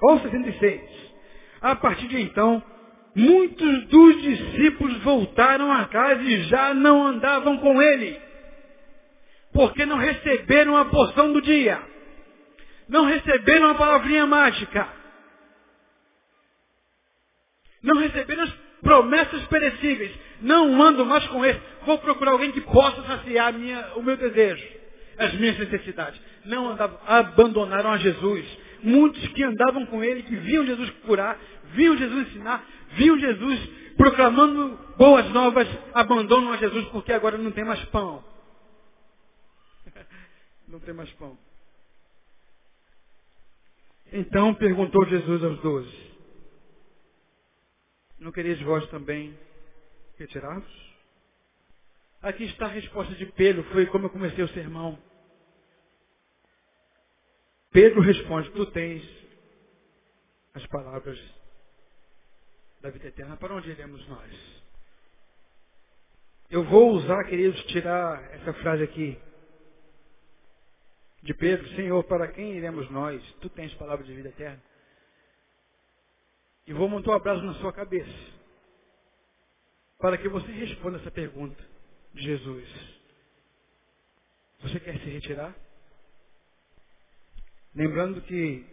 Ou 0.00 0.20
66. 0.20 0.80
A 1.60 1.76
partir 1.76 2.08
de 2.08 2.20
então, 2.20 2.62
muitos 3.14 3.86
dos 3.88 4.22
discípulos 4.22 4.96
voltaram 5.02 5.70
a 5.70 5.84
casa 5.86 6.22
e 6.22 6.44
já 6.44 6.72
não 6.72 7.06
andavam 7.06 7.58
com 7.58 7.82
ele. 7.82 8.18
Porque 9.52 9.84
não 9.84 9.98
receberam 9.98 10.76
a 10.76 10.86
porção 10.86 11.32
do 11.32 11.42
dia. 11.42 11.82
Não 12.88 13.04
receberam 13.04 13.70
a 13.70 13.74
palavrinha 13.74 14.26
mágica 14.26 14.98
não 17.82 17.96
receberam 17.96 18.44
as 18.44 18.52
promessas 18.82 19.44
perecíveis. 19.46 20.12
Não 20.40 20.80
ando 20.82 21.04
mais 21.04 21.26
com 21.28 21.44
esse. 21.44 21.60
Vou 21.84 21.98
procurar 21.98 22.32
alguém 22.32 22.52
que 22.52 22.60
possa 22.60 23.02
saciar 23.02 23.52
minha, 23.52 23.94
o 23.96 24.02
meu 24.02 24.16
desejo, 24.16 24.66
as 25.18 25.34
minhas 25.34 25.58
necessidades. 25.58 26.20
Não 26.44 26.70
andavam, 26.70 26.98
abandonaram 27.06 27.90
a 27.90 27.98
Jesus. 27.98 28.44
Muitos 28.82 29.26
que 29.28 29.42
andavam 29.42 29.86
com 29.86 30.04
ele, 30.04 30.22
que 30.22 30.36
viam 30.36 30.64
Jesus 30.64 30.90
curar, 31.04 31.38
viam 31.72 31.96
Jesus 31.96 32.28
ensinar, 32.28 32.64
viam 32.92 33.18
Jesus 33.18 33.60
proclamando 33.96 34.78
boas 34.96 35.28
novas, 35.30 35.66
abandonam 35.92 36.52
a 36.52 36.56
Jesus 36.56 36.84
porque 36.86 37.12
agora 37.12 37.36
não 37.36 37.50
tem 37.50 37.64
mais 37.64 37.84
pão. 37.86 38.24
não 40.68 40.78
tem 40.78 40.94
mais 40.94 41.10
pão. 41.14 41.36
Então 44.12 44.54
perguntou 44.54 45.04
Jesus 45.06 45.42
aos 45.42 45.58
doze. 45.60 46.08
Não 48.20 48.32
quereis 48.32 48.60
vós 48.62 48.86
também 48.88 49.36
retirar-vos? 50.18 50.88
Aqui 52.20 52.44
está 52.44 52.66
a 52.66 52.70
resposta 52.70 53.14
de 53.14 53.26
Pedro, 53.26 53.62
foi 53.72 53.86
como 53.86 54.06
eu 54.06 54.10
comecei 54.10 54.42
o 54.42 54.48
sermão. 54.48 54.98
Pedro 57.70 58.00
responde, 58.00 58.50
tu 58.50 58.66
tens 58.66 59.02
as 60.54 60.66
palavras 60.66 61.18
da 62.80 62.90
vida 62.90 63.08
eterna, 63.08 63.36
para 63.36 63.54
onde 63.54 63.70
iremos 63.70 64.06
nós? 64.08 64.58
Eu 66.50 66.64
vou 66.64 66.92
usar, 66.92 67.24
queridos, 67.24 67.62
tirar 67.66 68.22
essa 68.34 68.52
frase 68.54 68.82
aqui 68.82 69.20
de 71.22 71.34
Pedro, 71.34 71.68
Senhor, 71.76 72.02
para 72.04 72.28
quem 72.28 72.56
iremos 72.56 72.90
nós? 72.90 73.22
Tu 73.40 73.50
tens 73.50 73.72
palavras 73.74 74.06
de 74.06 74.14
vida 74.14 74.30
eterna. 74.30 74.62
E 76.66 76.72
vou 76.72 76.88
montar 76.88 77.12
um 77.12 77.14
abraço 77.14 77.42
na 77.42 77.54
sua 77.54 77.72
cabeça. 77.72 78.37
Para 79.98 80.16
que 80.16 80.28
você 80.28 80.50
responda 80.52 80.98
essa 80.98 81.10
pergunta 81.10 81.62
de 82.14 82.22
Jesus. 82.22 82.68
Você 84.60 84.80
quer 84.80 84.98
se 84.98 85.10
retirar? 85.10 85.54
Lembrando 87.74 88.20
que 88.22 88.64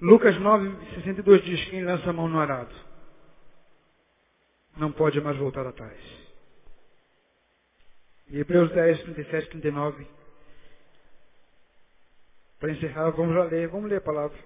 Lucas 0.00 0.38
9, 0.38 0.94
62 0.96 1.44
diz, 1.44 1.64
quem 1.70 1.84
lança 1.84 2.10
a 2.10 2.12
mão 2.12 2.28
no 2.28 2.38
arado 2.38 2.74
não 4.76 4.92
pode 4.92 5.20
mais 5.20 5.36
voltar 5.38 5.66
atrás. 5.66 5.98
E 8.28 8.38
Hebreus 8.38 8.70
10, 8.72 9.02
37, 9.02 9.50
39. 9.50 10.06
Para 12.58 12.72
encerrar, 12.72 13.10
vamos 13.10 13.34
lá 13.34 13.44
ler, 13.44 13.68
vamos 13.68 13.88
ler 13.88 13.96
a 13.96 14.00
palavra. 14.00 14.36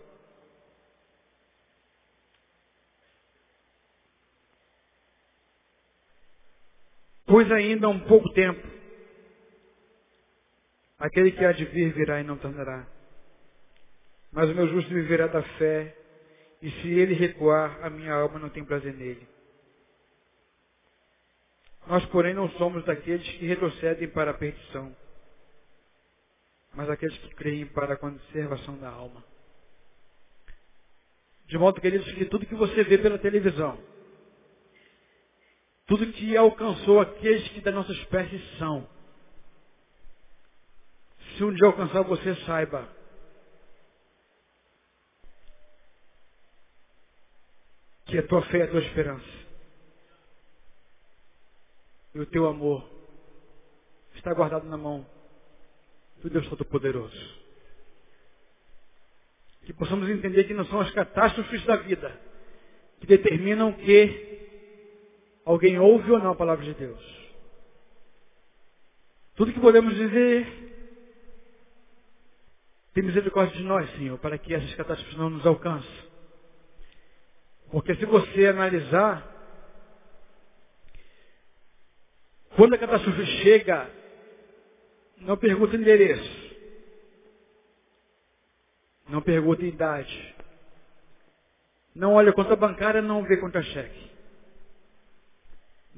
Pois 7.30 7.48
ainda 7.52 7.86
há 7.86 7.90
um 7.90 8.00
pouco 8.00 8.28
tempo, 8.32 8.66
aquele 10.98 11.30
que 11.30 11.44
há 11.44 11.52
de 11.52 11.64
vir 11.64 11.92
virá 11.92 12.20
e 12.20 12.24
não 12.24 12.36
tardará. 12.36 12.88
Mas 14.32 14.50
o 14.50 14.54
meu 14.54 14.66
justo 14.66 14.92
viverá 14.92 15.28
da 15.28 15.40
fé, 15.40 15.96
e 16.60 16.68
se 16.68 16.88
ele 16.88 17.14
recuar, 17.14 17.84
a 17.84 17.88
minha 17.88 18.12
alma 18.14 18.40
não 18.40 18.48
tem 18.48 18.64
prazer 18.64 18.94
nele. 18.94 19.28
Nós, 21.86 22.04
porém, 22.06 22.34
não 22.34 22.50
somos 22.50 22.84
daqueles 22.84 23.26
que 23.36 23.46
retrocedem 23.46 24.08
para 24.08 24.32
a 24.32 24.34
perdição, 24.34 24.94
mas 26.74 26.90
aqueles 26.90 27.16
que 27.16 27.34
creem 27.36 27.66
para 27.66 27.94
a 27.94 27.96
conservação 27.96 28.76
da 28.78 28.88
alma. 28.88 29.24
De 31.46 31.56
modo, 31.56 31.80
queridos, 31.80 32.10
que 32.12 32.24
tudo 32.24 32.44
que 32.44 32.56
você 32.56 32.82
vê 32.82 32.98
pela 32.98 33.18
televisão, 33.18 33.80
tudo 35.90 36.12
que 36.12 36.36
alcançou 36.36 37.00
aqueles 37.00 37.48
que 37.48 37.60
da 37.60 37.72
nossa 37.72 37.90
espécie 37.90 38.38
são. 38.58 38.88
Se 41.36 41.42
um 41.42 41.52
dia 41.52 41.66
alcançar 41.66 42.02
você, 42.02 42.32
saiba. 42.46 42.88
Que 48.04 48.18
a 48.18 48.26
tua 48.28 48.40
fé 48.42 48.58
é 48.58 48.62
a 48.62 48.70
tua 48.70 48.78
esperança. 48.78 49.26
E 52.14 52.20
o 52.20 52.26
teu 52.26 52.46
amor 52.46 52.88
está 54.14 54.32
guardado 54.32 54.68
na 54.68 54.76
mão 54.76 55.04
do 56.22 56.30
Deus 56.30 56.48
Todo-Poderoso. 56.48 57.40
Que 59.64 59.72
possamos 59.72 60.08
entender 60.08 60.44
que 60.44 60.54
não 60.54 60.66
são 60.66 60.80
as 60.82 60.92
catástrofes 60.92 61.64
da 61.64 61.74
vida 61.78 62.16
que 63.00 63.06
determinam 63.08 63.72
que 63.72 64.39
Alguém 65.44 65.78
ouve 65.78 66.10
ou 66.10 66.18
não 66.18 66.32
a 66.32 66.36
palavra 66.36 66.64
de 66.64 66.74
Deus? 66.74 67.20
Tudo 69.34 69.52
que 69.52 69.60
podemos 69.60 69.94
dizer, 69.94 70.46
tem 72.92 73.04
misericórdia 73.04 73.56
de 73.56 73.62
nós, 73.62 73.90
Senhor, 73.92 74.18
para 74.18 74.36
que 74.36 74.54
essas 74.54 74.74
catástrofes 74.74 75.16
não 75.16 75.30
nos 75.30 75.46
alcancem. 75.46 76.10
Porque 77.70 77.94
se 77.94 78.04
você 78.04 78.48
analisar, 78.48 79.26
quando 82.56 82.74
a 82.74 82.78
catástrofe 82.78 83.24
chega, 83.42 83.90
não 85.18 85.36
pergunta 85.36 85.76
endereço. 85.76 86.50
Não 89.08 89.22
pergunta 89.22 89.64
idade. 89.64 90.34
Não 91.94 92.14
olha 92.14 92.32
conta 92.32 92.54
bancária, 92.54 93.00
não 93.00 93.24
vê 93.24 93.36
conta 93.38 93.62
cheque 93.62 94.09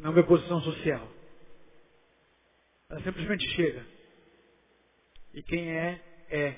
não 0.02 0.12
vê 0.12 0.22
posição 0.24 0.60
social. 0.60 1.06
Ela 2.90 3.00
simplesmente 3.02 3.48
chega. 3.50 3.86
E 5.32 5.42
quem 5.42 5.70
é, 5.70 6.00
é. 6.28 6.56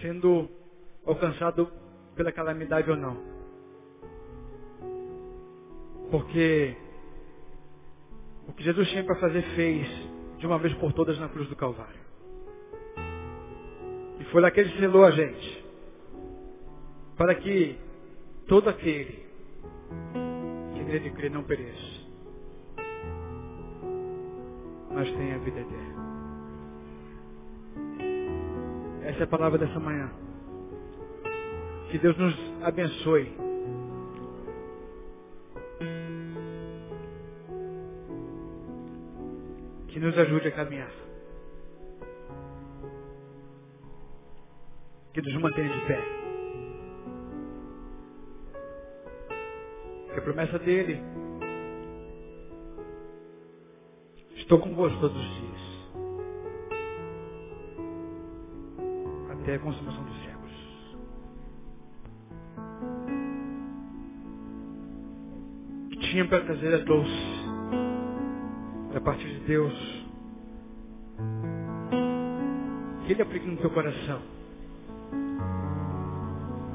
Sendo 0.00 0.48
alcançado 1.04 1.70
pela 2.14 2.30
calamidade 2.30 2.88
ou 2.88 2.96
não. 2.96 3.20
Porque 6.10 6.76
o 8.46 8.52
que 8.52 8.62
Jesus 8.62 8.88
tinha 8.88 9.04
para 9.04 9.16
fazer 9.16 9.42
fez 9.56 9.88
de 10.38 10.46
uma 10.46 10.58
vez 10.58 10.72
por 10.74 10.92
todas 10.92 11.18
na 11.18 11.28
cruz 11.28 11.48
do 11.48 11.56
Calvário. 11.56 12.00
E 14.20 14.24
foi 14.26 14.40
lá 14.40 14.52
que 14.52 14.60
ele 14.60 14.78
selou 14.78 15.04
a 15.04 15.10
gente. 15.10 15.64
Para 17.16 17.34
que 17.34 17.76
todo 18.46 18.70
aquele 18.70 19.26
nele 20.86 21.10
crer 21.10 21.30
não 21.30 21.42
pereça, 21.42 22.06
mas 24.92 25.10
tenha 25.12 25.34
a 25.34 25.38
vida 25.38 25.60
eterna. 25.60 26.06
Essa 29.02 29.20
é 29.20 29.22
a 29.24 29.28
palavra 29.28 29.58
dessa 29.58 29.78
manhã. 29.78 30.10
Que 31.90 31.98
Deus 31.98 32.16
nos 32.16 32.34
abençoe. 32.62 33.46
que 39.96 40.00
nos 40.00 40.18
ajude 40.18 40.48
a 40.48 40.52
caminhar. 40.52 40.90
Que 45.14 45.22
nos 45.22 45.40
mantenha 45.40 45.70
de 45.70 45.86
pé. 45.86 46.15
Promessa 50.26 50.58
dele 50.58 51.00
estou 54.34 54.58
convosco 54.58 54.98
todos 54.98 55.16
os 55.16 55.34
dias. 55.36 55.56
Até 59.30 59.54
a 59.54 59.58
consumação 59.60 60.04
dos 60.04 60.16
séculos. 60.24 60.96
Que 65.90 65.96
tinha 66.10 66.26
para 66.26 66.44
trazer 66.44 66.74
a 66.74 66.78
doce 66.78 67.46
da 68.94 69.00
parte 69.00 69.24
de 69.24 69.40
Deus. 69.46 70.06
Que 73.06 73.12
Ele 73.12 73.22
aplique 73.22 73.46
no 73.46 73.58
teu 73.58 73.70
coração. 73.70 74.20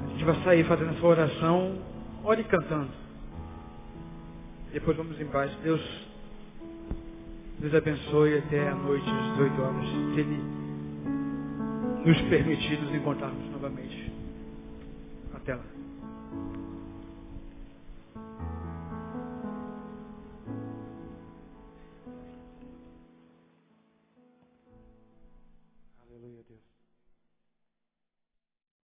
A 0.06 0.08
gente 0.08 0.24
vai 0.24 0.42
sair 0.46 0.64
fazendo 0.64 0.92
essa 0.92 1.06
oração, 1.06 1.82
ore 2.24 2.46
cantando. 2.46 3.01
Depois 4.74 4.96
vamos 4.96 5.20
em 5.20 5.26
paz. 5.26 5.52
Deus, 5.64 5.82
Deus 7.60 7.74
abençoe 7.76 8.38
até 8.38 8.70
a 8.70 8.76
noite, 8.76 9.06
às 9.10 9.32
18 9.38 9.62
horas. 9.62 9.90
Se 10.14 10.20
Ele 10.22 10.40
nos 12.06 12.22
permitir 12.30 12.80
nos 12.82 12.94
encontrarmos 12.96 13.52
novamente. 13.52 14.01